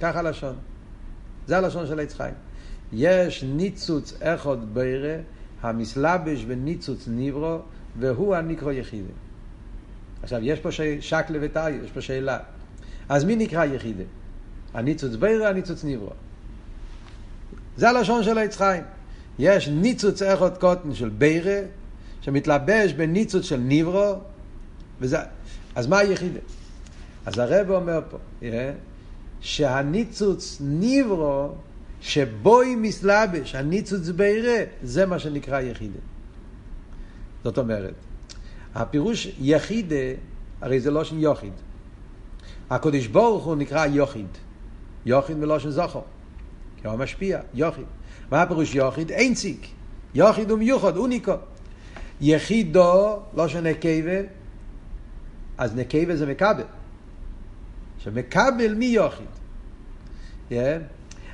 ככה 0.00 0.18
הלשון. 0.18 0.54
זה 1.46 1.58
הלשון 1.58 1.86
של 1.86 2.00
עץ 2.00 2.14
חיים. 2.14 2.34
יש 2.92 3.44
ניצוץ 3.44 4.14
אחד 4.22 4.56
בוירה 4.72 5.16
המסלבש 5.62 6.44
בניצוץ 6.44 7.08
ניברו 7.08 7.58
והוא 7.98 8.34
הניקרו 8.34 8.72
יחידה. 8.72 9.12
עכשיו, 10.22 10.40
יש 10.42 10.60
פה. 10.60 10.68
שקלה 11.00 11.38
וטאי, 11.40 11.72
יש 11.84 11.90
פה 11.90 12.00
שאלה. 12.00 12.38
אז 13.08 13.24
מי 13.24 13.36
נקרא 13.36 13.64
יחידה? 13.64 14.04
הניצוץ 14.74 15.14
בירה, 15.16 15.48
הניצוץ 15.48 15.84
ניברו. 15.84 16.10
זה 17.76 17.88
הלשון 17.88 18.22
של 18.22 18.38
עץ 18.38 18.56
חיים. 18.56 18.82
יש 19.38 19.68
ניצוץ 19.68 20.22
אחד 20.22 20.56
קוטן 20.58 20.94
של 20.94 21.08
בירה, 21.08 21.60
שמתלבש 22.22 22.92
בניצוץ 22.92 23.44
של 23.44 23.56
ניברו, 23.56 24.14
וזה... 25.00 25.18
אז 25.74 25.86
מה 25.86 25.98
היחידה? 25.98 26.40
אז 27.26 27.38
הרב 27.38 27.70
אומר 27.70 28.00
פה, 28.10 28.18
yeah, 28.40 28.44
שהניצוץ 29.40 30.58
ניברו, 30.60 31.48
שבו 32.00 32.60
היא 32.60 32.76
מסלבש, 32.76 33.54
הניצוץ 33.54 34.08
בירה, 34.08 34.58
זה 34.82 35.06
מה 35.06 35.18
שנקרא 35.18 35.60
יחידה. 35.60 35.98
זאת 37.44 37.58
אומרת, 37.58 37.94
הפירוש 38.74 39.28
יחידה, 39.40 39.96
הרי 40.60 40.80
זה 40.80 40.90
לא 40.90 41.04
שם 41.04 41.18
יוחיד. 41.18 41.52
הקדוש 42.70 43.06
ברוך 43.06 43.44
הוא 43.44 43.56
נקרא 43.56 43.86
יוחיד. 43.86 44.26
יוחיד 45.06 45.36
מלושן 45.36 45.70
זכור. 45.70 46.04
כי 46.80 46.88
הוא 46.88 46.96
משפיע, 46.96 47.40
יוחיד. 47.54 47.84
מה 48.30 48.42
הפירוש 48.42 48.74
יוחיד? 48.74 49.10
אין 49.10 49.34
ציק. 49.34 49.66
יוחיד 50.14 50.50
הוא 50.50 50.58
מיוחד, 50.58 50.96
אוניקו. 50.96 51.34
יחידו, 52.22 53.18
לא 53.34 53.48
שנקבה, 53.48 54.20
אז 55.58 55.76
נקבה 55.76 56.16
זה 56.16 56.26
מקבל. 56.26 56.64
שמקבל 57.98 58.74
מי 58.74 58.86
יוחיד. 58.86 59.26
Yeah. 60.50 60.54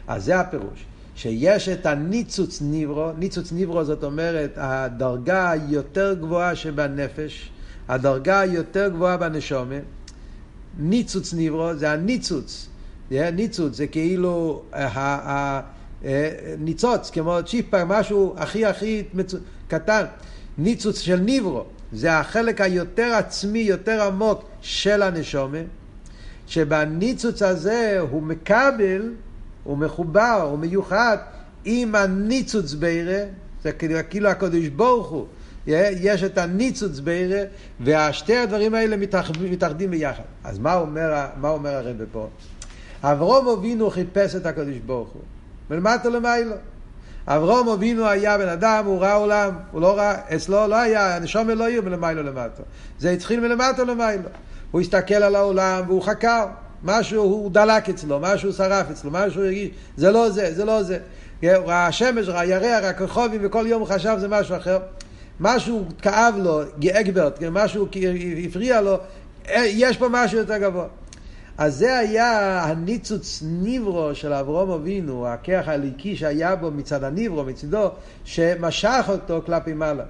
אז 0.08 0.24
זה 0.24 0.40
הפירוש. 0.40 0.84
שיש 1.16 1.68
את 1.68 1.86
הניצוץ 1.86 2.62
ניברו, 2.62 3.12
ניצוץ 3.18 3.52
ניברו 3.52 3.84
זאת 3.84 4.04
אומרת 4.04 4.52
הדרגה 4.56 5.50
היותר 5.50 6.14
גבוהה 6.14 6.56
שבנפש, 6.56 7.50
הדרגה 7.88 8.40
היותר 8.40 8.88
גבוהה 8.88 9.16
בנשומה, 9.16 9.74
ניצוץ 10.78 11.34
ניברו 11.34 11.74
זה 11.74 11.92
הניצוץ, 11.92 12.68
ניצוץ 13.10 13.76
זה 13.76 13.86
כאילו 13.86 14.62
הניצוץ, 16.02 17.10
כמו 17.10 17.38
צ'יפה, 17.46 17.84
משהו 17.84 18.34
הכי 18.36 18.66
הכי 18.66 19.02
קטן, 19.68 20.04
ניצוץ 20.58 20.98
של 21.00 21.20
ניברו, 21.20 21.64
זה 21.92 22.18
החלק 22.18 22.60
היותר 22.60 23.14
עצמי, 23.14 23.58
יותר 23.58 24.02
עמוק 24.02 24.44
של 24.60 25.02
הנשומה, 25.02 25.58
שבניצוץ 26.46 27.42
הזה 27.42 28.00
הוא 28.10 28.22
מקבל 28.22 29.12
הוא 29.68 29.78
מחובר, 29.78 30.48
הוא 30.50 30.58
מיוחד 30.58 31.16
עם 31.64 31.94
הניצוץ 31.94 32.74
בירה, 32.74 33.24
זה 33.62 33.72
כאילו, 33.72 34.28
הקדוש 34.28 34.68
ברוך 34.68 35.08
הוא, 35.08 35.26
יש 35.66 36.22
את 36.22 36.38
הניצוץ 36.38 36.98
בירה, 36.98 37.40
והשתי 37.80 38.36
הדברים 38.36 38.74
האלה 38.74 38.96
מתאחדים 39.50 39.90
ביחד. 39.90 40.22
אז 40.44 40.58
מה 40.58 40.74
אומר, 40.74 41.26
מה 41.40 41.48
אומר 41.48 41.70
הרב 41.70 41.96
פה? 42.12 42.28
אברום 43.02 43.48
אבינו 43.48 43.90
חיפש 43.90 44.34
את 44.34 44.46
הקדוש 44.46 44.76
ברוך 44.86 45.08
הוא, 45.08 45.22
מלמטה 45.70 46.08
למיילו. 46.08 46.54
אברום 47.30 47.68
אבינו 47.68 48.06
היה 48.06 48.38
בן 48.38 48.48
אדם, 48.48 48.84
הוא 48.86 49.00
ראה 49.00 49.12
עולם, 49.12 49.50
הוא 49.70 49.80
לא 49.80 49.96
ראה, 49.96 50.14
אצלו 50.36 50.66
לא 50.66 50.76
היה, 50.76 51.16
הנשום 51.16 51.50
לא 51.50 51.68
יהיו 51.68 51.82
מלמיילו 51.82 52.22
למטה. 52.22 52.62
זה 52.98 53.10
התחיל 53.10 53.40
מלמטה 53.40 53.84
למיילו. 53.84 54.28
הוא 54.70 54.80
הסתכל 54.80 55.14
על 55.14 55.34
העולם 55.34 55.82
והוא 55.86 56.02
חקר. 56.02 56.46
משהו 56.82 57.22
הוא 57.22 57.50
דלק 57.50 57.88
אצלו, 57.88 58.20
משהו 58.20 58.52
שרף 58.52 58.90
אצלו, 58.90 59.10
משהו 59.10 59.44
הרגיש, 59.44 59.70
זה 59.96 60.10
לא 60.10 60.30
זה, 60.30 60.54
זה 60.54 60.64
לא 60.64 60.82
זה. 60.82 60.98
ראה 61.42 61.86
השמש, 61.86 62.28
ראה 62.28 62.44
ירח, 62.44 62.84
ראה 62.84 62.92
כוכבים, 62.92 63.40
וכל 63.44 63.64
יום 63.66 63.80
הוא 63.80 63.88
חשב 63.88 64.16
זה 64.20 64.28
משהו 64.28 64.56
אחר. 64.56 64.78
משהו 65.40 65.84
כאב 66.02 66.34
לו, 66.38 66.60
אגברט, 66.92 67.42
משהו 67.50 67.88
הפריע 68.46 68.80
לו, 68.80 68.98
אה, 69.48 69.64
יש 69.66 69.96
פה 69.96 70.08
משהו 70.10 70.38
יותר 70.38 70.58
גבוה. 70.58 70.86
אז 71.58 71.76
זה 71.76 71.98
היה 71.98 72.64
הניצוץ 72.64 73.42
ניברו 73.46 74.14
של 74.14 74.32
אברום 74.32 74.70
אבינו, 74.70 75.26
הכרך 75.26 75.68
הליקי 75.68 76.16
שהיה 76.16 76.56
בו 76.56 76.70
מצד 76.70 77.04
הניברו, 77.04 77.44
מצדו, 77.44 77.90
שמשך 78.24 79.04
אותו 79.08 79.42
כלפי 79.46 79.72
מעלה. 79.72 80.04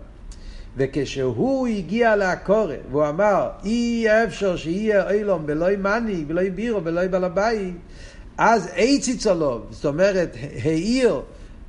וכשהוא 0.77 1.67
הגיע 1.67 2.17
לעקורת, 2.17 2.81
והוא 2.91 3.09
אמר, 3.09 3.49
אי 3.65 4.07
אפשר 4.25 4.57
שיהיה 4.57 5.11
אילום 5.11 5.47
בלוי 5.47 5.77
מני, 5.77 6.25
בלוי 6.25 6.51
בירו, 6.51 6.81
בלוי 6.81 7.09
בעל 7.09 7.25
הבית, 7.25 7.75
אז 8.39 8.69
איציץ 8.77 9.27
עליו, 9.27 9.61
זאת 9.71 9.85
אומרת, 9.85 10.37
העיר, 10.65 11.21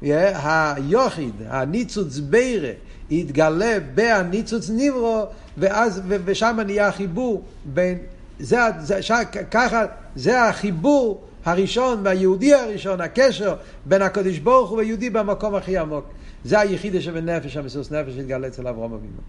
היוחיד, 0.02 1.34
הניצוץ 1.48 2.18
בירה, 2.18 2.72
יתגלה 3.10 3.78
בהניצוץ 3.96 4.70
ניברו, 4.70 5.26
ואז, 5.58 6.02
ושם 6.26 6.60
נהיה 6.66 6.88
החיבור 6.88 7.44
בין, 7.66 7.98
זה, 8.40 8.58
זה, 8.80 9.02
ש, 9.02 9.12
ככה, 9.52 9.86
זה 10.16 10.44
החיבור 10.44 11.28
הראשון 11.46 12.00
והיהודי 12.04 12.54
הראשון, 12.54 13.02
הקשר 13.02 13.56
בין 13.86 14.02
הקדוש 14.02 14.40
ברוך 14.40 14.70
הוא 14.70 14.78
והיהודי 14.78 15.10
במקום 15.10 15.56
הכי 15.56 15.78
עמוק. 15.78 16.06
זה 16.44 16.60
היחידה 16.60 17.02
שבנפש, 17.02 17.58
המסוס 17.58 17.92
נפש 17.92 18.14
שהתגלה 18.14 18.48
אצל 18.48 18.68
אברום 18.68 18.94
אבינו. 18.94 19.22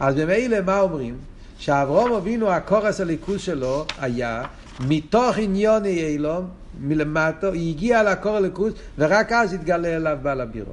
אז 0.00 0.14
במילא 0.14 0.60
מה 0.66 0.80
אומרים? 0.80 1.16
שאברום 1.58 2.12
אבינו, 2.12 2.50
הקורס 2.50 3.00
הליכוז 3.00 3.40
שלו 3.40 3.84
היה 4.00 4.42
מתוך 4.80 5.38
עניוני 5.38 6.04
אילום, 6.04 6.48
מלמטו, 6.80 7.52
היא 7.52 7.74
הגיעה 7.74 8.02
לקור 8.02 8.36
הליכוז, 8.36 8.72
ורק 8.98 9.32
אז 9.32 9.52
התגלה 9.52 9.96
אליו 9.96 10.18
בעל 10.22 10.40
הבירו. 10.40 10.72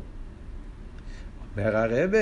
אומר 1.58 1.78
הרבה, 1.78 2.18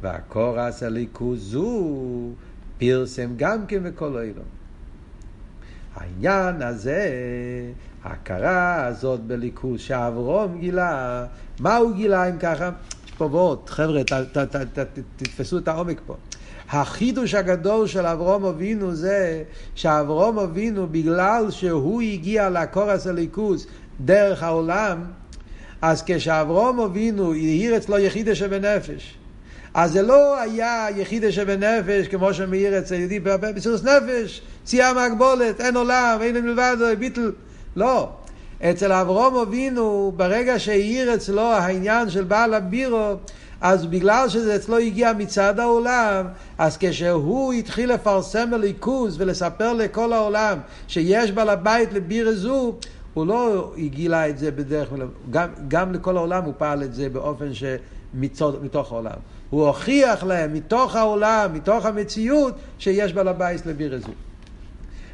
והקורס 0.00 0.82
הליכוז 0.82 1.54
הוא 1.54 2.34
פרסם 2.78 3.30
גם 3.36 3.66
כן 3.66 3.82
בכל 3.82 4.18
אילום. 4.18 4.44
העניין 5.94 6.62
הזה 6.62 7.10
ההכרה 8.04 8.86
הזאת 8.86 9.20
בליכוז 9.20 9.80
שאברום 9.80 10.58
גילה, 10.60 11.24
מה 11.60 11.76
הוא 11.76 11.94
גילה 11.94 12.28
אם 12.28 12.38
ככה? 12.38 12.70
יש 13.06 13.12
פה 13.12 13.24
ועוד, 13.24 13.70
חבר'ה, 13.70 14.04
ת, 14.04 14.12
ת, 14.12 14.38
ת, 14.38 14.56
ת, 14.56 14.78
ת, 14.78 14.98
תתפסו 15.16 15.58
את 15.58 15.68
העומק 15.68 16.00
פה. 16.06 16.16
החידוש 16.70 17.34
הגדול 17.34 17.86
של 17.86 18.06
אברום 18.06 18.44
אבינו 18.44 18.94
זה 18.94 19.42
שאברום 19.74 20.38
אבינו, 20.38 20.86
בגלל 20.86 21.50
שהוא 21.50 22.02
הגיע 22.02 22.50
לקורס 22.50 23.06
הליכוז 23.06 23.66
דרך 24.00 24.42
העולם, 24.42 25.04
אז 25.82 26.02
כשאברום 26.06 26.80
אבינו 26.80 27.32
העיר 27.32 27.76
אצלו 27.76 27.98
יחידה 27.98 28.34
שבנפש, 28.34 29.18
אז 29.76 29.92
זה 29.92 30.02
לא 30.02 30.40
היה 30.40 30.86
יחידה 30.96 31.32
שבנפש, 31.32 32.08
כמו 32.08 32.34
שמאיר 32.34 32.78
אצל 32.78 32.94
יהודי 32.94 33.20
בסירוס 33.20 33.84
נפש, 33.84 34.42
צייה 34.64 34.92
מהגבולת, 34.92 35.60
אין 35.60 35.76
עולם, 35.76 36.18
אין 36.22 36.44
מלבד, 36.44 36.76
ביטל. 36.98 37.32
לא. 37.76 38.08
אצל 38.62 38.92
אברום 38.92 39.36
אבינו, 39.36 40.12
ברגע 40.16 40.58
שהאיר 40.58 41.14
אצלו 41.14 41.42
העניין 41.42 42.10
של 42.10 42.24
בעל 42.24 42.54
הבירו, 42.54 43.14
אז 43.60 43.86
בגלל 43.86 44.28
שזה 44.28 44.56
אצלו 44.56 44.78
הגיע 44.78 45.12
מצד 45.12 45.60
העולם, 45.60 46.26
אז 46.58 46.76
כשהוא 46.80 47.52
התחיל 47.52 47.92
לפרסם 47.92 48.50
בליכוז 48.50 49.20
ולספר 49.20 49.72
לכל 49.72 50.12
העולם 50.12 50.58
שיש 50.88 51.32
בעל 51.32 51.48
הבית 51.48 51.92
לבירה 51.92 52.32
זו, 52.32 52.74
הוא 53.14 53.26
לא 53.26 53.72
הגילה 53.78 54.28
את 54.28 54.38
זה 54.38 54.50
בדרך, 54.50 54.88
גם, 55.30 55.48
גם 55.68 55.92
לכל 55.92 56.16
העולם 56.16 56.44
הוא 56.44 56.54
פעל 56.58 56.82
את 56.82 56.94
זה 56.94 57.08
באופן 57.08 57.48
שמתוך 57.54 58.92
העולם. 58.92 59.35
הוא 59.50 59.66
הוכיח 59.66 60.24
להם 60.24 60.52
מתוך 60.52 60.96
העולם, 60.96 61.50
מתוך 61.54 61.86
המציאות, 61.86 62.54
שיש 62.78 63.12
בעל 63.12 63.28
הבית 63.28 63.66
לבירה 63.66 63.98
זו. 63.98 64.12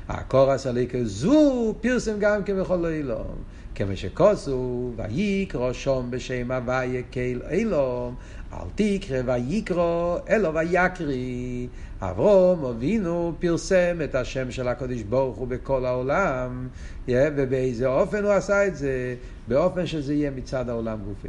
הקורס 0.08 0.66
הליקה 0.66 0.98
זו 1.04 1.74
פרסם 1.80 2.18
גם 2.18 2.44
כן 2.44 2.60
בכל 2.60 2.86
אילום. 2.86 3.36
כמו 3.74 3.96
שכוסו, 3.96 4.92
ויקרא 4.96 5.72
שום 5.72 6.10
בשם 6.10 6.50
הוויה 6.50 7.02
קהיל 7.10 7.42
אילום, 7.50 8.14
אל 8.52 8.66
תקרא 8.74 9.22
ויקרא 9.26 10.18
אלו 10.30 10.54
ויקרי. 10.54 11.68
אברום 12.00 12.64
אבינו 12.64 13.32
פרסם 13.38 13.98
את 14.04 14.14
השם 14.14 14.50
של 14.50 14.68
הקדוש 14.68 15.02
ברוך 15.02 15.36
הוא 15.36 15.48
בכל 15.48 15.86
העולם, 15.86 16.68
ובאיזה 17.08 17.86
אופן 17.86 18.24
הוא 18.24 18.32
עשה 18.32 18.66
את 18.66 18.76
זה? 18.76 19.14
באופן 19.48 19.86
שזה 19.86 20.14
יהיה 20.14 20.30
מצד 20.30 20.68
העולם 20.68 20.98
גופי. 21.04 21.28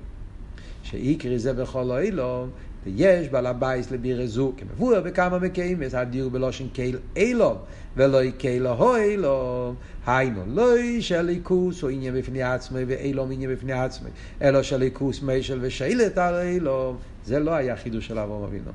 שאיקרי 0.83 1.39
זה 1.39 1.53
בכל 1.53 1.91
אילום, 1.91 2.49
ויש 2.85 3.29
בעל 3.29 3.45
הבייס 3.45 3.91
לבירה 3.91 4.27
זו, 4.27 4.53
כמבואר 4.57 5.01
בכמה 5.01 5.39
מקיימס, 5.39 5.95
הדיור 5.95 6.29
בלושן 6.29 6.67
קהיל 6.73 6.97
אילום, 7.15 7.57
ולא 7.97 8.19
קהיל 8.37 8.67
אילום. 8.67 9.75
היינו, 10.05 10.41
לא 10.47 10.75
שליכוס 10.99 11.81
הוא 11.81 11.89
עניין 11.89 12.15
בפני 12.15 12.43
עצמי 12.43 12.83
ואילום 12.87 13.31
עניין 13.31 13.51
בפני 13.55 13.73
עצמי, 13.73 14.09
אלא 14.41 14.63
שליכוס 14.63 15.23
משל 15.23 15.59
ושאלת 15.61 16.17
על 16.17 16.35
אילום. 16.35 16.97
זה 17.25 17.39
לא 17.39 17.51
היה 17.51 17.75
חידוש 17.75 18.07
של 18.07 18.19
אברהם 18.19 18.43
אבינו. 18.43 18.71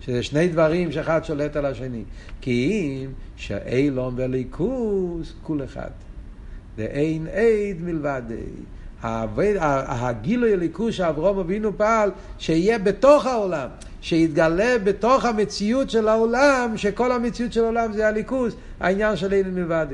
שזה 0.00 0.22
שני 0.22 0.48
דברים 0.48 0.92
שאחד 0.92 1.24
שולט 1.24 1.56
על 1.56 1.66
השני. 1.66 2.02
כי 2.40 2.70
אם 3.04 3.10
שאילום 3.36 4.14
וליכוס, 4.16 5.34
כול 5.42 5.64
אחד. 5.64 5.90
ואין 6.76 7.26
עד 7.26 7.80
מלבד 7.80 8.22
הגילוי 9.04 10.52
הליכוס 10.52 10.94
שאברום 10.94 11.38
אבינו 11.38 11.76
פעל, 11.76 12.10
שיהיה 12.38 12.78
בתוך 12.78 13.26
העולם, 13.26 13.68
שיתגלה 14.00 14.78
בתוך 14.84 15.24
המציאות 15.24 15.90
של 15.90 16.08
העולם, 16.08 16.72
שכל 16.76 17.12
המציאות 17.12 17.52
של 17.52 17.64
העולם 17.64 17.92
זה 17.92 18.08
הליכוס, 18.08 18.54
העניין 18.80 19.16
של 19.16 19.32
אין 19.32 19.54
מלבד. 19.54 19.86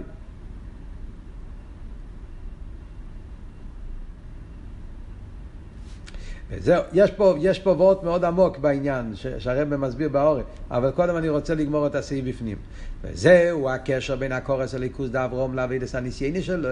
זהו, 6.58 6.82
יש 6.92 7.10
פה, 7.10 7.34
יש 7.40 7.58
פה 7.58 7.70
וורט 7.70 8.02
מאוד 8.02 8.24
עמוק 8.24 8.58
בעניין, 8.58 9.12
שהרבא 9.38 9.76
מסביר 9.76 10.08
בעורף, 10.08 10.44
אבל 10.70 10.90
קודם 10.90 11.16
אני 11.16 11.28
רוצה 11.28 11.54
לגמור 11.54 11.86
את 11.86 11.94
הסעיף 11.94 12.24
בפנים. 12.24 12.56
וזהו 13.04 13.70
הקשר 13.70 14.16
בין 14.16 14.32
הקורס 14.32 14.74
הליכוז 14.74 15.10
דאברום 15.10 15.54
לאבידס 15.54 15.94
הניסייני 15.94 16.42
שלו, 16.42 16.68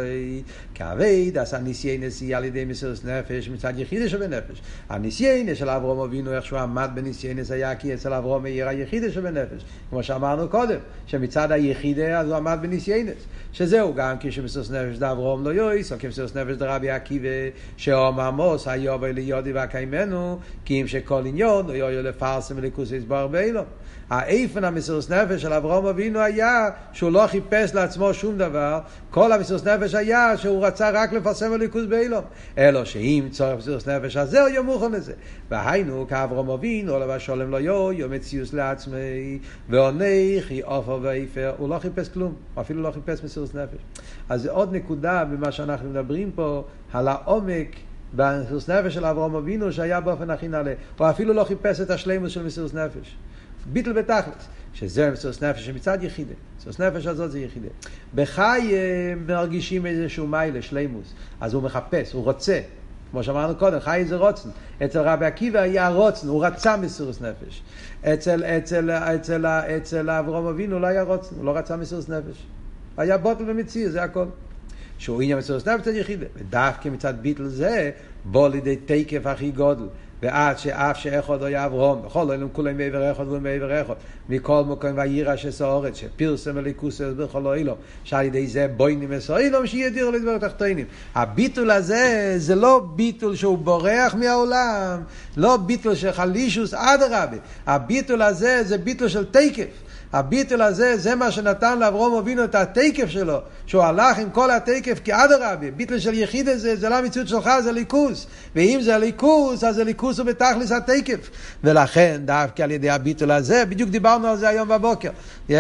כי 0.75 0.83
אבידס 0.85 1.55
הניסייני 1.55 2.07
היא 2.21 2.37
על 2.37 2.45
ידי 2.45 2.65
מסירות 2.65 3.05
נפש 3.05 3.49
מצד 3.49 3.79
יחידה 3.79 4.09
שבנפש. 4.09 4.63
הניסייני 4.89 5.55
של 5.55 5.69
אברום 5.69 6.01
אבינו, 6.01 6.33
איך 6.33 6.45
שהוא 6.45 6.59
עמד 6.59 6.91
בניסייני 6.95 7.43
היה 7.51 7.75
כי 7.75 7.95
אצל 7.95 8.13
אברום 8.13 8.43
מאיר 8.43 8.69
היחידה 8.69 9.11
שבנפש. 9.13 9.65
כמו 9.91 10.03
שאמרנו 10.03 10.49
קודם, 10.49 10.79
שמצד 11.07 11.53
היחידה 11.53 12.21
אז 12.21 12.29
הוא 12.29 12.37
עמד 12.37 12.59
בניסייני. 12.63 13.11
שזהו 13.53 13.95
גם 13.95 14.17
כשמסירות 14.21 14.71
נפש 14.71 14.99
דאברום 14.99 15.45
לא 15.45 15.51
יויס, 15.51 15.93
או 15.93 15.99
כמסירות 15.99 16.37
נפש 16.37 16.57
דרבי 16.57 16.91
עקיבא, 16.91 17.29
שאום 17.77 18.21
עמוס 18.21 18.69
היובל 18.69 19.11
ליודי 19.11 19.53
והקיימנו, 19.53 20.39
כי 20.65 20.81
אם 20.81 20.87
שכל 20.87 21.23
עניון, 21.27 21.67
לא 21.67 21.73
יויו 21.73 22.03
לפרסם 22.03 22.55
ולכוס 22.59 22.93
יסבור 22.93 23.27
באילום. 23.27 23.65
האיפן 24.11 24.65
המסירות 24.65 25.11
נפש 25.11 25.43
של 25.43 25.53
אברהם 25.53 25.87
אבינו 25.87 26.18
היה 26.19 26.71
שהוא 26.93 27.11
לא 27.11 27.27
חיפש 27.27 27.75
לעצמו 27.75 28.15
שום 28.15 28.39
דבר, 28.39 28.81
כל 29.11 29.33
המסירות 29.33 29.67
נפש 29.67 29.95
היה 29.95 30.37
שהוא 30.37 30.67
רצה 30.67 30.91
רק 30.91 31.13
לפרסם 31.13 31.53
הליכוז 31.53 31.87
באילום. 31.87 32.25
אלא 32.59 32.85
שאם 32.85 33.29
צורך 33.31 33.59
מסירות 33.59 33.89
נפש 33.89 34.17
הזה 34.17 34.41
הוא 34.41 34.49
יהיה 34.49 34.63
מוכן 34.63 34.93
לזה. 34.93 35.13
והיינו 35.51 36.07
כאברהם 36.09 36.51
אבינו, 36.51 36.93
עולה 36.93 37.07
והשולם 37.07 37.51
לא 37.51 37.57
יו, 37.57 37.93
יום 37.93 38.13
מציוס 38.13 38.53
לעצמי, 38.53 39.39
ועונך 39.69 40.53
עופר 40.63 40.99
ואיפר, 41.03 41.53
הוא 41.59 41.69
לא 41.69 41.79
חיפש 41.79 42.09
כלום, 42.09 42.35
הוא 42.55 42.63
אפילו 42.63 42.83
לא 42.83 42.91
חיפש 42.91 43.25
מסירות 43.25 43.55
נפש. 43.55 43.79
אז 44.29 44.43
זה 44.43 44.51
עוד 44.51 44.75
נקודה 44.75 45.25
במה 45.25 45.53
שאנחנו 45.53 45.91
מדברים 45.91 46.31
פה, 46.35 46.65
על 46.93 47.09
העומק 47.09 47.77
במסירות 48.13 48.69
נפש 48.69 48.95
של 48.95 49.05
אברהם 49.05 49.35
אבינו 49.35 49.73
שהיה 49.73 50.01
באופן 50.01 50.31
הכי 50.31 50.49
נעלה. 50.49 50.73
הוא 50.99 51.11
אפילו 51.11 51.35
לא 51.35 51.45
חיפש 51.45 51.81
את 51.81 51.91
השלימוס 51.91 52.33
של 52.33 52.43
מסירות 52.43 52.75
נפש. 52.75 53.17
ביטל 53.73 53.93
בתכלס, 53.93 54.49
שזה 54.75 55.11
מסירות 55.11 55.43
נפש 55.43 55.67
שמצד 55.67 55.99
יחידה, 56.03 56.35
מסירות 56.59 56.81
נפש 56.81 57.07
הזאת 57.07 57.31
זה 57.31 57.41
יחידה. 57.41 57.69
בחי 58.15 58.71
אה, 58.73 59.15
מרגישים 59.27 59.87
איזשהו 59.87 60.27
מיילה, 60.27 60.63
שלימוס, 60.63 61.13
אז 61.41 61.55
הוא 61.55 61.63
מחפש, 61.63 62.13
הוא 62.13 62.25
רוצה. 62.25 62.61
כמו 63.11 63.23
שאמרנו 63.23 63.57
קודם, 63.57 63.81
חי 63.81 64.05
זה 64.09 64.17
רוצן. 64.17 64.49
אצל 64.85 65.01
רבי 65.01 65.27
עקיבא 65.27 65.59
היה 65.59 65.89
רוצן, 65.89 66.29
הוא 66.29 66.45
רצה 66.47 66.77
מסירות 66.77 67.21
נפש. 67.23 67.63
אצל, 68.05 68.45
אצל, 68.45 68.91
אצל, 68.91 69.47
אצל 69.47 70.11
אברום 70.11 70.47
אבינו 70.47 70.79
לא 70.79 70.87
היה 70.87 71.03
רוצן, 71.03 71.37
הוא 71.37 71.45
לא 71.45 71.57
רצה 71.57 71.77
מסירות 71.77 72.09
נפש. 72.09 72.47
היה 72.97 73.19
בוטל 73.19 73.45
ומציא, 73.47 73.91
זה 73.91 74.03
הכל. 74.03 74.27
שהוא 74.99 75.23
עניין 75.23 75.39
מסירות 75.39 75.69
נפש 75.69 75.85
זה 75.85 75.99
יחידה. 75.99 76.27
ודווקא 76.37 76.89
מצד 76.89 77.15
ביטל 77.23 77.47
זה, 77.47 77.91
בוא 78.25 78.49
לידי 78.49 78.77
תקף 78.77 79.27
הכי 79.27 79.51
גודל. 79.51 79.87
ועד 80.23 80.59
שאף 80.59 80.99
שאחד 80.99 81.41
לא 81.41 81.47
יעברום, 81.47 82.03
בכל 82.03 82.31
אלה 82.31 82.47
כולם 82.53 82.77
מעבר 82.77 83.13
אחד 83.13 83.29
ומעבר 83.29 83.83
אחד, 83.83 83.95
מכל 84.29 84.63
מקום 84.65 84.91
ויירא 84.95 85.37
שסעורת, 85.37 85.97
שפרסם 85.97 86.59
אליקוס 86.59 87.01
בכל 87.01 87.55
אילו, 87.55 87.75
שעל 88.05 88.25
ידי 88.25 88.47
זה 88.47 88.69
בוינים 88.77 89.13
אסוילום 89.13 89.67
שידיר 89.67 90.11
לדבר 90.11 90.39
תחתינים. 90.39 90.87
הביטול 91.15 91.71
הזה 91.71 92.35
זה 92.37 92.55
לא 92.55 92.87
ביטול 92.97 93.37
שהוא 93.37 93.59
בורח 93.59 94.15
מהעולם, 94.15 95.03
לא 95.37 95.57
ביטול 95.57 95.95
של 95.95 96.13
חלישוס 96.13 96.75
אדרבה, 96.75 97.37
הביטול 97.67 98.23
הזה 98.23 98.63
זה 98.65 98.79
ביטול 98.79 99.09
של 99.09 99.25
תקף. 99.25 99.88
הביטל 100.13 100.63
הזה, 100.63 100.97
זה 100.97 101.15
מה 101.15 101.31
שנתן 101.31 101.79
לאברום 101.79 102.15
אבינו 102.15 102.45
את 102.45 102.55
התקף 102.55 103.09
שלו, 103.09 103.39
שהוא 103.67 103.83
הלך 103.83 104.19
עם 104.19 104.31
כל 104.31 104.51
התקף 104.51 105.01
כאדרבה, 105.05 105.71
ביטל 105.77 105.99
של 105.99 106.15
יחיד 106.15 106.49
הזה, 106.49 106.77
זה 106.77 106.89
לא 106.89 106.95
המציאות 106.95 107.29
שלך, 107.29 107.51
זה 107.63 107.73
ליכוס. 107.73 108.27
ואם 108.57 108.79
זה 108.83 108.99
ליכוס, 108.99 109.65
אז 109.65 109.79
הליכוס 109.79 110.19
הוא 110.19 110.27
בתכלס 110.27 110.73
התקף. 110.73 111.31
ולכן, 111.65 112.21
דווקא 112.25 112.63
על 112.63 112.71
ידי 112.71 112.91
הביטל 112.91 113.31
הזה, 113.31 113.65
בדיוק 113.65 113.91
דיברנו 113.91 114.29
על 114.29 114.37
זה 114.37 114.49
היום 114.49 114.69
בבוקר. 114.69 115.11
Yeah, 115.49 115.53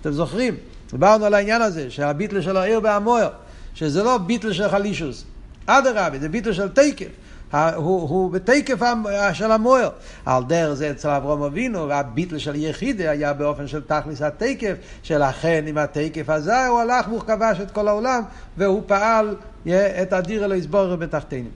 אתם 0.00 0.12
זוכרים? 0.12 0.56
דיברנו 0.90 1.24
על 1.24 1.34
העניין 1.34 1.62
הזה, 1.62 1.90
שהביטל 1.90 2.40
של 2.40 2.56
העיר 2.56 2.80
והמויר, 2.82 3.28
שזה 3.74 4.02
לא 4.02 4.18
ביטל 4.18 4.52
של 4.52 4.68
חלישוס. 4.68 5.24
אדרבה, 5.66 6.18
זה 6.20 6.28
ביטל 6.28 6.52
של 6.52 6.68
תקף. 6.68 7.06
הוא, 7.76 8.30
בתקף 8.32 8.78
של 9.32 9.52
המוער. 9.52 9.90
על 10.26 10.44
דרך 10.44 10.74
זה 10.74 10.90
אצל 10.90 11.08
אברום 11.08 11.42
אבינו, 11.42 11.88
והביטל 11.88 12.38
של 12.38 12.54
יחידה 12.54 13.10
היה 13.10 13.32
באופן 13.32 13.66
של 13.66 13.80
תכלס 13.80 14.22
התקף, 14.22 14.74
שלכן 15.02 15.64
עם 15.66 15.78
התקף 15.78 16.30
הזה 16.30 16.66
הוא 16.66 16.80
הלך 16.80 17.08
והוא 17.08 17.20
כבש 17.20 17.60
את 17.60 17.70
כל 17.70 17.88
העולם, 17.88 18.22
והוא 18.56 18.82
פעל 18.86 19.36
את 20.02 20.12
הדיר 20.12 20.44
אלו 20.44 20.54
יסבור 20.54 20.96
בתחתינו. 20.96 21.48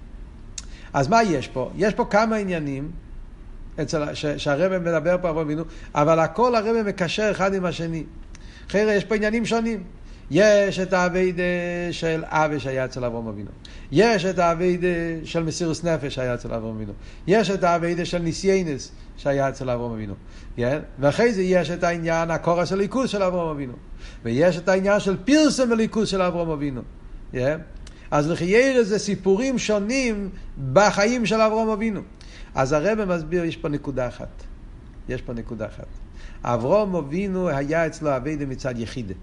אז 0.92 1.08
מה 1.08 1.22
יש 1.22 1.48
פה? 1.48 1.70
יש 1.76 1.94
פה 1.94 2.04
כמה 2.04 2.36
עניינים. 2.36 2.90
אצל, 3.82 4.14
שהרבא 4.14 4.78
מדבר 4.78 5.16
פה 5.20 5.30
אברהם 5.30 5.46
אבינו, 5.46 5.64
אבל 5.94 6.18
הכל 6.18 6.54
הרבא 6.54 6.82
מקשר 6.82 7.30
אחד 7.30 7.54
עם 7.54 7.64
השני. 7.64 8.04
אחרי 8.68 8.80
יש 8.80 9.04
פה 9.04 9.14
עניינים 9.14 9.46
שונים. 9.46 9.82
יש 10.30 10.78
את 10.78 10.92
האביידה 10.92 11.42
של 11.90 12.24
אבי 12.26 12.60
שהיה 12.60 12.84
אצל 12.84 13.04
אברהם 13.04 13.26
אבינו. 13.26 13.50
יש 13.92 14.24
את 14.24 14.38
האביידה 14.38 14.88
של 15.24 15.42
מסירוס 15.42 15.84
נפש 15.84 16.14
שהיה 16.14 16.34
אצל 16.34 16.54
אברהם 16.54 16.74
אבינו. 16.74 16.92
יש 17.26 17.50
את 17.50 17.64
האביידה 17.64 18.04
של 18.04 18.18
ניסיינס 18.18 18.92
שהיה 19.16 19.48
אצל 19.48 19.70
אברהם 19.70 19.92
אבינו. 19.92 20.14
Yeah? 20.58 20.60
ואחרי 20.98 21.32
זה 21.32 21.42
יש 21.42 21.70
את 21.70 21.84
העניין 21.84 22.30
הקורס 22.30 22.72
הליכוז 22.72 23.10
של 23.10 23.22
אברהם 23.22 23.48
אבינו. 23.48 23.72
ויש 24.24 24.58
את 24.58 24.68
העניין 24.68 25.00
של 25.00 25.16
פרסם 25.24 25.72
הליכוז 25.72 26.08
של 26.08 26.22
אברהם 26.22 26.50
אבינו. 26.50 26.80
Yeah? 27.32 27.36
אז 28.10 28.30
לחיירה 28.30 28.84
זה 28.84 28.98
סיפורים 28.98 29.58
שונים 29.58 30.30
בחיים 30.72 31.26
של 31.26 31.40
אברהם 31.40 31.68
אבינו. 31.68 32.00
אז 32.54 32.72
הרב 32.72 33.04
מסביר, 33.04 33.44
יש 33.44 33.56
פה 33.56 33.68
נקודה 33.68 34.08
אחת. 34.08 34.42
יש 35.08 35.22
פה 35.22 35.32
נקודה 35.32 35.66
אחת. 35.66 35.86
אברהם 36.42 36.94
אבינו 36.94 37.48
היה 37.48 37.86
אצלו 37.86 38.16
אביידה 38.16 38.46
מצד 38.46 38.78
יחידה. 38.78 39.14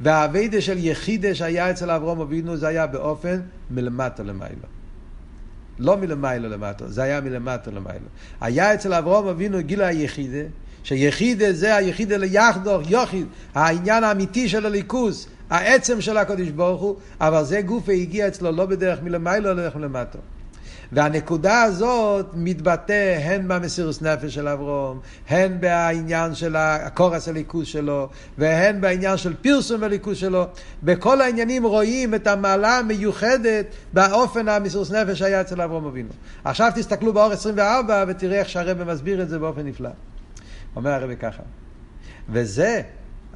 והאביידה 0.00 0.60
של 0.60 0.78
יחידה 0.78 1.34
שהיה 1.34 1.70
אצל 1.70 1.90
אברום 1.90 2.20
אבינו 2.20 2.56
זה 2.56 2.68
היה 2.68 2.86
באופן 2.86 3.40
מלמטה 3.70 4.22
למעלה. 4.22 4.66
לא 5.78 5.96
מלמעלה 5.96 6.48
למטה, 6.48 6.88
זה 6.88 7.02
היה 7.02 7.20
מלמטה 7.20 7.70
למעלה. 7.70 7.98
היה 8.40 8.74
אצל 8.74 8.94
אברום 8.94 9.26
אבינו 9.26 9.58
גילה 9.60 9.86
היחידה, 9.86 10.48
שיחידה 10.84 11.52
זה 11.52 11.76
היחידה 11.76 12.16
ליחדוך, 12.16 12.90
יוחיד, 12.90 13.26
העניין 13.54 14.04
האמיתי 14.04 14.48
של 14.48 14.66
הליכוס, 14.66 15.28
העצם 15.50 16.00
של 16.00 16.16
הקדוש 16.16 16.48
ברוך 16.48 16.82
הוא, 16.82 16.96
אבל 17.20 17.44
זה 17.44 17.62
גוף 17.62 17.88
הגיע 17.88 18.28
אצלו 18.28 18.52
לא 18.52 18.66
בדרך 18.66 19.02
מלמעלה, 19.02 19.36
אלא 19.36 19.54
דרך 19.54 19.76
מלמטה. 19.76 20.18
והנקודה 20.92 21.62
הזאת 21.62 22.26
מתבטא 22.34 23.18
הן 23.24 23.48
במסירוס 23.48 24.02
נפש 24.02 24.34
של 24.34 24.48
אברום, 24.48 25.00
הן 25.28 25.60
בעניין 25.60 26.34
של 26.34 26.56
הקורס 26.56 27.28
הליכוז 27.28 27.66
שלו, 27.66 28.08
והן 28.38 28.80
בעניין 28.80 29.16
של 29.16 29.34
פרסום 29.34 29.82
הליכוז 29.82 30.16
שלו. 30.16 30.46
בכל 30.82 31.20
העניינים 31.20 31.66
רואים 31.66 32.14
את 32.14 32.26
המעלה 32.26 32.78
המיוחדת 32.78 33.66
באופן 33.92 34.48
המסירוס 34.48 34.90
נפש 34.90 35.18
שהיה 35.18 35.40
אצל 35.40 35.60
אברום 35.60 35.86
אבינו. 35.86 36.10
עכשיו 36.44 36.72
תסתכלו 36.74 37.12
באור 37.12 37.32
24 37.32 38.04
ותראה 38.08 38.38
איך 38.38 38.48
שהרבא 38.48 38.92
מסביר 38.92 39.22
את 39.22 39.28
זה 39.28 39.38
באופן 39.38 39.66
נפלא. 39.66 39.90
אומר 40.76 40.90
הרבא 40.90 41.14
ככה, 41.14 41.42
וזה 42.28 42.82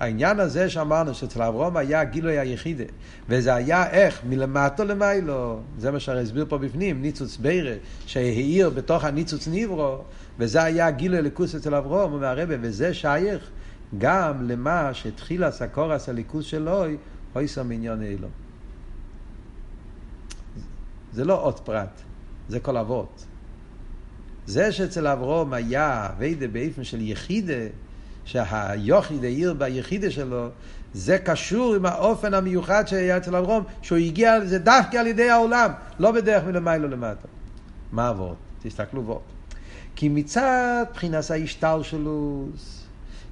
העניין 0.01 0.40
הזה 0.40 0.70
שאמרנו 0.70 1.14
שאצל 1.14 1.42
אברום 1.42 1.76
היה 1.76 2.05
גילוי 2.05 2.38
היחידה, 2.38 2.84
וזה 3.28 3.55
היה 3.55 3.90
איך? 3.90 4.20
מלמטו 4.28 4.84
למיילו, 4.84 5.61
זה 5.78 5.90
מה 5.90 6.01
שהרי 6.01 6.22
הסביר 6.22 6.46
פה 6.49 6.59
בפנים, 6.59 7.03
ניצוץ 7.03 7.36
בירה, 7.36 7.74
שהאיר 8.07 8.70
בתוך 8.70 9.05
הניצוץ 9.05 9.49
ניברו, 9.49 9.99
וזה 10.38 10.62
היה 10.62 10.90
גילוי 10.90 11.18
הליכוס 11.18 11.55
אצל 11.55 11.74
אברום, 11.74 12.12
אומר 12.12 12.26
הרבה, 12.26 12.55
וזה 12.61 12.94
שייך 12.94 13.51
גם 13.99 14.49
למה 14.49 14.94
שהתחיל 14.94 15.44
הסקורס 15.44 16.09
הליכוס 16.09 16.44
שלו, 16.44 16.84
אוי 17.34 17.49
שם 17.49 17.70
עניון 17.70 18.03
אילו. 18.03 18.28
זה 21.12 21.24
לא 21.24 21.42
עוד 21.42 21.61
פרט, 21.61 22.01
זה 22.49 22.61
כל 22.61 22.76
אבות. 22.76 23.24
זה 24.46 24.72
שאצל 24.72 25.07
אברום 25.07 25.53
היה 25.53 26.09
ויידה 26.18 26.49
באיפן 26.49 26.84
של 26.84 27.01
יחידה, 27.01 27.62
שהיוחיד 28.29 29.24
העיר 29.24 29.55
ביחידה 29.55 30.11
שלו, 30.11 30.49
זה 30.95 31.18
קשור 31.18 31.74
עם 31.74 31.87
האופן 31.87 32.35
המיוחד 32.35 32.87
שהיה 32.87 33.16
אצל 33.16 33.37
אברום, 33.37 33.64
שהוא 33.83 33.99
הגיע 33.99 34.39
לזה 34.39 34.59
דווקא 34.59 34.97
על 34.97 35.07
ידי 35.07 35.31
העולם, 35.31 35.70
לא 35.99 36.12
בדרך 36.12 36.45
מלמיילו 36.45 36.89
למטה. 36.89 37.29
מה 37.93 38.09
עבוד? 38.09 38.37
תסתכלו 38.62 39.03
בו. 39.03 39.20
כי 39.97 40.09
מצד 40.09 40.85
בחינת 40.95 41.31
ההשתלשלוס, 41.31 42.85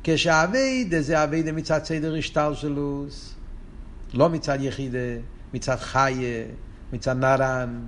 כשהאביידה 0.05 1.03
זה 1.03 1.25
אביידה 1.25 1.53
מצד 1.53 1.85
סדר 1.85 2.15
השתלשלוס, 2.15 3.35
לא 4.15 4.29
מצד 4.29 4.59
יחידה, 4.61 4.99
מצד 5.55 5.77
חיה, 5.77 6.45
מצד 6.93 7.17
נרן, 7.17 7.81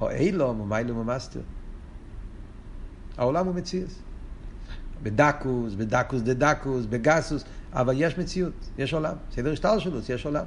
או 0.00 0.10
אילום, 0.10 0.60
או 0.60 0.66
מיילום 0.66 0.98
ומאסטר. 0.98 1.40
העולם 3.18 3.46
הוא 3.46 3.54
מציאס. 3.54 3.98
בדקוס, 5.02 5.74
בדקוס 5.74 6.22
דה 6.22 6.34
דקוס, 6.34 6.86
בגסוס, 6.86 7.44
אבל 7.72 7.94
יש 7.96 8.18
מציאות, 8.18 8.52
יש 8.78 8.94
עולם. 8.94 9.14
סדר 9.34 9.52
השתלשלות, 9.52 10.08
יש 10.08 10.26
עולם. 10.26 10.44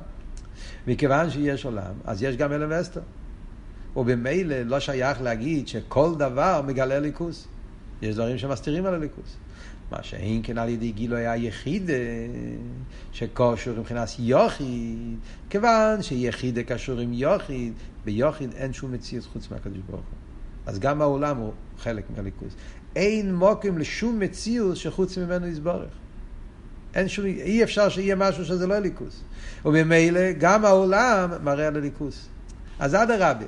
מכיוון 0.88 1.30
שיש 1.30 1.66
עולם, 1.66 1.94
אז 2.06 2.24
יש 2.24 2.36
גם 2.38 2.52
אלם 2.52 2.68
ואסתר. 2.72 3.02
ובמילא 3.96 4.56
לא 4.62 4.80
שייך 4.80 5.22
להגיד 5.22 5.68
שכל 5.68 6.16
דבר 6.18 6.62
מגלה 6.68 7.00
ליכוס. 7.00 7.48
יש 8.02 8.16
דברים 8.16 8.38
שמסתירים 8.38 8.86
על 8.86 8.94
הליכוס. 8.94 9.36
מה 9.92 10.04
שאין 10.04 10.42
כן 10.44 10.58
על 10.58 10.70
ידי 10.70 10.92
גילוי 10.92 11.28
היחיד 11.28 11.90
שקושור 13.12 13.80
מבחינת 13.80 14.10
יוחיד, 14.20 15.18
כיוון 15.50 16.02
שיחיד 16.02 16.60
קשור 16.60 17.00
עם 17.00 17.14
יוחיד, 17.14 17.74
ביוחיד 18.06 18.54
אין 18.54 18.74
שום 18.74 18.92
מציאות 18.92 19.26
חוץ 19.26 19.52
מהקדוש 19.52 19.80
ברוך 19.90 20.06
הוא. 20.06 20.18
אז 20.66 20.80
גם 20.80 21.02
העולם 21.02 21.38
הוא 21.38 21.54
חלק 21.78 22.04
מהליכוס. 22.16 22.54
אין 22.96 23.36
מוקם 23.36 23.78
לשום 23.78 24.20
מציאות 24.20 24.78
שחוץ 24.78 25.18
ממנו 25.18 25.48
יסבורך. 25.48 25.90
אין 26.96 27.08
שום, 27.08 27.26
אי 27.26 27.64
אפשר 27.64 27.90
שיהיה 27.90 28.16
משהו 28.16 28.46
שזה 28.46 28.68
לא 28.68 28.80
ליכוס. 28.80 29.22
וממילא 29.66 30.32
גם 30.32 30.66
העולם 30.66 31.30
מראה 31.44 31.68
על 31.68 31.76
הליכוס. 31.76 32.28
אז 32.80 32.96
אדרבה, 32.96 33.46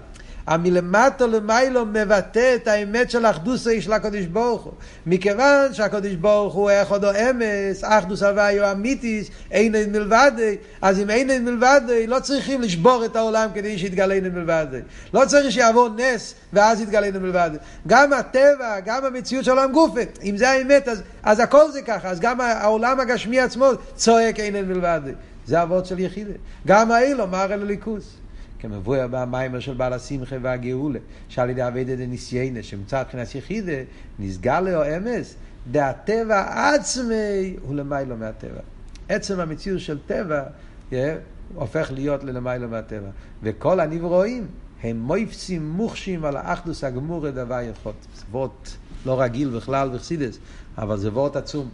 המלמטה 0.47 1.27
למיילו 1.27 1.85
מבטא 1.85 2.55
את 2.55 2.67
האמת 2.67 3.11
של 3.11 3.25
אחדוס 3.25 3.67
של 3.79 3.93
הקדוש 3.93 4.25
ברוך 4.25 4.63
הוא. 4.63 4.73
מכיוון 5.05 5.73
שהקדוש 5.73 6.13
ברוך 6.13 6.53
הוא 6.53 6.71
אחד 6.81 7.03
או 7.03 7.09
אמס, 7.11 7.83
אחדוס 7.83 8.23
הוויו 8.23 8.71
אמיתיס, 8.71 9.29
אין 9.51 9.75
אין 9.75 9.91
מלבדי, 9.91 10.55
אז 10.81 10.99
אם 10.99 11.09
אין 11.09 11.29
אין 11.29 11.45
מלבדי, 11.45 12.07
לא 12.07 12.19
צריכים 12.19 12.61
לשבור 12.61 13.05
את 13.05 13.15
העולם 13.15 13.49
כדי 13.53 13.77
שיתגלה 13.77 14.13
אין 14.13 14.23
מלבדי. 14.23 14.79
לא 15.13 15.25
צריך 15.25 15.51
שיעבור 15.51 15.89
נס 15.97 16.35
ואז 16.53 16.81
יתגלה 16.81 17.05
אין 17.05 17.17
מלבדי. 17.17 17.57
גם 17.87 18.13
הטבע, 18.13 18.79
גם 18.85 19.05
המציאות 19.05 19.45
של 19.45 19.51
העולם 19.51 19.71
גופה, 19.71 20.01
אם 20.23 20.37
זה 20.37 20.49
האמת, 20.49 20.87
אז, 20.87 21.01
אז 21.23 21.39
הכל 21.39 21.71
זה 21.71 21.81
ככה, 21.81 22.09
אז 22.09 22.19
גם 22.19 22.41
העולם 22.41 22.99
הגשמי 22.99 23.39
עצמו 23.39 23.65
צועק 23.95 24.39
אין 24.39 24.55
אין 24.55 24.67
מלבדי. 24.67 25.11
זה 25.47 25.63
אבות 25.63 25.85
של 25.85 25.99
יחידה. 25.99 26.33
גם 26.67 26.91
האילו 26.91 27.27
מראה 27.27 27.55
לליכוס. 27.55 28.17
כמבואר 28.59 29.07
במיימר 29.11 29.59
של 29.59 29.73
בעל 29.73 29.93
השמחה 29.93 30.35
והגאולה, 30.41 30.99
שעל 31.29 31.49
ידי 31.49 31.67
אבי 31.67 31.83
דניסיינה, 31.83 32.63
שמצא 32.63 33.01
מבחינת 33.01 33.35
יחידה, 33.35 33.71
נסגר 34.19 34.59
לו 34.61 34.97
אמס, 34.97 35.35
דהטבע 35.71 36.73
עצמי 36.73 37.55
הוא 37.61 37.75
למיילו 37.75 38.17
מהטבע. 38.17 38.59
עצם 39.09 39.39
המציאות 39.39 39.79
של 39.79 39.97
טבע 40.05 40.43
yeah, 40.91 40.93
הופך 41.55 41.91
להיות 41.91 42.23
ללמיילו 42.23 42.69
מהטבע. 42.69 43.09
וכל 43.43 43.79
הנברואים 43.79 44.47
הם 44.83 44.99
מויפסים 44.99 45.69
מוחשים 45.69 46.25
על 46.25 46.37
האחדוס 46.37 46.83
הגמור 46.83 47.29
דבר 47.29 47.59
יכול. 47.61 47.93
זה 48.15 48.23
וורט 48.31 48.69
לא 49.05 49.21
רגיל 49.21 49.49
בכלל 49.49 49.89
בחסידס, 49.89 50.39
אבל 50.77 50.97
זה 50.97 51.09
וורט 51.11 51.35
עצום. 51.35 51.69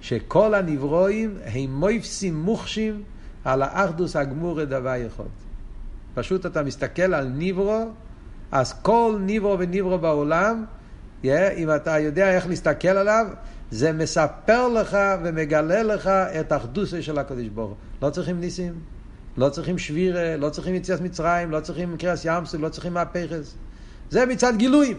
שכל 0.00 0.54
הנברואים 0.54 1.36
הם 1.44 1.80
מויפסים 1.80 2.40
מוחשים 2.40 3.02
על 3.44 3.62
האחדוס 3.62 4.16
הגמור 4.16 4.64
דבר 4.64 4.94
יכול. 5.06 5.26
פשוט 6.14 6.46
אתה 6.46 6.62
מסתכל 6.62 7.14
על 7.14 7.26
ניברו, 7.26 7.84
אז 8.52 8.72
כל 8.82 9.16
ניברו 9.20 9.56
וניברו 9.58 9.98
בעולם, 9.98 10.64
yeah, 11.22 11.26
אם 11.56 11.74
אתה 11.74 11.98
יודע 11.98 12.34
איך 12.34 12.46
להסתכל 12.46 12.88
עליו, 12.88 13.26
זה 13.70 13.92
מספר 13.92 14.68
לך 14.68 14.98
ומגלה 15.22 15.82
לך 15.82 16.06
את 16.06 16.52
האחדוסה 16.52 17.02
של 17.02 17.18
הקדוש 17.18 17.48
ברוך 17.48 17.68
הוא. 17.68 17.76
לא 18.02 18.10
צריכים 18.10 18.40
ניסים, 18.40 18.74
לא 19.36 19.48
צריכים 19.48 19.78
שבירה, 19.78 20.36
לא 20.36 20.50
צריכים 20.50 20.74
יציאת 20.74 21.00
מצרים, 21.00 21.50
לא 21.50 21.60
צריכים 21.60 21.96
קריאס 21.96 22.24
ימסו, 22.24 22.58
לא 22.58 22.68
צריכים 22.68 22.94
מהפכס. 22.94 23.54
זה 24.10 24.26
מצד 24.26 24.56
גילויים. 24.56 24.98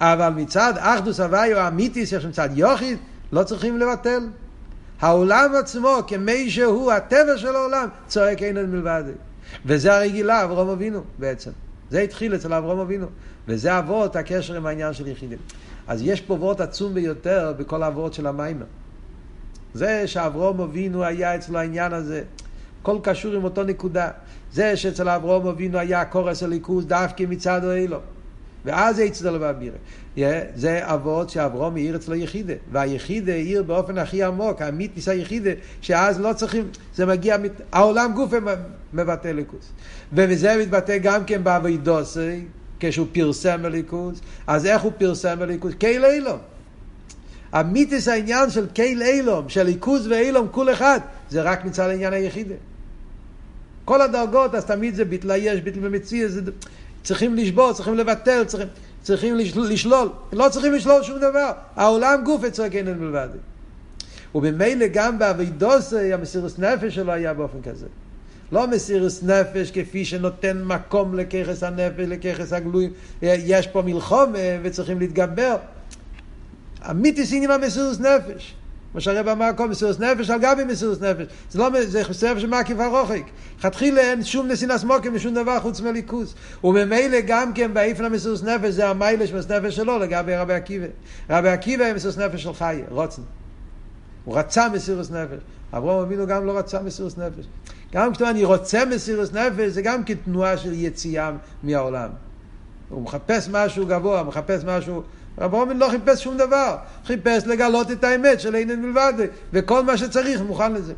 אבל 0.00 0.28
מצד 0.28 0.74
אחדוס 0.76 1.20
הוויו 1.20 1.58
האמיתי, 1.58 2.06
שיש 2.06 2.24
מצד 2.24 2.48
יוחיד, 2.52 2.98
לא 3.32 3.42
צריכים 3.42 3.78
לבטל. 3.78 4.28
העולם 5.00 5.54
עצמו, 5.58 5.98
כמי 6.06 6.50
שהוא, 6.50 6.92
הטבע 6.92 7.36
של 7.36 7.56
העולם, 7.56 7.88
צועק 8.06 8.42
אין 8.42 8.70
מלבדי. 8.70 9.12
וזה 9.66 9.96
הרגילה, 9.96 10.44
אברום 10.44 10.68
אבינו 10.68 11.00
בעצם. 11.18 11.50
זה 11.90 12.00
התחיל 12.00 12.34
אצל 12.34 12.54
אברום 12.54 12.78
אבינו. 12.78 13.06
וזה 13.48 13.78
אבות 13.78 14.16
הקשר 14.16 14.56
עם 14.56 14.66
העניין 14.66 14.92
של 14.92 15.06
יחידים. 15.06 15.38
אז 15.86 16.02
יש 16.02 16.20
פה 16.20 16.34
וורט 16.34 16.60
עצום 16.60 16.94
ביותר 16.94 17.54
בכל 17.56 17.82
האבות 17.82 18.14
של 18.14 18.26
המיימר. 18.26 18.66
זה 19.74 20.06
שאברום 20.06 20.60
אבינו 20.60 21.04
היה 21.04 21.36
אצלו 21.36 21.58
העניין 21.58 21.92
הזה, 21.92 22.22
הכל 22.82 22.98
קשור 23.02 23.34
עם 23.34 23.44
אותו 23.44 23.64
נקודה. 23.64 24.10
זה 24.52 24.76
שאצל 24.76 25.08
אברום 25.08 25.46
אבינו 25.46 25.78
היה 25.78 26.04
קורס 26.04 26.42
הליכוז 26.42 26.86
דווקא 26.86 27.24
מצד 27.28 27.64
האלו. 27.64 27.98
ואז 28.64 28.96
זה 28.96 29.06
אצלו 29.06 29.40
באבירה. 29.40 29.76
זה 30.54 30.80
אבות 30.82 31.30
שאברום 31.30 31.76
העיר 31.76 31.96
אצלו 31.96 32.14
יחידה, 32.14 32.52
והיחידה 32.72 33.32
העיר 33.32 33.62
באופן 33.62 33.98
הכי 33.98 34.22
עמוק, 34.22 34.62
המיתיס 34.62 35.08
היחידה, 35.08 35.50
שאז 35.80 36.20
לא 36.20 36.32
צריכים, 36.32 36.68
זה 36.94 37.06
מגיע, 37.06 37.36
העולם 37.72 38.12
גוף 38.14 38.32
מבטא 38.92 39.28
ליכוס. 39.28 39.72
וזה 40.12 40.56
מתבטא 40.62 40.98
גם 40.98 41.24
כן 41.24 41.44
באבוידוסי, 41.44 42.44
כשהוא 42.80 43.06
פרסם 43.12 43.62
בליכוס, 43.62 44.20
אז 44.46 44.66
איך 44.66 44.82
הוא 44.82 44.92
פרסם 44.98 45.38
בליכוס? 45.38 45.74
קייל 45.74 46.04
אילום. 46.04 46.38
המיתיס 47.52 48.08
העניין 48.08 48.50
של 48.50 48.66
קייל 48.66 49.02
אילום, 49.02 49.48
של 49.48 49.62
ליכוס 49.62 50.06
ואילום, 50.06 50.48
כול 50.50 50.72
אחד, 50.72 51.00
זה 51.30 51.42
רק 51.42 51.64
מצד 51.64 51.88
העניין 51.88 52.12
היחידה. 52.12 52.54
כל 53.84 54.02
הדרגות, 54.02 54.54
אז 54.54 54.64
תמיד 54.64 54.94
זה 54.94 55.04
ביטלה 55.04 55.36
יש, 55.36 55.60
ביטל 55.60 55.80
במציא, 55.80 56.28
צריכים 57.02 57.34
לשבור, 57.34 57.72
צריכים 57.72 57.94
לבטל, 57.94 58.44
צריכים... 58.44 58.68
צריכים 59.04 59.36
לשלול, 59.56 60.08
לא 60.32 60.48
צריכים 60.48 60.72
לשלול 60.72 61.02
שום 61.02 61.18
דבר, 61.18 61.50
העולם 61.76 62.24
גוף 62.24 62.44
אצלו 62.44 62.64
אין 62.64 62.98
מלבד. 62.98 63.28
וממילא 64.34 64.86
גם 64.92 65.18
באבידוסי 65.18 66.12
המסירוס 66.12 66.58
נפש 66.58 66.94
שלו 66.94 67.12
היה 67.12 67.34
באופן 67.34 67.62
כזה. 67.62 67.86
לא 68.52 68.66
מסירוס 68.66 69.22
נפש 69.22 69.70
כפי 69.70 70.04
שנותן 70.04 70.62
מקום 70.62 71.14
לככס 71.14 71.62
הנפש, 71.62 72.00
לככס 72.08 72.52
הגלויים, 72.52 72.92
יש 73.22 73.66
פה 73.66 73.82
מלחומה 73.82 74.38
וצריכים 74.62 74.98
להתגבר. 74.98 75.56
אמיתיס 76.90 77.32
עניין 77.32 77.50
המסירוס 77.50 78.00
נפש. 78.00 78.54
כמו 78.94 79.00
שהרב 79.00 79.28
אמר, 79.28 79.50
כל 79.56 79.68
מסירות 79.68 80.00
נפש 80.00 80.30
על 80.30 80.40
גבי 80.40 80.64
מסירות 80.64 81.02
נפש. 81.02 81.26
זה 81.50 81.58
לא, 81.58 81.70
זה 81.84 82.00
נפש 82.00 82.42
שמקיף 82.42 82.78
הרוחק. 82.80 83.22
לכתחילה 83.58 84.00
אין 84.00 84.24
שום 84.24 84.48
נסינס 84.48 84.84
מוקים 84.84 85.12
ושום 85.14 85.34
דבר 85.34 85.60
חוץ 85.60 85.80
מליכוז. 85.80 86.34
וממילא 86.64 87.18
גם 87.26 87.52
כן 87.52 87.74
באיפן 87.74 88.04
המסירות 88.04 88.42
נפש 88.42 88.70
זה 88.70 88.88
המיילה 88.88 89.26
של 89.26 89.36
נפש 89.36 89.76
שלו 89.76 89.98
לגבי 89.98 90.36
רבי 90.36 90.54
עקיבא. 90.54 90.86
רבי 91.30 91.48
עקיבא 91.48 91.84
היה 91.84 91.94
מסירות 91.94 92.18
נפש 92.18 92.42
של 92.42 92.54
חיה, 92.54 92.84
רוצן. 92.90 93.22
הוא 94.24 94.38
רצה 94.38 94.68
מסירות 94.68 95.10
נפש. 95.10 95.38
אברהם 95.72 95.98
אבינו 95.98 96.26
גם 96.26 96.46
לא 96.46 96.58
רצה 96.58 96.82
מסירות 96.82 97.18
נפש. 97.18 97.44
גם 97.92 98.12
כשאתה 98.12 98.30
אני 98.30 98.44
רוצה 98.44 98.84
מסירות 98.84 99.32
נפש, 99.32 99.70
זה 99.72 99.82
גם 99.82 100.04
כתנועה 100.04 100.56
של 100.56 100.72
יציאה 100.72 101.30
מהעולם. 101.62 102.10
הוא 102.88 103.02
מחפש 103.02 103.48
משהו 103.52 103.86
גבוה, 103.86 104.22
מחפש 104.22 104.64
משהו... 104.64 105.02
רב 105.38 105.54
רומן 105.54 105.76
לא 105.76 105.88
חיפש 105.88 106.24
שום 106.24 106.36
דבר, 106.36 106.76
חיפש 107.06 107.46
לגלות 107.46 107.90
את 107.90 108.04
האמת 108.04 108.40
של 108.40 108.54
אינן 108.54 108.80
מלבד, 108.80 109.12
וכל 109.52 109.82
מה 109.82 109.96
שצריך 109.96 110.40
מוכן 110.40 110.72
לזה. 110.72 110.92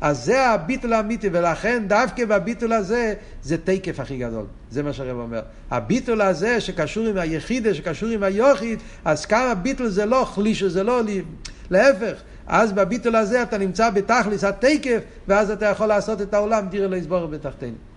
אז 0.00 0.24
זה 0.24 0.46
הביטול 0.46 0.92
האמיתי, 0.92 1.28
ולכן 1.32 1.84
דווקא 1.86 2.24
בביטול 2.24 2.72
הזה, 2.72 3.14
זה 3.42 3.56
תקף 3.58 4.00
הכי 4.00 4.18
גדול. 4.18 4.44
זה 4.70 4.82
מה 4.82 4.92
שהרב 4.92 5.18
אומר. 5.18 5.40
הביטול 5.70 6.22
הזה 6.22 6.60
שקשור 6.60 7.06
עם 7.06 7.18
היחידה, 7.18 7.74
שקשור 7.74 8.08
עם 8.08 8.22
היוחיד, 8.22 8.78
אז 9.04 9.26
כאן 9.26 9.48
הביטול 9.50 9.88
זה 9.88 10.06
לא 10.06 10.24
חלישו, 10.24 10.68
זה 10.68 10.82
לא. 10.82 11.00
להפך. 11.70 12.14
אז 12.46 12.72
בביטול 12.72 13.16
הזה 13.16 13.42
אתה 13.42 13.58
נמצא 13.58 13.90
בתכלס 13.90 14.44
התקף, 14.44 15.00
ואז 15.28 15.50
אתה 15.50 15.66
יכול 15.66 15.86
לעשות 15.86 16.22
את 16.22 16.34
העולם 16.34 16.68
דירה 16.68 16.88
לא 16.88 16.96
יסבור 16.96 17.26
בתחתינו. 17.26 17.91